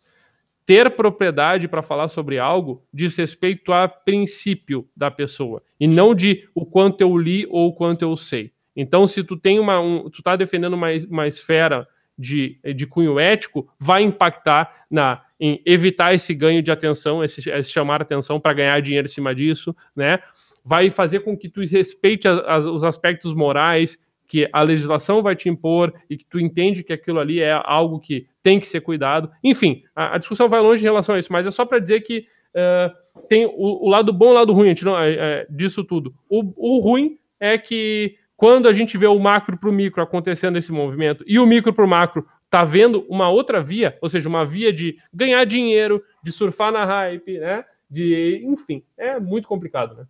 Ter 0.66 0.90
propriedade 0.90 1.66
para 1.66 1.80
falar 1.80 2.08
sobre 2.08 2.38
algo 2.38 2.86
diz 2.92 3.16
respeito 3.16 3.72
a 3.72 3.88
princípio 3.88 4.86
da 4.94 5.10
pessoa 5.10 5.62
e 5.80 5.86
não 5.86 6.14
de 6.14 6.46
o 6.54 6.66
quanto 6.66 7.00
eu 7.00 7.16
li 7.16 7.46
ou 7.48 7.68
o 7.68 7.72
quanto 7.72 8.02
eu 8.02 8.14
sei. 8.18 8.52
Então, 8.76 9.06
se 9.06 9.24
tu 9.24 9.34
tem 9.34 9.58
uma, 9.58 9.80
um, 9.80 10.10
tu 10.10 10.18
está 10.18 10.36
defendendo 10.36 10.74
uma, 10.74 10.88
uma 11.08 11.26
esfera 11.26 11.88
de, 12.18 12.60
de 12.76 12.86
cunho 12.86 13.18
ético, 13.18 13.66
vai 13.78 14.02
impactar 14.02 14.84
na 14.90 15.22
em 15.40 15.62
evitar 15.64 16.12
esse 16.12 16.34
ganho 16.34 16.62
de 16.62 16.70
atenção, 16.70 17.24
esse, 17.24 17.48
esse 17.48 17.70
chamar 17.70 18.02
atenção 18.02 18.38
para 18.38 18.52
ganhar 18.52 18.78
dinheiro 18.82 19.06
em 19.06 19.10
cima 19.10 19.34
disso, 19.34 19.74
né? 19.96 20.18
Vai 20.62 20.90
fazer 20.90 21.20
com 21.20 21.34
que 21.34 21.48
tu 21.48 21.62
respeite 21.62 22.28
as, 22.28 22.38
as, 22.40 22.66
os 22.66 22.84
aspectos 22.84 23.32
morais 23.32 23.98
que 24.30 24.48
a 24.52 24.62
legislação 24.62 25.24
vai 25.24 25.34
te 25.34 25.48
impor 25.48 25.92
e 26.08 26.16
que 26.16 26.24
tu 26.24 26.38
entende 26.38 26.84
que 26.84 26.92
aquilo 26.92 27.18
ali 27.18 27.40
é 27.40 27.60
algo 27.64 27.98
que 27.98 28.28
tem 28.40 28.60
que 28.60 28.66
ser 28.68 28.80
cuidado. 28.80 29.28
Enfim, 29.42 29.82
a, 29.92 30.14
a 30.14 30.18
discussão 30.18 30.48
vai 30.48 30.60
longe 30.60 30.80
em 30.80 30.86
relação 30.86 31.16
a 31.16 31.18
isso, 31.18 31.32
mas 31.32 31.48
é 31.48 31.50
só 31.50 31.64
para 31.64 31.80
dizer 31.80 32.02
que 32.02 32.26
uh, 32.54 33.26
tem 33.28 33.44
o, 33.44 33.84
o, 33.84 33.88
lado 33.88 34.12
bom 34.12 34.26
e 34.26 34.30
o 34.30 34.34
lado 34.34 34.52
ruim 34.52 34.72
não, 34.84 34.96
é, 34.96 35.14
é, 35.14 35.46
disso 35.50 35.82
tudo. 35.82 36.14
O, 36.28 36.44
o 36.56 36.78
ruim 36.78 37.18
é 37.40 37.58
que 37.58 38.14
quando 38.36 38.68
a 38.68 38.72
gente 38.72 38.96
vê 38.96 39.08
o 39.08 39.18
macro 39.18 39.58
para 39.58 39.68
o 39.68 39.72
micro 39.72 40.00
acontecendo 40.00 40.56
esse 40.56 40.70
movimento 40.70 41.24
e 41.26 41.36
o 41.40 41.44
micro 41.44 41.74
para 41.74 41.84
o 41.84 41.88
macro 41.88 42.24
tá 42.48 42.62
vendo 42.62 43.04
uma 43.08 43.28
outra 43.28 43.60
via, 43.60 43.98
ou 44.00 44.08
seja, 44.08 44.28
uma 44.28 44.46
via 44.46 44.72
de 44.72 44.96
ganhar 45.12 45.44
dinheiro, 45.44 46.00
de 46.22 46.30
surfar 46.30 46.70
na 46.70 46.84
hype, 46.84 47.36
né? 47.36 47.64
De, 47.90 48.42
enfim, 48.44 48.84
é 48.96 49.18
muito 49.18 49.48
complicado, 49.48 49.96
né? 49.96 50.04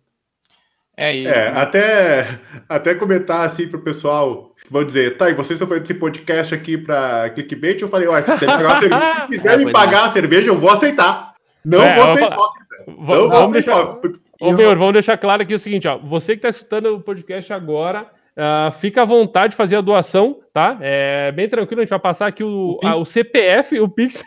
É, 1.01 1.15
e... 1.15 1.25
é, 1.25 1.47
até, 1.47 2.27
até 2.69 2.93
comentar 2.93 3.43
assim 3.43 3.67
pro 3.67 3.81
pessoal, 3.81 4.53
vou 4.69 4.85
dizer, 4.85 5.17
tá, 5.17 5.31
e 5.31 5.33
vocês 5.33 5.53
estão 5.53 5.67
fazendo 5.67 5.85
esse 5.85 5.95
podcast 5.95 6.53
aqui 6.53 6.77
para 6.77 7.31
clickbait? 7.31 7.81
Eu 7.81 7.87
falei, 7.87 8.07
olha, 8.07 8.23
se 8.23 8.37
você 8.37 8.45
pagar 8.45 8.79
cerveja, 8.79 9.25
quiser 9.27 9.57
me 9.57 9.71
pagar 9.71 10.05
a 10.05 10.11
cerveja, 10.11 10.51
eu 10.51 10.57
vou 10.59 10.69
aceitar. 10.69 11.33
Não 11.65 11.81
é, 11.81 11.95
vou 11.95 12.15
ser 12.15 12.23
hipócrita. 12.25 12.75
Não 12.87 13.29
vamos, 13.29 13.51
deixar, 13.51 13.97
Ô, 14.39 14.51
meu, 14.51 14.77
vamos 14.77 14.93
deixar 14.93 15.17
claro 15.17 15.41
aqui 15.41 15.55
o 15.55 15.59
seguinte, 15.59 15.87
ó, 15.87 15.97
você 15.97 16.33
que 16.33 16.39
está 16.39 16.49
escutando 16.49 16.95
o 16.95 17.01
podcast 17.01 17.51
agora, 17.51 18.05
Uh, 18.31 18.71
fica 18.79 19.01
à 19.01 19.05
vontade 19.05 19.51
de 19.51 19.57
fazer 19.57 19.75
a 19.75 19.81
doação, 19.81 20.39
tá? 20.53 20.77
É 20.79 21.33
bem 21.33 21.49
tranquilo, 21.49 21.81
a 21.81 21.83
gente 21.83 21.89
vai 21.89 21.99
passar 21.99 22.27
aqui 22.27 22.43
o, 22.43 22.79
o, 22.81 22.87
a, 22.87 22.95
o 22.95 23.05
CPF, 23.05 23.77
o 23.79 23.89
Pix. 23.89 24.23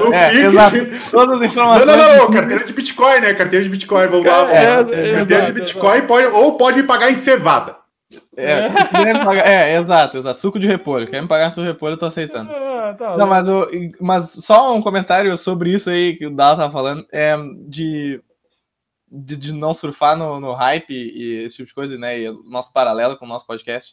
O 0.00 0.14
é, 0.14 0.30
Pix. 0.30 0.44
Exato. 0.44 0.76
Todas 1.10 1.42
as 1.42 1.50
informações. 1.50 1.86
Não, 1.86 1.96
não, 1.96 2.16
não, 2.16 2.30
carteira 2.30 2.64
de 2.64 2.72
Bitcoin, 2.72 3.20
né? 3.20 3.34
Carteira 3.34 3.64
de 3.64 3.70
Bitcoin, 3.70 4.06
vamos 4.06 4.26
lá. 4.26 4.44
Vamos. 4.44 4.52
É, 4.52 5.10
é, 5.10 5.16
carteira 5.16 5.46
de 5.46 5.52
Bitcoin 5.52 6.02
pode, 6.02 6.26
ou 6.28 6.56
pode 6.56 6.76
me 6.76 6.84
pagar 6.84 7.10
em 7.10 7.16
cevada. 7.16 7.76
É, 8.36 8.70
é, 9.44 9.76
exato, 9.78 10.16
exato. 10.16 10.38
Suco 10.38 10.58
de 10.58 10.66
repolho. 10.66 11.06
Quer 11.06 11.20
me 11.20 11.28
pagar 11.28 11.50
suco 11.50 11.62
de 11.62 11.72
repolho, 11.72 11.94
eu 11.94 11.98
tô 11.98 12.06
aceitando. 12.06 12.50
Ah, 12.52 12.94
tá 12.96 13.16
não, 13.16 13.26
mas, 13.26 13.48
o, 13.48 13.66
mas 14.00 14.30
só 14.44 14.74
um 14.76 14.80
comentário 14.80 15.36
sobre 15.36 15.70
isso 15.70 15.90
aí 15.90 16.16
que 16.16 16.26
o 16.26 16.30
Dala 16.30 16.56
tava 16.56 16.72
falando. 16.72 17.04
É, 17.12 17.36
de 17.66 18.20
de, 19.10 19.36
de 19.36 19.52
não 19.52 19.74
surfar 19.74 20.16
no, 20.16 20.38
no, 20.38 20.52
hype 20.52 20.90
e 20.90 21.44
esse 21.44 21.56
tipo 21.56 21.68
de 21.68 21.74
coisa, 21.74 21.98
né? 21.98 22.18
E 22.18 22.28
o 22.28 22.42
nosso 22.44 22.72
paralelo 22.72 23.16
com 23.16 23.24
o 23.24 23.28
nosso 23.28 23.46
podcast. 23.46 23.92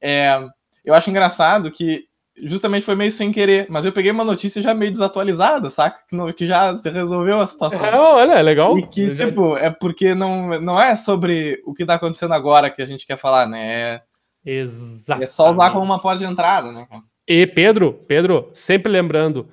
É, 0.00 0.40
eu 0.84 0.94
acho 0.94 1.08
engraçado 1.08 1.70
que 1.70 2.06
justamente 2.42 2.84
foi 2.84 2.94
meio 2.94 3.10
sem 3.10 3.32
querer, 3.32 3.66
mas 3.68 3.84
eu 3.84 3.92
peguei 3.92 4.10
uma 4.10 4.24
notícia 4.24 4.62
já 4.62 4.72
meio 4.72 4.92
desatualizada, 4.92 5.70
saca? 5.70 6.00
Que, 6.08 6.32
que 6.34 6.46
já 6.46 6.76
se 6.76 6.88
resolveu 6.90 7.40
a 7.40 7.46
situação. 7.46 7.84
É, 7.84 7.96
olha, 7.98 8.32
é 8.32 8.42
legal. 8.42 8.78
E 8.78 8.86
que, 8.86 9.14
tipo, 9.14 9.56
é 9.56 9.70
porque 9.70 10.14
não, 10.14 10.60
não 10.60 10.80
é 10.80 10.94
sobre 10.94 11.60
o 11.64 11.74
que 11.74 11.86
tá 11.86 11.94
acontecendo 11.94 12.34
agora 12.34 12.70
que 12.70 12.82
a 12.82 12.86
gente 12.86 13.06
quer 13.06 13.16
falar, 13.16 13.46
né? 13.46 13.70
É, 13.70 14.02
Exato. 14.44 15.22
É 15.22 15.26
só 15.26 15.50
usar 15.50 15.70
como 15.72 15.84
uma 15.84 16.00
porta 16.00 16.20
de 16.20 16.30
entrada, 16.30 16.70
né? 16.72 16.86
E 17.26 17.46
Pedro, 17.46 18.00
Pedro, 18.06 18.50
sempre 18.54 18.90
lembrando, 18.90 19.50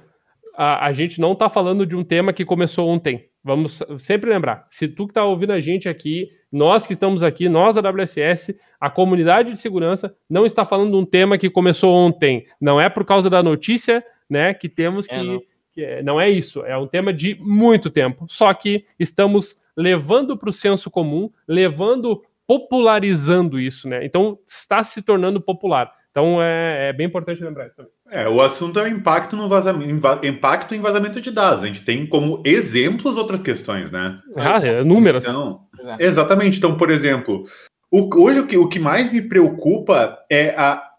a, 0.58 0.86
a 0.88 0.94
gente 0.94 1.20
não 1.20 1.36
tá 1.36 1.50
falando 1.50 1.86
de 1.86 1.96
um 1.96 2.04
tema 2.04 2.34
que 2.34 2.46
começou 2.46 2.88
ontem. 2.88 3.30
Vamos 3.44 3.84
sempre 4.00 4.30
lembrar, 4.30 4.66
se 4.72 4.88
tu 4.88 5.06
que 5.06 5.12
está 5.12 5.24
ouvindo 5.24 5.54
a 5.54 5.60
gente 5.60 5.88
aqui, 5.88 6.30
nós 6.52 6.88
que 6.88 6.94
estamos 6.94 7.22
aqui, 7.22 7.48
nós 7.48 7.76
da 7.76 7.90
WSS, 7.90 8.58
a 8.80 8.90
comunidade 8.90 9.52
de 9.52 9.60
segurança 9.60 10.16
não 10.28 10.46
está 10.46 10.66
falando 10.66 10.92
de 10.92 10.98
um 10.98 11.06
tema 11.06 11.38
que 11.38 11.50
começou 11.50 11.94
ontem. 11.94 12.48
Não 12.60 12.82
é 12.82 12.90
por 12.90 13.06
causa 13.06 13.30
da 13.30 13.44
notícia, 13.44 14.04
né, 14.30 14.54
que 14.54 14.68
temos 14.68 15.08
é, 15.10 15.20
que, 15.20 15.24
não. 15.24 15.42
que 15.74 15.84
é, 15.84 16.02
não 16.02 16.20
é 16.20 16.30
isso. 16.30 16.66
É 16.66 16.76
um 16.78 16.88
tema 16.88 17.14
de 17.14 17.36
muito 17.40 17.90
tempo. 17.90 18.26
Só 18.28 18.52
que 18.54 18.86
estamos 19.00 19.60
levando 19.78 20.38
para 20.38 20.50
o 20.50 20.54
senso 20.54 20.90
comum, 20.90 21.30
levando, 21.48 22.24
popularizando 22.48 23.60
isso, 23.60 23.88
né? 23.88 24.06
Então 24.06 24.40
está 24.46 24.84
se 24.84 25.02
tornando 25.02 25.42
popular. 25.42 25.92
Então 26.16 26.42
é, 26.42 26.92
é 26.92 26.94
bem 26.94 27.08
importante 27.08 27.44
lembrar 27.44 27.68
isso 27.68 27.76
também. 27.76 27.92
É, 28.10 28.26
o 28.30 28.42
assunto 28.42 28.80
é 28.80 28.84
o 28.84 28.88
impacto 28.88 29.36
no 29.36 29.50
vazamento, 29.50 30.26
impacto 30.26 30.74
em 30.74 30.80
vazamento 30.80 31.20
de 31.20 31.30
dados. 31.30 31.62
A 31.62 31.68
gente 31.68 31.84
tem 31.84 32.08
como 32.08 32.42
exemplos 32.46 33.18
outras 33.18 33.44
questões, 33.44 33.92
né? 33.92 34.18
Ah, 34.38 34.66
é, 34.66 34.82
números. 34.82 35.26
Então, 35.26 35.68
exatamente. 36.00 36.58
Então, 36.58 36.78
por 36.78 36.90
exemplo, 36.90 37.44
o, 37.92 38.10
hoje 38.18 38.40
o 38.40 38.48
que, 38.48 38.58
o 38.58 38.70
que 38.70 38.80
mais 38.80 39.12
me 39.12 39.22
preocupa 39.22 40.18
é 40.32 40.58
a 40.58 40.90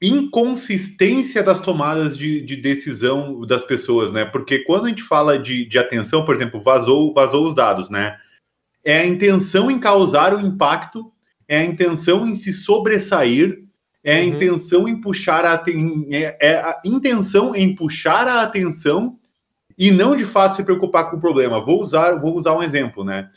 inconsistência 0.00 1.42
das 1.42 1.60
tomadas 1.60 2.16
de, 2.16 2.40
de, 2.40 2.56
decisão 2.56 3.42
das 3.42 3.64
pessoas, 3.64 4.10
né? 4.12 4.24
Porque 4.24 4.60
quando 4.60 4.86
a 4.86 4.88
gente 4.88 5.02
fala 5.02 5.38
de, 5.38 5.66
de 5.66 5.78
atenção, 5.78 6.24
por 6.24 6.34
exemplo, 6.34 6.58
vazou, 6.58 7.12
vazou 7.12 7.46
os 7.46 7.54
dados, 7.54 7.90
né? 7.90 8.16
É 8.82 9.00
a 9.00 9.06
intenção 9.06 9.70
em 9.70 9.78
causar 9.78 10.34
o 10.34 10.40
impacto, 10.40 11.12
é 11.46 11.58
a 11.58 11.64
intenção 11.64 12.26
em 12.26 12.34
se 12.34 12.50
sobressair 12.54 13.67
é 14.08 14.20
a 14.20 14.22
uhum. 14.22 14.28
intenção 14.28 14.88
em 14.88 14.98
puxar 14.98 15.44
a 15.44 15.62
é, 16.10 16.38
é 16.40 16.54
a 16.54 16.80
intenção 16.82 17.54
em 17.54 17.74
puxar 17.74 18.26
a 18.26 18.40
atenção 18.40 19.18
e 19.76 19.90
não 19.90 20.16
de 20.16 20.24
fato 20.24 20.56
se 20.56 20.64
preocupar 20.64 21.10
com 21.10 21.18
o 21.18 21.20
problema. 21.20 21.62
Vou 21.62 21.82
usar, 21.82 22.14
vou 22.14 22.34
usar 22.34 22.54
um 22.54 22.62
exemplo, 22.62 23.04
né? 23.04 23.30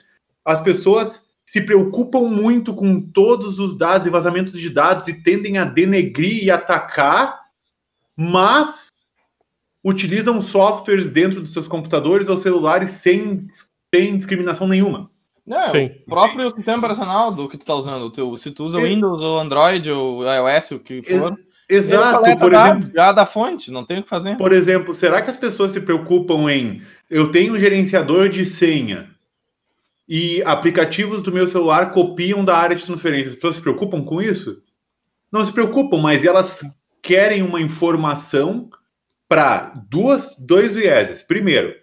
As 0.45 0.61
pessoas 0.61 1.23
se 1.45 1.59
preocupam 1.59 2.21
muito 2.21 2.73
com 2.73 3.01
todos 3.01 3.59
os 3.59 3.77
dados 3.77 4.07
e 4.07 4.09
vazamentos 4.09 4.57
de 4.57 4.69
dados 4.69 5.09
e 5.09 5.21
tendem 5.21 5.57
a 5.57 5.65
denegrir 5.65 6.41
e 6.41 6.49
atacar, 6.49 7.37
mas 8.15 8.87
utilizam 9.83 10.41
softwares 10.41 11.11
dentro 11.11 11.41
dos 11.41 11.51
seus 11.51 11.67
computadores 11.67 12.29
ou 12.29 12.39
celulares 12.39 12.91
sem, 12.91 13.45
sem 13.93 14.15
discriminação 14.15 14.69
nenhuma. 14.69 15.11
É, 15.51 15.67
Sim. 15.67 15.91
o 16.07 16.09
próprio 16.09 16.49
sistema 16.49 16.77
operacional 16.77 17.31
do 17.31 17.49
que 17.49 17.57
tu 17.57 17.65
tá 17.65 17.75
usando. 17.75 18.05
O 18.05 18.11
teu, 18.11 18.35
se 18.37 18.51
tu 18.51 18.63
usa 18.63 18.77
o 18.77 18.83
Windows 18.83 19.21
ou 19.21 19.39
Android 19.39 19.91
ou 19.91 20.23
iOS, 20.23 20.71
o 20.71 20.79
que 20.79 21.03
for. 21.03 21.37
Exato, 21.69 22.37
por 22.37 22.53
exemplo. 22.53 22.91
Já 22.93 23.11
da 23.11 23.25
fonte, 23.25 23.71
não 23.71 23.85
tem 23.85 23.99
o 23.99 24.03
que 24.03 24.09
fazer. 24.09 24.37
Por 24.37 24.51
exemplo, 24.51 24.93
será 24.93 25.21
que 25.21 25.29
as 25.29 25.37
pessoas 25.37 25.71
se 25.71 25.81
preocupam 25.81 26.51
em 26.51 26.81
eu 27.09 27.29
tenho 27.29 27.53
um 27.53 27.59
gerenciador 27.59 28.29
de 28.29 28.45
senha 28.45 29.09
e 30.07 30.41
aplicativos 30.43 31.21
do 31.21 31.31
meu 31.31 31.45
celular 31.45 31.91
copiam 31.91 32.43
da 32.43 32.57
área 32.57 32.75
de 32.75 32.85
transferência? 32.85 33.29
As 33.29 33.35
pessoas 33.35 33.55
se 33.55 33.61
preocupam 33.61 34.01
com 34.03 34.21
isso? 34.21 34.61
Não 35.31 35.43
se 35.43 35.51
preocupam, 35.51 35.97
mas 35.97 36.23
elas 36.23 36.61
querem 37.01 37.41
uma 37.41 37.59
informação 37.59 38.69
para 39.27 39.73
duas 39.89 40.35
dois 40.37 40.75
vieses. 40.75 41.23
Primeiro, 41.23 41.73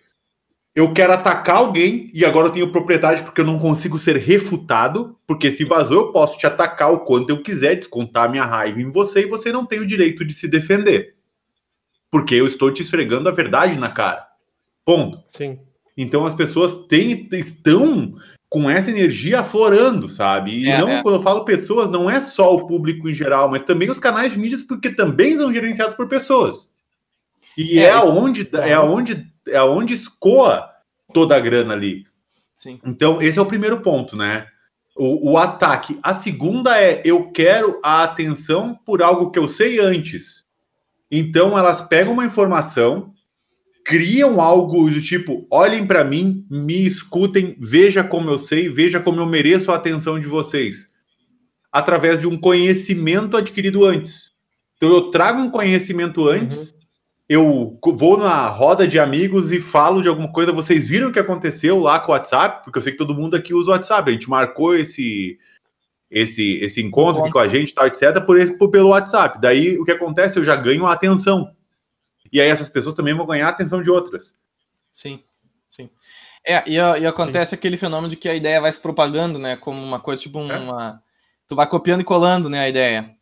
eu 0.79 0.93
quero 0.93 1.13
atacar 1.13 1.57
alguém 1.57 2.09
e 2.15 2.25
agora 2.25 2.47
eu 2.47 2.53
tenho 2.53 2.71
propriedade 2.71 3.25
porque 3.25 3.41
eu 3.41 3.45
não 3.45 3.59
consigo 3.59 3.99
ser 3.99 4.17
refutado, 4.17 5.19
porque 5.27 5.51
se 5.51 5.65
vazou 5.65 5.97
eu 5.97 6.13
posso 6.13 6.39
te 6.39 6.47
atacar 6.47 6.93
o 6.93 7.01
quanto 7.01 7.31
eu 7.31 7.43
quiser, 7.43 7.75
descontar 7.75 8.31
minha 8.31 8.45
raiva 8.45 8.81
em 8.81 8.89
você 8.89 9.23
e 9.23 9.27
você 9.27 9.51
não 9.51 9.67
tem 9.67 9.81
o 9.81 9.87
direito 9.87 10.25
de 10.25 10.33
se 10.33 10.47
defender. 10.47 11.17
Porque 12.09 12.37
eu 12.37 12.47
estou 12.47 12.73
te 12.73 12.81
esfregando 12.81 13.29
a 13.29 13.33
verdade 13.33 13.77
na 13.77 13.91
cara. 13.91 14.25
Ponto. 14.85 15.21
Sim. 15.37 15.59
Então 15.97 16.25
as 16.25 16.33
pessoas 16.33 16.87
têm, 16.87 17.29
estão 17.33 18.15
com 18.49 18.71
essa 18.71 18.89
energia 18.89 19.41
aflorando, 19.41 20.09
sabe? 20.09 20.61
E 20.61 20.69
é, 20.71 20.81
não, 20.81 20.89
é. 20.89 21.03
quando 21.03 21.17
eu 21.17 21.23
falo 21.23 21.45
pessoas, 21.45 21.91
não 21.91 22.09
é 22.09 22.21
só 22.21 22.55
o 22.55 22.69
público 22.69 23.09
em 23.09 23.15
geral, 23.15 23.51
mas 23.51 23.65
também 23.65 23.91
os 23.91 23.99
canais 23.99 24.31
de 24.31 24.39
mídias, 24.39 24.63
porque 24.63 24.91
também 24.91 25.37
são 25.37 25.53
gerenciados 25.53 25.97
por 25.97 26.07
pessoas. 26.07 26.69
E 27.57 27.81
é, 27.81 27.87
é 27.87 27.91
aonde, 27.91 28.49
é 28.53 28.75
aonde 28.75 29.27
é 29.49 29.57
aonde 29.57 29.95
escoa 29.95 30.69
toda 31.13 31.37
a 31.37 31.41
grana 31.41 31.75
ali. 31.75 32.05
Sim. 32.55 32.81
Então, 32.85 33.23
esse 33.23 33.39
é 33.39 33.43
o 33.43 33.47
primeiro 33.47 33.81
ponto, 33.81 34.17
né? 34.17 34.47
O, 34.97 35.33
o, 35.33 35.39
ataque. 35.39 35.99
A 36.03 36.15
segunda 36.15 36.81
é: 36.81 37.01
eu 37.05 37.31
quero 37.31 37.81
a 37.85 38.03
atenção 38.03 38.75
por 38.85 39.03
algo 39.03 39.31
que 39.31 39.39
eu 39.39 39.47
sei 39.47 39.79
antes. 39.79 40.45
Então, 41.11 41.57
elas 41.57 41.81
pegam 41.81 42.13
uma 42.13 42.25
informação, 42.25 43.13
criam 43.85 44.41
algo 44.41 44.91
do 44.91 45.01
tipo: 45.01 45.47
olhem 45.51 45.87
para 45.87 46.03
mim, 46.03 46.45
me 46.51 46.85
escutem, 46.85 47.57
veja 47.61 48.03
como 48.03 48.29
eu 48.29 48.39
sei, 48.39 48.69
veja 48.69 48.99
como 48.99 49.21
eu 49.21 49.27
mereço 49.27 49.71
a 49.71 49.77
atenção 49.77 50.19
de 50.19 50.27
vocês. 50.27 50.89
Através 51.71 52.19
de 52.19 52.27
um 52.27 52.37
conhecimento 52.37 53.37
adquirido 53.37 53.85
antes. 53.85 54.33
Então, 54.77 54.89
eu 54.89 55.11
trago 55.11 55.41
um 55.41 55.51
conhecimento 55.51 56.27
antes. 56.27 56.73
Uhum 56.73 56.78
eu 57.29 57.79
vou 57.83 58.17
na 58.17 58.49
roda 58.49 58.89
de 58.89 58.99
amigos 58.99 59.53
e 59.53 59.61
falo 59.61 60.01
de 60.01 60.09
alguma 60.09 60.33
coisa, 60.33 60.51
vocês 60.51 60.89
viram 60.89 61.11
o 61.11 61.13
que 61.13 61.19
aconteceu 61.19 61.79
lá 61.79 62.01
com 62.01 62.11
o 62.11 62.15
WhatsApp? 62.15 62.65
Porque 62.65 62.79
eu 62.79 62.83
sei 62.83 62.93
que 62.93 62.99
todo 62.99 63.15
mundo 63.15 63.37
aqui 63.37 63.53
usa 63.53 63.71
o 63.71 63.73
WhatsApp, 63.75 64.09
a 64.09 64.13
gente 64.13 64.31
marcou 64.31 64.75
esse 64.75 65.39
esse 66.11 66.55
esse 66.57 66.81
encontro 66.81 67.21
aqui 67.21 67.31
com 67.31 67.39
a 67.39 67.47
gente, 67.47 67.75
tal, 67.75 67.87
etc, 67.87 68.25
por 68.25 68.39
esse, 68.39 68.57
por, 68.57 68.71
pelo 68.71 68.89
WhatsApp. 68.91 69.39
Daí 69.41 69.79
o 69.79 69.85
que 69.85 69.91
acontece? 69.91 70.39
Eu 70.39 70.45
já 70.45 70.57
ganho 70.57 70.87
a 70.87 70.93
atenção. 70.93 71.55
E 72.33 72.41
aí 72.41 72.49
essas 72.49 72.71
pessoas 72.71 72.95
também 72.95 73.15
vão 73.15 73.27
ganhar 73.27 73.47
a 73.47 73.51
atenção 73.51 73.83
de 73.83 73.91
outras. 73.91 74.35
Sim, 74.91 75.23
sim. 75.69 75.91
É, 76.43 76.65
e, 76.67 76.77
e 76.77 77.07
acontece 77.07 77.51
sim. 77.51 77.57
aquele 77.57 77.77
fenômeno 77.77 78.09
de 78.09 78.17
que 78.17 78.29
a 78.29 78.35
ideia 78.35 78.59
vai 78.59 78.73
se 78.73 78.81
propagando, 78.81 79.39
né? 79.39 79.55
Como 79.55 79.83
uma 79.83 80.01
coisa, 80.01 80.23
tipo 80.23 80.39
é. 80.39 80.59
uma. 80.59 81.03
É. 81.05 81.09
Tu 81.47 81.55
vai 81.55 81.69
copiando 81.69 82.01
e 82.01 82.05
colando, 82.05 82.49
né, 82.49 82.61
a 82.61 82.69
ideia. 82.69 83.18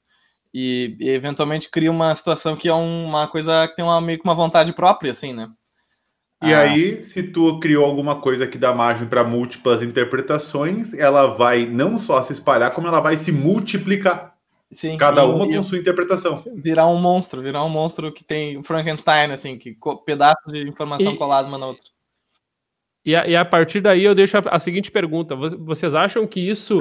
E, 0.58 0.96
e, 0.98 1.10
eventualmente 1.10 1.70
cria 1.70 1.90
uma 1.90 2.14
situação 2.14 2.56
que 2.56 2.66
é 2.66 2.72
uma 2.72 3.28
coisa 3.28 3.68
que 3.68 3.76
tem 3.76 3.84
uma, 3.84 4.00
meio 4.00 4.18
que 4.18 4.24
uma 4.24 4.34
vontade 4.34 4.72
própria, 4.72 5.10
assim, 5.10 5.34
né? 5.34 5.50
E 6.42 6.54
ah. 6.54 6.60
aí, 6.60 7.02
se 7.02 7.24
tu 7.24 7.60
criou 7.60 7.84
alguma 7.84 8.22
coisa 8.22 8.46
que 8.46 8.56
dá 8.56 8.72
margem 8.72 9.06
para 9.06 9.22
múltiplas 9.22 9.82
interpretações, 9.82 10.94
ela 10.94 11.26
vai 11.26 11.66
não 11.66 11.98
só 11.98 12.22
se 12.22 12.32
espalhar, 12.32 12.70
como 12.70 12.88
ela 12.88 13.00
vai 13.00 13.18
se 13.18 13.30
multiplicar. 13.30 14.34
Sim, 14.72 14.96
Cada 14.96 15.24
e, 15.24 15.26
uma 15.26 15.44
e, 15.46 15.54
com 15.54 15.62
sua 15.62 15.76
interpretação. 15.76 16.36
Virar 16.54 16.86
um 16.86 16.98
monstro, 16.98 17.42
virar 17.42 17.62
um 17.62 17.68
monstro 17.68 18.10
que 18.10 18.24
tem 18.24 18.62
Frankenstein, 18.62 19.32
assim, 19.32 19.58
que 19.58 19.76
pedaços 20.06 20.50
de 20.50 20.66
informação 20.66 21.12
e, 21.12 21.18
colado 21.18 21.48
uma 21.48 21.58
na 21.58 21.66
outra. 21.66 21.84
E 23.04 23.14
a, 23.14 23.26
e 23.26 23.36
a, 23.36 23.44
partir 23.44 23.82
daí 23.82 24.04
eu 24.04 24.14
deixo 24.14 24.38
a, 24.38 24.40
a 24.52 24.58
seguinte 24.58 24.90
pergunta: 24.90 25.36
vocês 25.36 25.92
acham 25.92 26.26
que 26.26 26.40
isso 26.40 26.78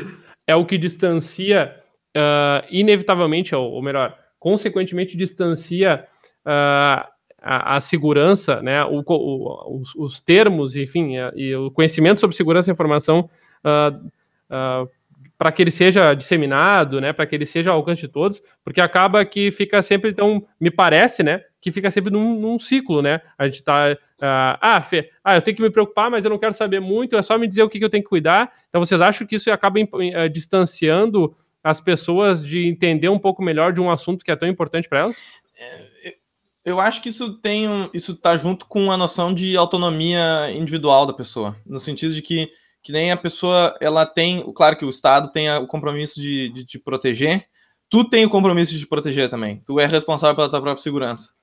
é 0.47 0.55
o 0.55 0.65
que 0.65 0.77
distancia 0.77 1.83
uh, 2.15 2.65
inevitavelmente, 2.69 3.53
ou, 3.53 3.71
ou, 3.71 3.81
melhor, 3.81 4.17
consequentemente 4.39 5.17
distancia 5.17 6.05
uh, 6.45 7.07
a, 7.41 7.75
a, 7.75 7.81
segurança, 7.81 8.61
né, 8.61 8.83
o, 8.85 9.03
o, 9.05 9.81
os, 9.81 9.95
os, 9.95 10.21
termos, 10.21 10.75
enfim, 10.75 11.17
a, 11.17 11.31
e 11.35 11.53
o 11.55 11.69
conhecimento 11.69 12.19
sobre 12.19 12.35
segurança 12.35 12.67
da 12.67 12.73
informação 12.73 13.29
uh, 13.63 14.89
para 15.37 15.51
que 15.51 15.61
ele 15.61 15.71
seja 15.71 16.13
disseminado, 16.13 17.01
né, 17.01 17.11
para 17.11 17.25
que 17.25 17.35
ele 17.35 17.45
seja 17.45 17.71
ao 17.71 17.77
alcance 17.77 18.01
de 18.01 18.07
todos, 18.07 18.41
porque 18.63 18.79
acaba 18.79 19.23
que 19.25 19.51
fica 19.51 19.81
sempre, 19.81 20.11
então, 20.11 20.45
me 20.59 20.71
parece, 20.71 21.23
né, 21.23 21.41
que 21.59 21.71
fica 21.71 21.91
sempre 21.91 22.11
num, 22.11 22.39
num 22.39 22.57
ciclo, 22.57 23.01
né, 23.01 23.21
a 23.37 23.47
gente 23.47 23.63
tá, 23.63 23.91
uh, 23.91 24.57
ah, 24.61 24.81
Fê, 24.81 25.09
ah, 25.23 25.35
eu 25.35 25.41
tenho 25.41 25.57
que 25.57 25.63
me 25.63 25.69
preocupar, 25.69 26.09
mas 26.09 26.23
eu 26.23 26.31
não 26.31 26.39
quero 26.39 26.53
saber 26.53 26.79
muito, 26.79 27.17
é 27.17 27.21
só 27.21 27.37
me 27.37 27.47
dizer 27.47 27.63
o 27.63 27.69
que, 27.69 27.79
que 27.79 27.85
eu 27.85 27.89
tenho 27.89 28.03
que 28.03 28.09
cuidar, 28.09 28.51
então 28.69 28.83
vocês 28.83 29.01
acham 29.01 29.27
que 29.27 29.35
isso 29.35 29.51
acaba 29.51 29.79
uh, 29.79 30.29
distanciando 30.31 31.35
as 31.65 31.81
pessoas 31.81 32.45
de 32.45 32.67
entender 32.67 33.09
um 33.09 33.17
pouco 33.17 33.41
melhor 33.41 33.73
de 33.73 33.81
um 33.81 33.89
assunto 33.89 34.23
que 34.23 34.31
é 34.31 34.35
tão 34.35 34.47
importante 34.47 34.87
para 34.87 34.99
elas? 34.99 35.17
É, 35.57 36.15
eu 36.63 36.79
acho 36.79 37.01
que 37.01 37.09
isso 37.09 37.33
tem 37.39 37.67
um, 37.67 37.89
isso 37.93 38.15
tá 38.15 38.37
junto 38.37 38.67
com 38.67 38.91
a 38.91 38.97
noção 38.97 39.33
de 39.33 39.57
autonomia 39.57 40.51
individual 40.51 41.05
da 41.05 41.13
pessoa, 41.13 41.55
no 41.65 41.79
sentido 41.79 42.13
de 42.13 42.21
que 42.21 42.49
que 42.85 42.91
nem 42.91 43.11
a 43.11 43.17
pessoa, 43.17 43.75
ela 43.81 44.05
tem, 44.05 44.45
claro 44.53 44.77
que 44.77 44.85
o 44.85 44.89
Estado 44.89 45.31
tem 45.31 45.49
o 45.57 45.65
compromisso 45.65 46.21
de, 46.21 46.49
de 46.49 46.63
te 46.63 46.77
proteger, 46.77 47.47
tu 47.89 48.07
tem 48.07 48.23
o 48.27 48.29
compromisso 48.29 48.73
de 48.73 48.79
te 48.79 48.85
proteger 48.85 49.27
também, 49.27 49.59
tu 49.65 49.79
é 49.79 49.87
responsável 49.87 50.35
pela 50.35 50.49
tua 50.49 50.61
própria 50.61 50.83
segurança. 50.83 51.33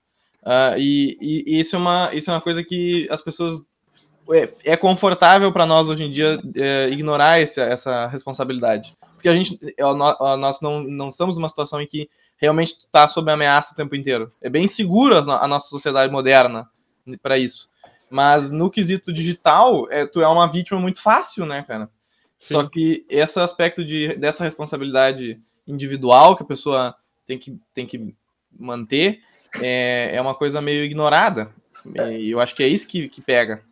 Uh, 0.44 0.78
e, 0.78 1.18
e, 1.20 1.44
e, 1.48 1.58
isso, 1.58 1.74
é 1.74 1.78
uma, 1.80 2.10
isso 2.14 2.30
é 2.30 2.34
uma 2.34 2.40
coisa 2.40 2.62
que 2.62 3.08
as 3.10 3.20
pessoas. 3.20 3.60
É, 4.30 4.72
é 4.72 4.76
confortável 4.76 5.52
para 5.52 5.66
nós 5.66 5.88
hoje 5.88 6.04
em 6.04 6.10
dia 6.10 6.38
é, 6.54 6.88
ignorar 6.90 7.40
esse, 7.40 7.60
essa 7.60 8.06
responsabilidade. 8.06 8.94
Porque 9.14 9.28
a 9.28 9.34
gente, 9.34 9.58
é, 9.76 9.82
nós 9.82 10.60
não, 10.60 10.82
não 10.82 11.08
estamos 11.08 11.36
numa 11.36 11.48
situação 11.48 11.80
em 11.80 11.86
que 11.86 12.08
realmente 12.36 12.74
está 12.74 13.06
sob 13.08 13.30
ameaça 13.30 13.72
o 13.72 13.76
tempo 13.76 13.94
inteiro. 13.94 14.32
É 14.40 14.50
bem 14.50 14.66
seguro 14.66 15.16
a, 15.16 15.44
a 15.44 15.48
nossa 15.48 15.68
sociedade 15.68 16.12
moderna 16.12 16.68
para 17.22 17.38
isso. 17.38 17.68
Mas 18.10 18.50
no 18.50 18.70
quesito 18.70 19.12
digital, 19.12 19.90
é, 19.90 20.04
tu 20.04 20.20
é 20.20 20.28
uma 20.28 20.46
vítima 20.46 20.78
muito 20.78 21.00
fácil, 21.00 21.46
né, 21.46 21.62
cara? 21.62 21.88
Sim. 22.38 22.54
Só 22.54 22.68
que 22.68 23.06
esse 23.08 23.38
aspecto 23.40 23.84
de, 23.84 24.16
dessa 24.16 24.44
responsabilidade 24.44 25.40
individual 25.66 26.36
que 26.36 26.42
a 26.42 26.46
pessoa 26.46 26.94
tem 27.24 27.38
que, 27.38 27.56
tem 27.72 27.86
que 27.86 28.14
manter 28.58 29.20
é, 29.62 30.10
é 30.14 30.20
uma 30.20 30.34
coisa 30.34 30.60
meio 30.60 30.84
ignorada. 30.84 31.50
E 32.18 32.30
eu 32.30 32.40
acho 32.40 32.54
que 32.54 32.62
é 32.62 32.68
isso 32.68 32.86
que, 32.86 33.08
que 33.08 33.22
pega. 33.22 33.62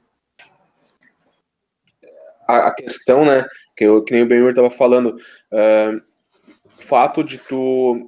A, 2.50 2.68
a 2.68 2.74
questão, 2.74 3.24
né, 3.24 3.44
que, 3.76 3.84
eu, 3.84 4.02
que 4.02 4.12
nem 4.12 4.22
o 4.22 4.26
Benhur 4.26 4.50
estava 4.50 4.70
falando, 4.70 5.16
uh, 5.52 6.02
fato 6.78 7.22
de 7.22 7.38
tu 7.38 8.06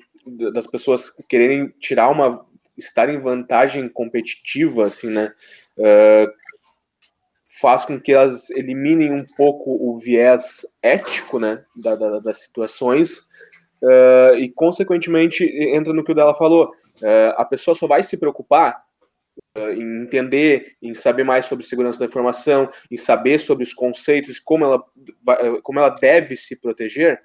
das 0.52 0.66
pessoas 0.66 1.10
quererem 1.28 1.68
tirar 1.80 2.08
uma 2.10 2.40
estar 2.76 3.08
em 3.08 3.20
vantagem 3.20 3.88
competitiva, 3.88 4.86
assim, 4.86 5.10
né? 5.10 5.32
uh, 5.78 6.32
faz 7.60 7.84
com 7.84 8.00
que 8.00 8.12
elas 8.12 8.50
eliminem 8.50 9.12
um 9.12 9.24
pouco 9.36 9.70
o 9.70 9.98
viés 9.98 10.76
ético 10.82 11.38
né, 11.38 11.62
da, 11.82 11.94
da, 11.94 12.18
das 12.18 12.38
situações 12.44 13.26
uh, 13.82 14.34
e, 14.36 14.50
consequentemente, 14.50 15.44
entra 15.44 15.92
no 15.92 16.02
que 16.02 16.12
o 16.12 16.14
dela 16.14 16.34
falou. 16.34 16.72
A 17.36 17.44
pessoa 17.44 17.74
só 17.74 17.88
vai 17.88 18.00
se 18.02 18.16
preocupar 18.16 18.80
em 19.56 20.02
entender, 20.02 20.76
em 20.82 20.94
saber 20.94 21.24
mais 21.24 21.44
sobre 21.44 21.64
segurança 21.64 21.98
da 21.98 22.06
informação, 22.06 22.68
em 22.90 22.96
saber 22.96 23.38
sobre 23.38 23.64
os 23.64 23.74
conceitos, 23.74 24.38
como 24.38 24.64
ela, 24.64 24.82
como 25.62 25.78
ela 25.78 25.90
deve 25.90 26.36
se 26.36 26.56
proteger, 26.56 27.20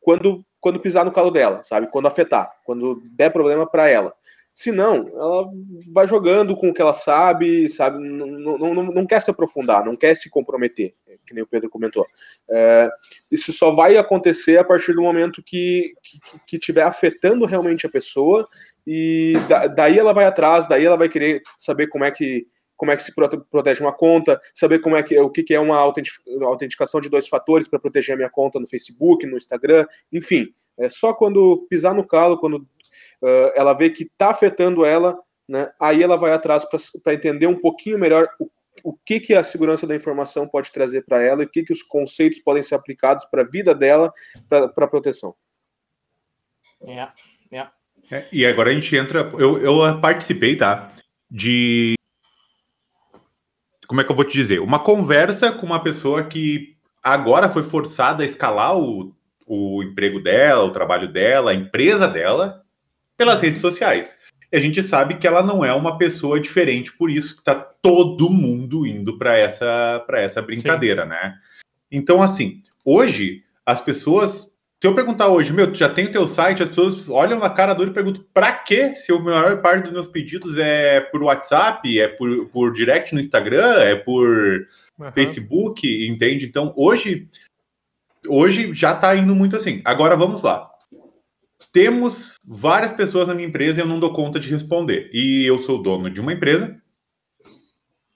quando, 0.00 0.44
quando 0.60 0.80
pisar 0.80 1.04
no 1.04 1.12
calo 1.12 1.30
dela, 1.30 1.62
sabe? 1.62 1.88
Quando 1.90 2.08
afetar, 2.08 2.50
quando 2.64 3.02
der 3.14 3.30
problema 3.30 3.68
para 3.68 3.88
ela. 3.88 4.14
Se 4.52 4.72
não, 4.72 5.06
ela 5.14 5.48
vai 5.92 6.08
jogando 6.08 6.56
com 6.56 6.70
o 6.70 6.74
que 6.74 6.82
ela 6.82 6.92
sabe, 6.92 7.68
sabe? 7.70 7.96
Não, 8.02 8.58
não, 8.58 8.74
não, 8.74 8.84
não 8.86 9.06
quer 9.06 9.20
se 9.22 9.30
aprofundar, 9.30 9.84
não 9.84 9.94
quer 9.94 10.16
se 10.16 10.28
comprometer, 10.28 10.94
que 11.24 11.32
nem 11.32 11.44
o 11.44 11.46
Pedro 11.46 11.70
comentou. 11.70 12.04
É, 12.50 12.88
isso 13.30 13.52
só 13.52 13.70
vai 13.70 13.96
acontecer 13.96 14.58
a 14.58 14.64
partir 14.64 14.94
do 14.94 15.02
momento 15.02 15.44
que, 15.44 15.94
que, 16.02 16.40
que 16.44 16.58
tiver 16.58 16.82
afetando 16.82 17.46
realmente 17.46 17.86
a 17.86 17.90
pessoa, 17.90 18.48
e 18.90 19.34
da, 19.46 19.66
daí 19.66 19.98
ela 19.98 20.14
vai 20.14 20.24
atrás, 20.24 20.66
daí 20.66 20.86
ela 20.86 20.96
vai 20.96 21.10
querer 21.10 21.42
saber 21.58 21.88
como 21.88 22.06
é 22.06 22.10
que 22.10 22.46
como 22.74 22.92
é 22.92 22.96
que 22.96 23.02
se 23.02 23.12
protege 23.12 23.82
uma 23.82 23.92
conta, 23.92 24.40
saber 24.54 24.78
como 24.78 24.96
é 24.96 25.02
que 25.02 25.18
o 25.18 25.28
que 25.28 25.52
é 25.52 25.58
uma 25.58 25.76
autenticação 25.76 27.00
de 27.00 27.08
dois 27.08 27.28
fatores 27.28 27.66
para 27.68 27.80
proteger 27.80 28.14
a 28.14 28.16
minha 28.16 28.30
conta 28.30 28.60
no 28.60 28.68
Facebook, 28.68 29.26
no 29.26 29.36
Instagram, 29.36 29.84
enfim, 30.12 30.46
é 30.78 30.88
só 30.88 31.12
quando 31.12 31.66
pisar 31.68 31.92
no 31.92 32.06
calo, 32.06 32.38
quando 32.38 32.58
uh, 32.58 33.52
ela 33.56 33.72
vê 33.72 33.90
que 33.90 34.04
está 34.04 34.30
afetando 34.30 34.84
ela, 34.84 35.18
né, 35.48 35.68
aí 35.80 36.04
ela 36.04 36.16
vai 36.16 36.32
atrás 36.32 36.64
para 37.02 37.12
entender 37.12 37.48
um 37.48 37.58
pouquinho 37.58 37.98
melhor 37.98 38.28
o, 38.38 38.48
o 38.84 38.96
que, 39.04 39.18
que 39.18 39.34
a 39.34 39.42
segurança 39.42 39.84
da 39.84 39.96
informação 39.96 40.46
pode 40.48 40.70
trazer 40.70 41.04
para 41.04 41.20
ela 41.20 41.42
e 41.42 41.46
o 41.46 41.50
que, 41.50 41.64
que 41.64 41.72
os 41.72 41.82
conceitos 41.82 42.38
podem 42.38 42.62
ser 42.62 42.76
aplicados 42.76 43.26
para 43.26 43.42
a 43.42 43.50
vida 43.50 43.74
dela, 43.74 44.12
para 44.48 44.86
proteção. 44.86 45.34
É, 46.80 47.08
é. 47.50 47.77
É, 48.10 48.26
e 48.32 48.46
agora 48.46 48.70
a 48.70 48.74
gente 48.74 48.94
entra. 48.96 49.30
Eu, 49.38 49.58
eu 49.60 50.00
participei, 50.00 50.56
tá? 50.56 50.88
De. 51.30 51.94
Como 53.86 54.00
é 54.00 54.04
que 54.04 54.10
eu 54.10 54.16
vou 54.16 54.24
te 54.24 54.34
dizer? 54.34 54.60
Uma 54.60 54.78
conversa 54.78 55.50
com 55.50 55.64
uma 55.64 55.82
pessoa 55.82 56.22
que 56.24 56.76
agora 57.02 57.48
foi 57.48 57.62
forçada 57.62 58.22
a 58.22 58.26
escalar 58.26 58.76
o, 58.76 59.14
o 59.46 59.82
emprego 59.82 60.20
dela, 60.20 60.64
o 60.64 60.72
trabalho 60.72 61.10
dela, 61.10 61.50
a 61.50 61.54
empresa 61.54 62.06
dela, 62.06 62.62
pelas 63.16 63.40
redes 63.40 63.60
sociais. 63.60 64.16
E 64.50 64.56
a 64.56 64.60
gente 64.60 64.82
sabe 64.82 65.16
que 65.16 65.26
ela 65.26 65.42
não 65.42 65.64
é 65.64 65.72
uma 65.72 65.98
pessoa 65.98 66.40
diferente, 66.40 66.92
por 66.92 67.10
isso 67.10 67.34
que 67.34 67.40
está 67.40 67.54
todo 67.54 68.30
mundo 68.30 68.86
indo 68.86 69.18
para 69.18 69.36
essa, 69.36 70.04
essa 70.14 70.40
brincadeira, 70.42 71.02
Sim. 71.02 71.08
né? 71.08 71.34
Então, 71.90 72.22
assim, 72.22 72.62
hoje, 72.84 73.42
as 73.64 73.80
pessoas. 73.80 74.56
Se 74.80 74.88
eu 74.88 74.94
perguntar 74.94 75.28
hoje, 75.28 75.52
meu, 75.52 75.72
tu 75.72 75.78
já 75.78 75.88
tem 75.88 76.06
o 76.06 76.12
teu 76.12 76.28
site, 76.28 76.62
as 76.62 76.68
pessoas 76.68 77.08
olham 77.08 77.38
na 77.38 77.50
cara 77.50 77.74
dura 77.74 77.90
e 77.90 77.92
perguntam, 77.92 78.24
para 78.32 78.52
quê? 78.52 78.94
Se 78.94 79.12
a 79.12 79.18
maior 79.18 79.60
parte 79.60 79.82
dos 79.82 79.92
meus 79.92 80.06
pedidos 80.06 80.56
é 80.56 81.00
por 81.00 81.22
WhatsApp, 81.22 82.00
é 82.00 82.06
por, 82.06 82.46
por 82.46 82.72
direct 82.72 83.12
no 83.12 83.20
Instagram, 83.20 83.80
é 83.80 83.96
por 83.96 84.68
uhum. 84.98 85.12
Facebook, 85.12 86.06
entende? 86.06 86.46
Então, 86.46 86.72
hoje, 86.76 87.28
hoje 88.28 88.72
já 88.72 88.92
está 88.92 89.16
indo 89.16 89.34
muito 89.34 89.56
assim. 89.56 89.82
Agora, 89.84 90.16
vamos 90.16 90.42
lá 90.42 90.70
temos 91.72 92.34
várias 92.44 92.92
pessoas 92.92 93.28
na 93.28 93.34
minha 93.34 93.48
empresa 93.48 93.80
e 93.80 93.82
eu 93.82 93.86
não 93.86 94.00
dou 94.00 94.12
conta 94.12 94.40
de 94.40 94.48
responder. 94.48 95.10
E 95.12 95.44
eu 95.44 95.58
sou 95.58 95.82
dono 95.82 96.10
de 96.10 96.20
uma 96.20 96.32
empresa. 96.32 96.76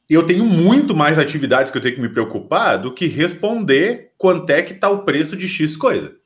E 0.08 0.14
eu 0.14 0.26
tenho 0.26 0.44
muito 0.44 0.94
mais 0.94 1.18
atividades 1.18 1.70
que 1.70 1.78
eu 1.78 1.82
tenho 1.82 1.94
que 1.94 2.00
me 2.00 2.08
preocupar 2.08 2.76
do 2.76 2.92
que 2.92 3.06
responder 3.06 4.12
quanto 4.18 4.50
é 4.50 4.62
que 4.62 4.72
está 4.72 4.90
o 4.90 5.04
preço 5.04 5.36
de 5.36 5.48
X 5.48 5.76
coisa. 5.76 6.16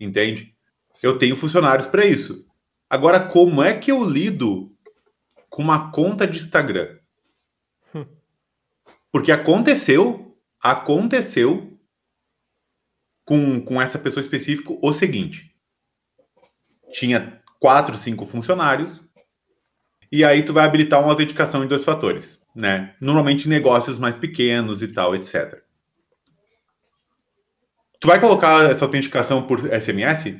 Entende? 0.00 0.54
Eu 1.02 1.18
tenho 1.18 1.36
funcionários 1.36 1.86
para 1.86 2.04
isso. 2.04 2.46
Agora, 2.88 3.20
como 3.20 3.62
é 3.62 3.76
que 3.76 3.92
eu 3.92 4.02
lido 4.02 4.74
com 5.48 5.62
uma 5.62 5.92
conta 5.92 6.26
de 6.26 6.38
Instagram? 6.38 6.98
Hum. 7.94 8.06
Porque 9.12 9.30
aconteceu, 9.30 10.36
aconteceu 10.60 11.78
com, 13.24 13.60
com 13.60 13.80
essa 13.80 13.98
pessoa 13.98 14.22
específica 14.22 14.76
o 14.82 14.92
seguinte 14.92 15.50
tinha 16.90 17.40
quatro, 17.58 17.96
cinco 17.96 18.24
funcionários. 18.24 19.00
e 20.12 20.24
aí 20.24 20.42
tu 20.42 20.52
vai 20.52 20.64
habilitar 20.64 21.00
uma 21.00 21.10
autenticação 21.10 21.62
em 21.62 21.68
dois 21.68 21.84
fatores, 21.84 22.42
né? 22.54 22.94
Normalmente 23.00 23.48
negócios 23.48 23.98
mais 23.98 24.16
pequenos 24.16 24.82
e 24.82 24.88
tal, 24.88 25.14
etc. 25.14 25.62
Tu 28.00 28.06
vai 28.06 28.18
colocar 28.18 28.70
essa 28.70 28.84
autenticação 28.84 29.46
por 29.46 29.60
SMS? 29.78 30.34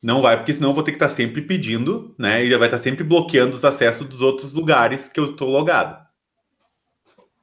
Não 0.00 0.22
vai, 0.22 0.36
porque 0.36 0.54
senão 0.54 0.70
eu 0.70 0.74
vou 0.74 0.84
ter 0.84 0.92
que 0.92 0.96
estar 0.96 1.08
sempre 1.08 1.42
pedindo, 1.42 2.14
né? 2.16 2.44
E 2.44 2.56
vai 2.56 2.68
estar 2.68 2.78
sempre 2.78 3.02
bloqueando 3.02 3.56
os 3.56 3.64
acessos 3.64 4.08
dos 4.08 4.20
outros 4.20 4.52
lugares 4.52 5.08
que 5.08 5.18
eu 5.18 5.32
estou 5.32 5.48
logado. 5.48 6.00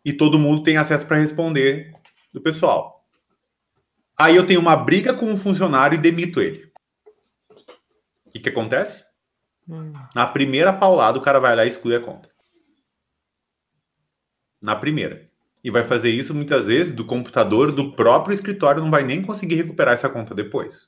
E 0.04 0.14
todo 0.14 0.40
mundo 0.40 0.64
tem 0.64 0.78
acesso 0.78 1.06
para 1.06 1.18
responder 1.18 1.94
do 2.34 2.40
pessoal. 2.40 3.06
Aí 4.18 4.36
eu 4.36 4.48
tenho 4.48 4.62
uma 4.62 4.78
briga 4.78 5.14
com 5.14 5.26
um 5.26 5.38
funcionário 5.38 5.96
e 5.96 6.02
demito 6.02 6.42
ele. 6.42 6.72
O 8.26 8.32
que, 8.32 8.40
que 8.40 8.50
acontece? 8.50 9.04
Hum. 9.68 9.92
Na 10.16 10.26
primeira 10.26 10.72
paulada, 10.72 11.18
o 11.18 11.22
cara 11.22 11.40
vai 11.40 11.56
lá 11.56 11.66
e 11.66 11.70
exclui 11.70 11.96
a 11.96 12.00
conta. 12.00 12.30
Na 14.62 14.76
primeira. 14.76 15.29
E 15.64 15.70
vai 15.70 15.84
fazer 15.84 16.10
isso 16.10 16.34
muitas 16.34 16.66
vezes 16.68 16.94
do 16.94 17.06
computador 17.06 17.72
do 17.72 17.92
próprio 17.94 18.34
escritório, 18.34 18.82
não 18.82 18.92
vai 18.92 19.04
nem 19.04 19.22
conseguir 19.22 19.56
recuperar 19.56 19.94
essa 19.94 20.10
conta 20.10 20.34
depois. 20.34 20.88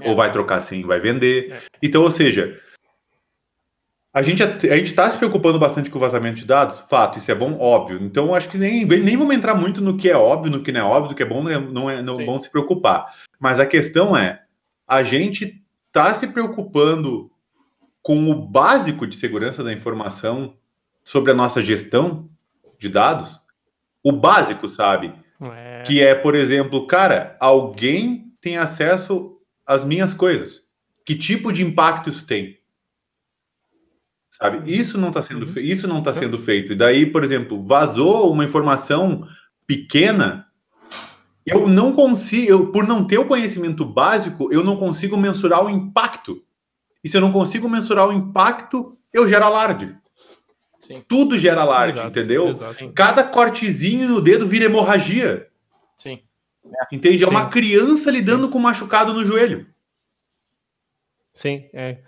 É. 0.00 0.08
Ou 0.08 0.16
vai 0.16 0.32
trocar 0.32 0.60
sim, 0.60 0.82
vai 0.82 1.00
vender. 1.00 1.52
É. 1.52 1.60
Então, 1.82 2.02
ou 2.02 2.10
seja, 2.10 2.58
a 4.12 4.22
gente 4.22 4.42
a 4.42 4.76
está 4.76 5.08
se 5.08 5.18
preocupando 5.18 5.58
bastante 5.58 5.88
com 5.88 5.98
o 5.98 6.00
vazamento 6.00 6.38
de 6.38 6.46
dados, 6.46 6.82
fato, 6.88 7.18
isso 7.18 7.30
é 7.30 7.34
bom, 7.34 7.58
óbvio. 7.58 7.98
Então, 8.02 8.34
acho 8.34 8.48
que 8.48 8.58
nem, 8.58 8.84
nem 8.84 9.16
vamos 9.16 9.34
entrar 9.34 9.54
muito 9.54 9.80
no 9.80 9.96
que 9.96 10.10
é 10.10 10.16
óbvio, 10.16 10.50
no 10.50 10.62
que 10.62 10.72
não 10.72 10.80
é 10.80 10.84
óbvio, 10.84 11.10
do 11.10 11.14
que 11.14 11.22
é 11.22 11.26
bom, 11.26 11.42
não 11.42 11.50
é, 11.50 11.60
não 11.60 11.90
é, 11.90 12.02
não 12.02 12.20
é 12.20 12.24
bom 12.24 12.38
se 12.38 12.50
preocupar. 12.50 13.14
Mas 13.38 13.60
a 13.60 13.66
questão 13.66 14.16
é, 14.16 14.42
a 14.86 15.02
gente 15.02 15.62
está 15.86 16.12
se 16.14 16.26
preocupando 16.26 17.30
com 18.02 18.30
o 18.30 18.34
básico 18.34 19.06
de 19.06 19.14
segurança 19.14 19.62
da 19.62 19.72
informação 19.72 20.56
sobre 21.04 21.30
a 21.30 21.34
nossa 21.34 21.60
gestão 21.60 22.28
de 22.80 22.88
dados, 22.88 23.38
o 24.02 24.10
básico, 24.10 24.66
sabe? 24.66 25.12
É. 25.40 25.82
Que 25.86 26.02
é, 26.02 26.14
por 26.14 26.34
exemplo, 26.34 26.86
cara, 26.86 27.36
alguém 27.38 28.32
tem 28.40 28.56
acesso 28.56 29.38
às 29.66 29.84
minhas 29.84 30.14
coisas. 30.14 30.62
Que 31.04 31.14
tipo 31.14 31.52
de 31.52 31.62
impacto 31.62 32.08
isso 32.08 32.26
tem? 32.26 32.58
Sabe? 34.30 34.72
Isso 34.72 34.96
não 34.96 35.08
está 35.08 35.20
sendo, 35.20 35.46
fe... 35.46 35.60
isso 35.60 35.86
não 35.86 36.02
tá 36.02 36.14
sendo 36.14 36.38
feito. 36.38 36.72
E 36.72 36.76
daí, 36.76 37.04
por 37.04 37.22
exemplo, 37.22 37.62
vazou 37.62 38.32
uma 38.32 38.44
informação 38.44 39.28
pequena, 39.66 40.46
eu 41.44 41.68
não 41.68 41.92
consigo, 41.92 42.50
eu, 42.50 42.72
por 42.72 42.86
não 42.86 43.06
ter 43.06 43.18
o 43.18 43.26
conhecimento 43.26 43.84
básico, 43.84 44.50
eu 44.50 44.64
não 44.64 44.76
consigo 44.76 45.16
mensurar 45.18 45.62
o 45.62 45.68
impacto. 45.68 46.42
E 47.04 47.08
se 47.08 47.16
eu 47.16 47.20
não 47.20 47.32
consigo 47.32 47.68
mensurar 47.68 48.08
o 48.08 48.12
impacto, 48.12 48.96
eu 49.12 49.28
gero 49.28 49.44
alarde. 49.44 49.94
Sim. 50.80 51.04
Tudo 51.06 51.38
gera 51.38 51.60
alarde, 51.60 51.98
exato, 51.98 52.08
entendeu? 52.08 52.48
Exato. 52.48 52.92
Cada 52.94 53.22
cortezinho 53.22 54.08
no 54.08 54.20
dedo 54.20 54.46
vira 54.46 54.64
hemorragia. 54.64 55.46
Sim. 55.94 56.20
É. 56.64 56.94
Entende? 56.96 57.22
É 57.22 57.26
Sim. 57.26 57.32
uma 57.32 57.50
criança 57.50 58.10
lidando 58.10 58.46
Sim. 58.46 58.50
com 58.50 58.58
um 58.58 58.62
machucado 58.62 59.12
no 59.12 59.24
joelho. 59.24 59.66
Sim, 61.32 61.68
é. 61.74 61.98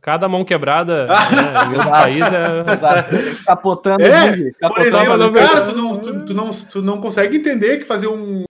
Cada 0.00 0.26
mão 0.26 0.42
quebrada 0.42 1.06
né, 1.30 1.68
outro 1.70 1.90
país 1.90 2.24
é. 2.24 2.72
Exato. 2.72 3.44
Capotando. 3.44 4.02
É, 4.02 4.68
por 4.68 4.80
exemplo, 4.80 5.32
cara, 5.32 5.62
tu 5.62 5.76
não, 5.76 5.96
tu, 5.96 6.24
tu, 6.24 6.32
não, 6.32 6.50
tu 6.50 6.82
não 6.82 7.00
consegue 7.00 7.36
entender 7.36 7.76
que 7.78 7.84
fazer 7.84 8.06
um, 8.06 8.45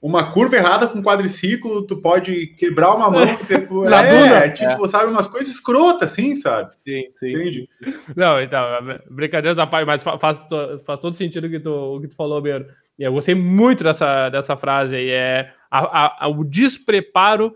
uma 0.00 0.30
curva 0.30 0.56
errada 0.56 0.86
com 0.86 1.02
quadriciclo, 1.02 1.86
tu 1.86 1.96
pode 1.96 2.48
quebrar 2.58 2.94
uma 2.94 3.10
mão. 3.10 3.26
Tipo, 3.46 3.84
Na 3.84 4.06
é. 4.06 4.46
É, 4.46 4.50
tipo, 4.50 4.84
é. 4.84 4.88
sabe, 4.88 5.10
umas 5.10 5.26
coisas 5.26 5.52
escrotas, 5.52 6.12
assim, 6.12 6.34
sabe? 6.36 6.74
Sim, 6.76 7.08
sim. 7.12 7.30
Entende? 7.30 7.68
Não, 8.14 8.40
então, 8.40 8.64
brincadeira 9.10 9.54
da 9.54 9.66
parte, 9.66 9.86
mas 9.86 10.02
faz, 10.02 10.40
faz 10.84 11.00
todo 11.00 11.14
sentido 11.14 11.46
o 11.46 11.50
que 11.50 11.60
tu, 11.60 11.70
o 11.70 12.00
que 12.00 12.08
tu 12.08 12.14
falou, 12.14 12.40
Beiro. 12.40 12.66
E 12.98 13.02
eu 13.04 13.12
gostei 13.12 13.34
muito 13.34 13.84
dessa, 13.84 14.28
dessa 14.28 14.56
frase 14.56 14.96
aí. 14.96 15.10
É 15.10 15.52
a, 15.70 16.24
a, 16.24 16.28
o 16.28 16.44
despreparo 16.44 17.54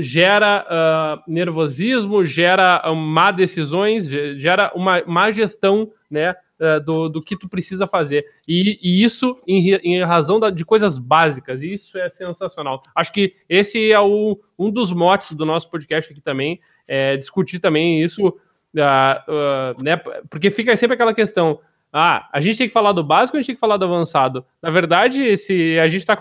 gera 0.00 0.64
uh, 0.64 1.30
nervosismo, 1.30 2.24
gera 2.24 2.82
uh, 2.90 2.94
má 2.94 3.30
decisões, 3.30 4.06
gera 4.06 4.72
uma 4.74 5.02
má 5.06 5.30
gestão, 5.30 5.90
né? 6.10 6.34
Uh, 6.60 6.80
do, 6.80 7.08
do 7.08 7.22
que 7.22 7.36
tu 7.36 7.48
precisa 7.48 7.86
fazer. 7.86 8.24
E, 8.46 8.78
e 8.82 9.02
isso 9.02 9.38
em, 9.46 9.74
em 9.74 10.02
razão 10.02 10.38
da, 10.38 10.50
de 10.50 10.64
coisas 10.64 10.98
básicas. 10.98 11.62
E 11.62 11.72
isso 11.72 11.98
é 11.98 12.08
sensacional. 12.10 12.82
Acho 12.94 13.12
que 13.12 13.34
esse 13.48 13.92
é 13.92 14.00
o, 14.00 14.38
um 14.58 14.70
dos 14.70 14.92
motes 14.92 15.32
do 15.32 15.46
nosso 15.46 15.70
podcast 15.70 16.12
aqui 16.12 16.20
também, 16.20 16.60
é 16.86 17.16
discutir 17.16 17.58
também 17.58 18.02
isso, 18.02 18.28
uh, 18.28 19.82
né? 19.82 19.96
Porque 20.28 20.50
fica 20.50 20.76
sempre 20.76 20.94
aquela 20.94 21.14
questão. 21.14 21.60
Ah, 21.92 22.28
a 22.32 22.40
gente 22.40 22.58
tem 22.58 22.66
que 22.66 22.72
falar 22.72 22.90
do 22.90 23.04
básico 23.04 23.36
a 23.36 23.40
gente 23.40 23.46
tem 23.46 23.54
que 23.54 23.60
falar 23.60 23.76
do 23.76 23.84
avançado? 23.84 24.44
Na 24.60 24.68
verdade, 24.68 25.36
se 25.36 25.78
a 25.78 25.86
gente 25.86 26.00
está 26.00 26.18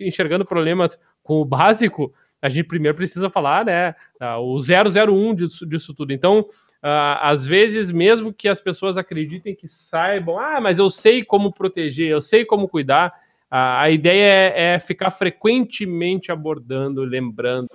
enxergando 0.00 0.42
problemas 0.42 0.98
com 1.22 1.38
o 1.38 1.44
básico, 1.44 2.14
a 2.40 2.48
gente 2.48 2.66
primeiro 2.66 2.96
precisa 2.96 3.28
falar, 3.28 3.64
né, 3.64 3.94
o 4.40 4.58
001 4.58 5.34
disso, 5.34 5.66
disso 5.66 5.94
tudo. 5.94 6.12
Então, 6.12 6.46
Uh, 6.82 7.14
às 7.20 7.46
vezes, 7.46 7.92
mesmo 7.92 8.32
que 8.32 8.48
as 8.48 8.60
pessoas 8.60 8.96
acreditem 8.96 9.54
que 9.54 9.68
saibam, 9.68 10.36
ah, 10.36 10.60
mas 10.60 10.78
eu 10.78 10.90
sei 10.90 11.24
como 11.24 11.52
proteger, 11.52 12.08
eu 12.08 12.20
sei 12.20 12.44
como 12.44 12.68
cuidar, 12.68 13.08
uh, 13.52 13.78
a 13.78 13.88
ideia 13.88 14.52
é, 14.52 14.74
é, 14.74 14.80
ficar 14.80 15.12
frequentemente 15.12 16.32
abordando, 16.32 17.04
lembrando. 17.04 17.70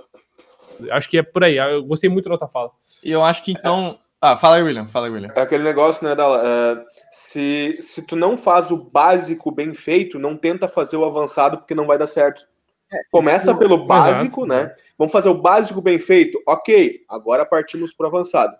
Acho 0.91 1.09
que 1.09 1.17
é 1.17 1.23
por 1.23 1.43
aí. 1.43 1.57
Eu 1.57 1.83
gostei 1.85 2.09
muito 2.09 2.25
da 2.25 2.33
outra 2.33 2.49
fala. 2.49 2.69
E 3.03 3.09
eu 3.09 3.23
acho 3.23 3.43
que 3.43 3.51
então. 3.51 3.97
Ah, 4.19 4.35
fala 4.35 4.57
aí, 4.57 4.63
William. 4.63 4.87
Fala 4.87 5.07
aí, 5.07 5.13
William. 5.13 5.31
É 5.35 5.41
aquele 5.41 5.63
negócio, 5.63 6.05
né, 6.07 6.13
Dala? 6.13 6.43
Uh, 6.43 6.85
se, 7.09 7.77
se 7.79 8.05
tu 8.05 8.15
não 8.15 8.37
faz 8.37 8.71
o 8.71 8.89
básico 8.91 9.51
bem 9.51 9.73
feito, 9.73 10.19
não 10.19 10.35
tenta 10.35 10.67
fazer 10.67 10.97
o 10.97 11.05
avançado 11.05 11.57
porque 11.57 11.73
não 11.73 11.87
vai 11.87 11.97
dar 11.97 12.07
certo. 12.07 12.43
É, 12.91 13.01
Começa 13.11 13.55
pelo 13.55 13.85
básico, 13.85 14.45
Exato. 14.45 14.67
né? 14.67 14.71
Vamos 14.97 15.11
fazer 15.13 15.29
o 15.29 15.41
básico 15.41 15.81
bem 15.81 15.97
feito? 15.97 16.41
Ok, 16.47 17.01
agora 17.09 17.45
partimos 17.45 17.93
para 17.93 18.05
o 18.05 18.09
avançado. 18.09 18.55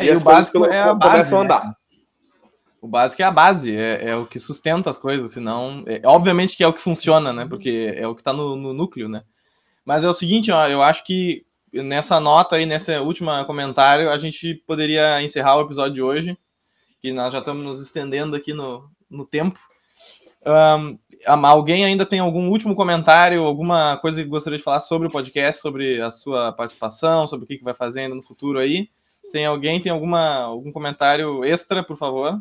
É, 0.00 0.06
e, 0.06 0.10
as 0.10 0.22
o 0.22 0.24
básico 0.24 0.64
é 0.66 0.80
a 0.80 0.94
né? 0.94 1.22
andar. 1.32 1.64
Né? 1.64 1.74
O 2.80 2.88
básico 2.88 3.20
é 3.20 3.24
a 3.26 3.30
base, 3.30 3.76
é, 3.76 4.10
é, 4.10 4.16
o 4.16 4.24
que 4.24 4.38
sustenta 4.38 4.88
as 4.88 4.96
coisas, 4.96 5.32
senão. 5.32 5.84
É, 5.86 6.00
obviamente 6.04 6.56
que 6.56 6.64
é 6.64 6.66
o 6.66 6.72
que 6.72 6.80
funciona, 6.80 7.32
né? 7.32 7.46
Porque 7.46 7.92
é 7.94 8.06
o 8.06 8.14
que 8.14 8.22
está 8.22 8.32
no, 8.32 8.56
no, 8.56 8.72
núcleo, 8.72 9.08
né? 9.08 9.22
Mas 9.84 10.02
é 10.02 10.08
o 10.08 10.14
seguinte, 10.14 10.50
ó, 10.50 10.66
eu 10.66 10.80
acho 10.80 11.04
que 11.04 11.44
nessa 11.72 12.18
nota 12.18 12.56
aí, 12.56 12.64
nesse 12.64 12.96
último 12.98 13.30
comentário, 13.44 14.10
a 14.10 14.16
gente 14.16 14.54
poderia 14.66 15.22
encerrar 15.22 15.58
o 15.58 15.62
episódio 15.62 15.94
de 15.94 16.02
hoje, 16.02 16.38
que 17.00 17.12
nós 17.12 17.32
já 17.32 17.40
estamos 17.40 17.64
nos 17.64 17.82
estendendo 17.82 18.34
aqui 18.34 18.54
no, 18.54 18.90
no 19.10 19.26
tempo. 19.26 19.58
Um, 20.46 20.98
alguém 21.26 21.84
ainda 21.84 22.06
tem 22.06 22.18
algum 22.18 22.48
último 22.48 22.74
comentário, 22.74 23.44
alguma 23.44 23.98
coisa 23.98 24.22
que 24.22 24.28
gostaria 24.28 24.56
de 24.56 24.64
falar 24.64 24.80
sobre 24.80 25.06
o 25.06 25.10
podcast, 25.10 25.60
sobre 25.60 26.00
a 26.00 26.10
sua 26.10 26.50
participação, 26.52 27.28
sobre 27.28 27.44
o 27.44 27.46
que, 27.46 27.58
que 27.58 27.64
vai 27.64 27.74
fazendo 27.74 28.14
no 28.14 28.22
futuro 28.22 28.58
aí? 28.58 28.88
Se 29.22 29.32
tem 29.32 29.46
alguém, 29.46 29.80
tem 29.80 29.92
alguma, 29.92 30.42
algum 30.42 30.72
comentário 30.72 31.44
extra, 31.44 31.84
por 31.84 31.96
favor? 31.96 32.40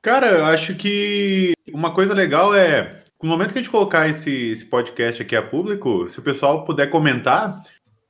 Cara, 0.00 0.26
eu 0.28 0.44
acho 0.44 0.74
que 0.74 1.52
uma 1.72 1.94
coisa 1.94 2.12
legal 2.12 2.54
é, 2.54 3.02
no 3.22 3.28
momento 3.28 3.52
que 3.52 3.58
a 3.58 3.62
gente 3.62 3.70
colocar 3.70 4.08
esse, 4.08 4.50
esse 4.50 4.64
podcast 4.64 5.22
aqui 5.22 5.36
a 5.36 5.42
público, 5.42 6.10
se 6.10 6.18
o 6.18 6.22
pessoal 6.22 6.64
puder 6.64 6.90
comentar, 6.90 7.62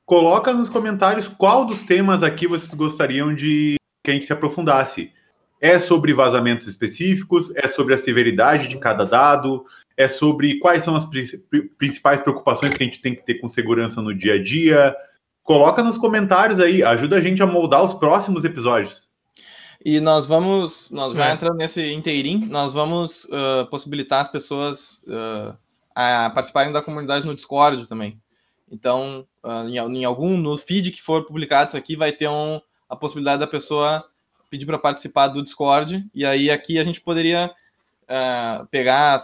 coloca 0.03 0.51
nos 0.51 0.69
comentários 0.69 1.27
qual 1.27 1.65
dos 1.65 1.83
temas 1.83 2.23
aqui 2.23 2.47
vocês 2.47 2.73
gostariam 2.73 3.33
de 3.33 3.75
que 4.03 4.09
a 4.09 4.13
gente 4.13 4.25
se 4.25 4.33
aprofundasse. 4.33 5.11
É 5.61 5.79
sobre 5.79 6.13
vazamentos 6.13 6.67
específicos, 6.67 7.55
é 7.55 7.67
sobre 7.67 7.93
a 7.93 7.97
severidade 7.97 8.67
de 8.67 8.77
cada 8.77 9.05
dado, 9.05 9.63
é 9.95 10.07
sobre 10.07 10.59
quais 10.59 10.83
são 10.83 10.95
as 10.95 11.07
principais 11.77 12.19
preocupações 12.19 12.73
que 12.73 12.83
a 12.83 12.85
gente 12.85 12.99
tem 12.99 13.15
que 13.15 13.23
ter 13.23 13.35
com 13.35 13.47
segurança 13.47 14.01
no 14.01 14.13
dia 14.13 14.33
a 14.33 14.43
dia, 14.43 14.95
Coloca 15.43 15.83
nos 15.83 15.97
comentários 15.97 16.59
aí, 16.59 16.81
ajuda 16.81 17.17
a 17.17 17.21
gente 17.21 17.43
a 17.43 17.45
moldar 17.45 17.83
os 17.83 17.93
próximos 17.93 18.45
episódios. 18.45 19.09
E 19.83 19.99
nós 19.99 20.25
vamos, 20.25 20.89
nós 20.91 21.13
já 21.13 21.27
é. 21.29 21.33
entrando 21.33 21.57
nesse 21.57 21.91
inteirinho, 21.91 22.47
nós 22.47 22.73
vamos 22.73 23.25
uh, 23.25 23.69
possibilitar 23.69 24.21
as 24.21 24.29
pessoas 24.29 25.01
uh, 25.05 25.53
a 25.93 26.29
participarem 26.29 26.71
da 26.71 26.81
comunidade 26.81 27.25
no 27.25 27.35
Discord 27.35 27.85
também. 27.89 28.17
Então, 28.71 29.27
uh, 29.43 29.67
em, 29.67 29.77
em, 29.77 30.05
algum, 30.05 30.37
no 30.37 30.55
feed 30.55 30.91
que 30.91 31.01
for 31.01 31.25
publicado 31.25 31.67
isso 31.67 31.77
aqui, 31.77 31.97
vai 31.97 32.13
ter 32.13 32.29
um, 32.29 32.61
a 32.89 32.95
possibilidade 32.95 33.41
da 33.41 33.47
pessoa 33.47 34.05
pedir 34.49 34.65
para 34.65 34.79
participar 34.79 35.27
do 35.27 35.43
Discord, 35.43 36.05
e 36.15 36.25
aí 36.25 36.49
aqui 36.49 36.79
a 36.79 36.83
gente 36.83 37.01
poderia 37.01 37.51
pegar 38.69 39.17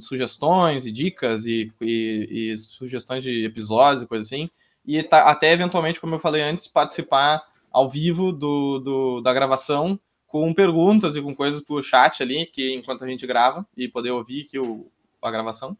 sugestões 0.00 0.84
e 0.84 0.90
dicas 0.90 1.44
e, 1.44 1.70
e, 1.80 2.50
e 2.50 2.56
sugestões 2.56 3.22
de 3.22 3.44
episódios 3.44 4.02
e 4.02 4.08
coisa 4.08 4.26
assim, 4.26 4.50
e 4.84 5.02
tá, 5.02 5.30
até 5.30 5.52
eventualmente, 5.52 6.00
como 6.00 6.14
eu 6.14 6.18
falei 6.18 6.42
antes, 6.42 6.66
participar 6.66 7.42
ao 7.70 7.88
vivo 7.88 8.32
do, 8.32 8.78
do, 8.78 9.20
da 9.20 9.32
gravação 9.32 9.98
com 10.26 10.52
perguntas 10.52 11.16
e 11.16 11.22
com 11.22 11.34
coisas 11.34 11.60
por 11.60 11.82
chat 11.82 12.22
ali, 12.22 12.46
que 12.46 12.74
enquanto 12.74 13.04
a 13.04 13.08
gente 13.08 13.26
grava 13.26 13.66
e 13.76 13.88
poder 13.88 14.10
ouvir 14.10 14.44
que 14.44 14.58
o, 14.58 14.90
a 15.20 15.30
gravação 15.30 15.76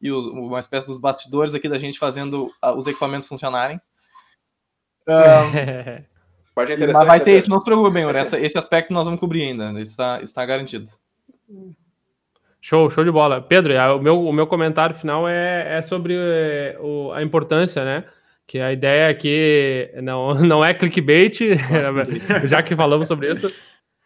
e 0.00 0.10
o, 0.10 0.18
uma 0.32 0.58
espécie 0.58 0.86
dos 0.86 0.98
bastidores 0.98 1.54
aqui 1.54 1.68
da 1.68 1.78
gente 1.78 1.98
fazendo 1.98 2.50
os 2.76 2.86
equipamentos 2.86 3.28
funcionarem. 3.28 3.80
Um, 5.06 6.10
Pode 6.54 6.76
Mas 6.76 7.06
vai 7.06 7.20
ter 7.20 7.32
né, 7.32 7.38
isso, 7.38 7.48
não 7.48 7.58
se 7.58 7.64
preocupe, 7.64 7.94
bem, 7.94 8.04
esse 8.44 8.58
aspecto 8.58 8.92
nós 8.92 9.06
vamos 9.06 9.20
cobrir 9.20 9.42
ainda, 9.42 9.70
isso 9.80 9.92
está, 9.92 10.20
está 10.20 10.44
garantido. 10.44 10.90
Show, 12.60 12.90
show 12.90 13.04
de 13.04 13.10
bola. 13.10 13.40
Pedro, 13.40 13.72
o 13.96 14.02
meu, 14.02 14.20
o 14.26 14.32
meu 14.32 14.46
comentário 14.46 14.94
final 14.94 15.26
é, 15.26 15.78
é 15.78 15.82
sobre 15.82 16.14
é, 16.16 16.76
o, 16.78 17.12
a 17.12 17.22
importância, 17.22 17.84
né? 17.84 18.04
Que 18.50 18.58
a 18.58 18.72
ideia 18.72 19.08
aqui 19.08 19.88
não, 20.02 20.34
não 20.42 20.64
é 20.64 20.74
clickbait, 20.74 21.38
já 22.46 22.60
que 22.60 22.74
falamos 22.74 23.06
sobre 23.06 23.30
isso. 23.30 23.48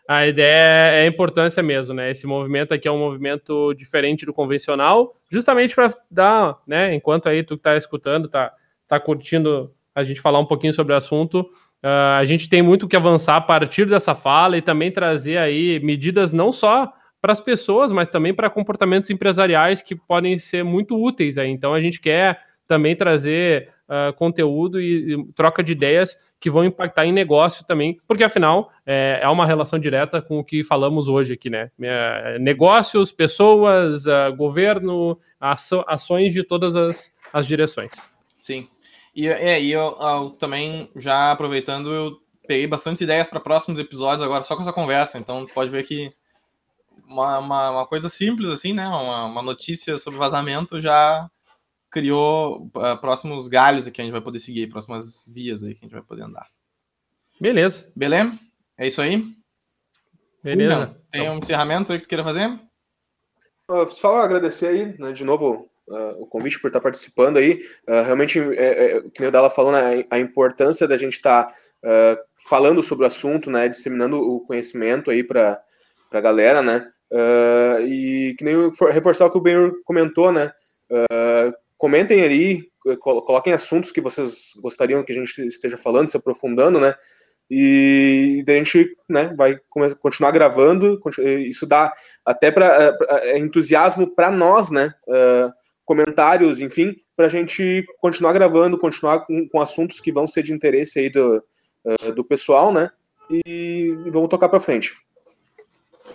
A 0.07 0.27
ideia 0.27 0.93
é 0.97 1.05
a 1.05 1.07
importância 1.07 1.63
mesmo, 1.63 1.95
né? 1.95 2.11
Esse 2.11 2.27
movimento 2.27 2.75
aqui 2.75 2.87
é 2.87 2.93
um 2.93 2.99
movimento 2.99 3.73
diferente 3.73 4.27
do 4.27 4.35
convencional, 4.35 5.19
justamente 5.33 5.75
para 5.75 5.89
dar, 6.11 6.59
né? 6.67 6.95
Enquanto 6.95 7.27
aí 7.27 7.43
tu 7.43 7.57
que 7.57 7.63
tá 7.63 7.75
escutando, 7.75 8.29
tá, 8.29 8.53
tá 8.87 9.01
curtindo 9.01 9.73
a 9.95 10.05
gente 10.05 10.21
falar 10.21 10.41
um 10.41 10.47
pouquinho 10.47 10.75
sobre 10.75 10.93
o 10.93 10.97
assunto, 10.97 11.41
uh, 11.83 12.19
a 12.19 12.25
gente 12.27 12.47
tem 12.47 12.61
muito 12.61 12.87
que 12.87 12.97
avançar 12.97 13.37
a 13.37 13.41
partir 13.41 13.87
dessa 13.87 14.15
fala 14.15 14.59
e 14.59 14.61
também 14.61 14.93
trazer 14.93 15.39
aí 15.39 15.81
medidas 15.81 16.35
não 16.35 16.53
só 16.53 16.93
para 17.19 17.33
as 17.33 17.41
pessoas, 17.41 17.91
mas 17.91 18.09
também 18.09 18.35
para 18.35 18.51
comportamentos 18.51 19.09
empresariais 19.09 19.81
que 19.81 19.97
podem 19.97 20.39
ser 20.39 20.63
muito 20.63 21.03
úteis 21.03 21.39
aí. 21.39 21.49
Então 21.49 21.73
a 21.73 21.81
gente 21.81 21.99
quer 21.99 22.43
também 22.69 22.95
trazer 22.95 23.73
uh, 23.89 24.13
conteúdo 24.15 24.81
e, 24.81 25.15
e, 25.15 25.25
troca 25.33 25.63
de 25.63 25.73
ideias 25.73 26.17
que 26.41 26.51
vão 26.51 26.65
impactar 26.65 27.07
em 27.07 27.13
negócio 27.13 27.65
também, 27.65 27.99
porque 28.07 28.23
afinal 28.23 28.71
é, 28.85 29.21
é 29.23 29.29
uma 29.29 29.47
relação 29.47 29.79
direta 29.79 30.21
com 30.21 30.39
o 30.39 30.45
que 30.45 30.63
falamos 30.63 31.09
hoje 31.09 31.35
aqui, 31.35 31.49
né? 31.49 31.71
É, 31.81 32.39
negócios, 32.39 33.11
pessoas, 33.11 34.05
uh, 34.07 34.35
governo, 34.37 35.19
ações 35.41 36.35
de 36.35 36.43
todas 36.43 36.77
as, 36.77 37.13
as 37.33 37.47
direções. 37.47 38.11
Sim. 38.37 38.69
E, 39.15 39.29
é, 39.29 39.63
eu, 39.63 39.97
eu, 40.01 40.31
também, 40.31 40.91
já 40.97 41.33
aproveitando, 41.33 41.93
eu 41.93 42.21
peguei 42.47 42.67
bastantes 42.67 43.01
ideias 43.01 43.29
para 43.29 43.41
próximos 43.41 43.79
episódios 43.79 44.23
agora, 44.23 44.43
só 44.43 44.55
com 44.55 44.63
essa 44.63 44.73
conversa. 44.73 45.19
Então, 45.19 45.47
pode 45.55 45.71
ver 45.71 45.85
que 45.87 46.11
uma, 47.09 47.39
uma, 47.39 47.71
uma 47.71 47.87
coisa 47.87 48.09
simples, 48.09 48.51
assim, 48.51 48.73
né? 48.73 48.87
Uma, 48.87 49.27
uma 49.27 49.43
notícia 49.43 49.97
sobre 49.97 50.19
vazamento 50.19 50.81
já 50.81 51.31
criou 51.95 52.69
uh, 52.77 53.01
próximos 53.01 53.47
galhos 53.47 53.89
que 53.89 54.01
a 54.01 54.05
gente 54.05 54.11
vai 54.11 54.21
poder 54.21 54.41
seguir, 54.41 54.69
próximas 54.69 55.29
vias 55.33 55.63
aí 55.63 55.75
que 55.75 55.85
a 55.85 55.87
gente 55.87 55.93
vai 55.93 56.03
poder 56.03 56.23
andar. 56.23 56.49
Beleza. 57.41 57.87
Beleza? 57.95 58.37
É 58.77 58.89
isso 58.89 59.01
aí? 59.01 59.25
Beleza. 60.43 60.97
tem 61.09 61.23
então. 61.23 61.37
um 61.37 61.39
encerramento 61.39 61.93
aí 61.93 61.99
que 61.99 62.05
tu 62.05 62.09
queira 62.09 62.25
fazer? 62.25 62.49
Uh, 63.71 63.89
só 63.89 64.17
agradecer 64.17 64.67
aí, 64.67 64.99
né, 64.99 65.13
de 65.13 65.23
novo, 65.23 65.71
uh, 65.87 66.21
o 66.21 66.27
convite 66.27 66.61
por 66.61 66.67
estar 66.67 66.81
participando 66.81 67.37
aí. 67.37 67.61
Uh, 67.89 68.03
realmente, 68.03 68.41
é, 68.41 68.97
é, 68.97 69.03
que 69.03 69.25
o 69.25 69.31
Dala 69.31 69.49
falou, 69.49 69.71
né, 69.71 70.05
a 70.11 70.19
importância 70.19 70.89
da 70.89 70.99
gente 70.99 71.13
estar 71.13 71.45
tá, 71.45 72.19
falando 72.49 72.83
sobre 72.83 73.05
o 73.05 73.07
assunto, 73.07 73.53
né, 73.53 73.69
disseminando 73.69 74.17
o 74.17 74.41
conhecimento 74.41 75.13
aí 75.13 75.23
para 75.23 75.63
a 76.11 76.21
galera, 76.21 76.61
né, 76.61 76.91
e 77.87 78.35
que 78.37 78.45
nem 78.45 78.69
reforçar 78.91 79.27
o 79.27 79.31
que 79.31 79.39
o 79.39 79.41
Ben 79.41 79.71
comentou, 79.85 80.33
né, 80.33 80.51
comentem 81.77 82.23
ali, 82.23 82.71
coloquem 83.01 83.53
assuntos 83.53 83.91
que 83.91 84.01
vocês 84.01 84.53
gostariam 84.63 85.03
que 85.03 85.13
a 85.13 85.15
gente 85.15 85.47
esteja 85.47 85.77
falando, 85.77 86.07
se 86.07 86.17
aprofundando, 86.17 86.81
né? 86.81 86.95
E 87.51 88.43
a 88.47 88.53
gente 88.53 88.97
né, 89.09 89.35
vai 89.37 89.59
continuar 90.01 90.31
gravando. 90.31 90.99
Isso 91.19 91.67
dá 91.67 91.93
até 92.25 92.51
para 92.51 92.97
é 93.23 93.39
entusiasmo 93.39 94.15
para 94.15 94.31
nós, 94.31 94.71
né? 94.71 94.93
Uh, 95.07 95.53
comentários, 95.85 96.61
enfim, 96.61 96.97
para 97.15 97.27
a 97.27 97.29
gente 97.29 97.85
continuar 98.01 98.33
gravando, 98.33 98.79
continuar 98.79 99.27
com, 99.27 99.47
com, 99.49 99.61
assuntos 99.61 100.01
que 100.01 100.11
vão 100.11 100.27
ser 100.27 100.43
de 100.43 100.53
interesse 100.53 100.99
aí 100.99 101.11
do, 101.11 101.45
uh, 101.85 102.13
do 102.13 102.25
pessoal, 102.25 102.73
né? 102.73 102.91
E 103.31 103.95
vamos 104.11 104.29
tocar 104.29 104.49
para 104.49 104.61
frente. 104.61 104.95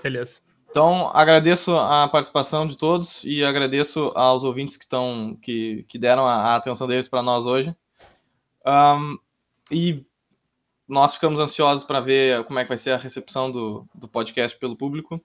Beleza. 0.01 0.41
Então, 0.69 1.09
agradeço 1.13 1.75
a 1.75 2.07
participação 2.07 2.67
de 2.67 2.77
todos 2.77 3.23
e 3.23 3.43
agradeço 3.43 4.11
aos 4.15 4.43
ouvintes 4.43 4.77
que 4.77 4.83
estão 4.83 5.37
que, 5.41 5.83
que 5.87 5.97
deram 5.97 6.27
a, 6.27 6.35
a 6.35 6.55
atenção 6.55 6.87
deles 6.87 7.07
para 7.07 7.23
nós 7.23 7.47
hoje. 7.47 7.75
Um, 8.65 9.17
e 9.71 10.05
nós 10.87 11.15
ficamos 11.15 11.39
ansiosos 11.39 11.83
para 11.83 11.99
ver 11.99 12.43
como 12.45 12.59
é 12.59 12.63
que 12.63 12.69
vai 12.69 12.77
ser 12.77 12.91
a 12.91 12.97
recepção 12.97 13.49
do, 13.49 13.87
do 13.95 14.07
podcast 14.07 14.57
pelo 14.59 14.75
público. 14.75 15.23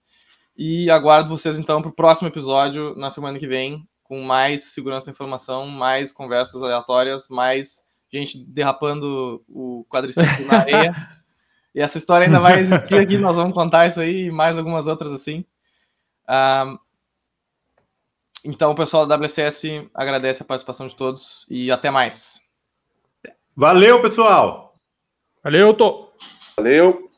E 0.57 0.89
aguardo 0.91 1.29
vocês 1.29 1.59
então 1.59 1.83
para 1.83 1.91
o 1.91 1.95
próximo 1.95 2.29
episódio 2.29 2.95
na 2.97 3.11
semana 3.11 3.39
que 3.39 3.47
vem, 3.47 3.87
com 4.03 4.23
mais 4.23 4.73
segurança 4.73 5.07
da 5.07 5.13
informação, 5.13 5.67
mais 5.67 6.13
conversas 6.13 6.63
aleatórias, 6.63 7.29
mais 7.29 7.83
gente 8.11 8.39
derrapando 8.39 9.43
o 9.49 9.85
quadriciclo 9.91 10.47
na 10.47 10.59
areia. 10.59 11.09
E 11.75 11.81
essa 11.81 11.99
história 11.99 12.27
ainda 12.27 12.39
vai 12.39 12.61
existir 12.61 12.97
aqui, 12.97 13.17
nós 13.19 13.37
vamos 13.37 13.53
contar 13.53 13.87
isso 13.87 14.01
aí 14.01 14.27
e 14.27 14.31
mais 14.31 14.57
algumas 14.57 14.87
outras 14.87 15.13
assim. 15.13 15.45
Um, 16.29 16.79
então, 18.45 18.73
o 18.73 18.75
pessoal 18.75 19.07
da 19.07 19.17
WCS 19.17 19.89
agradece 19.95 20.43
a 20.43 20.47
participação 20.47 20.87
de 20.87 20.95
todos 20.95 21.47
e 21.49 21.73
até 21.73 21.91
mais. 21.91 22.41
Valeu, 23.57 24.03
pessoal! 24.03 24.79
Valeu, 25.43 25.75
Tô! 25.75 26.13
Valeu! 26.57 27.11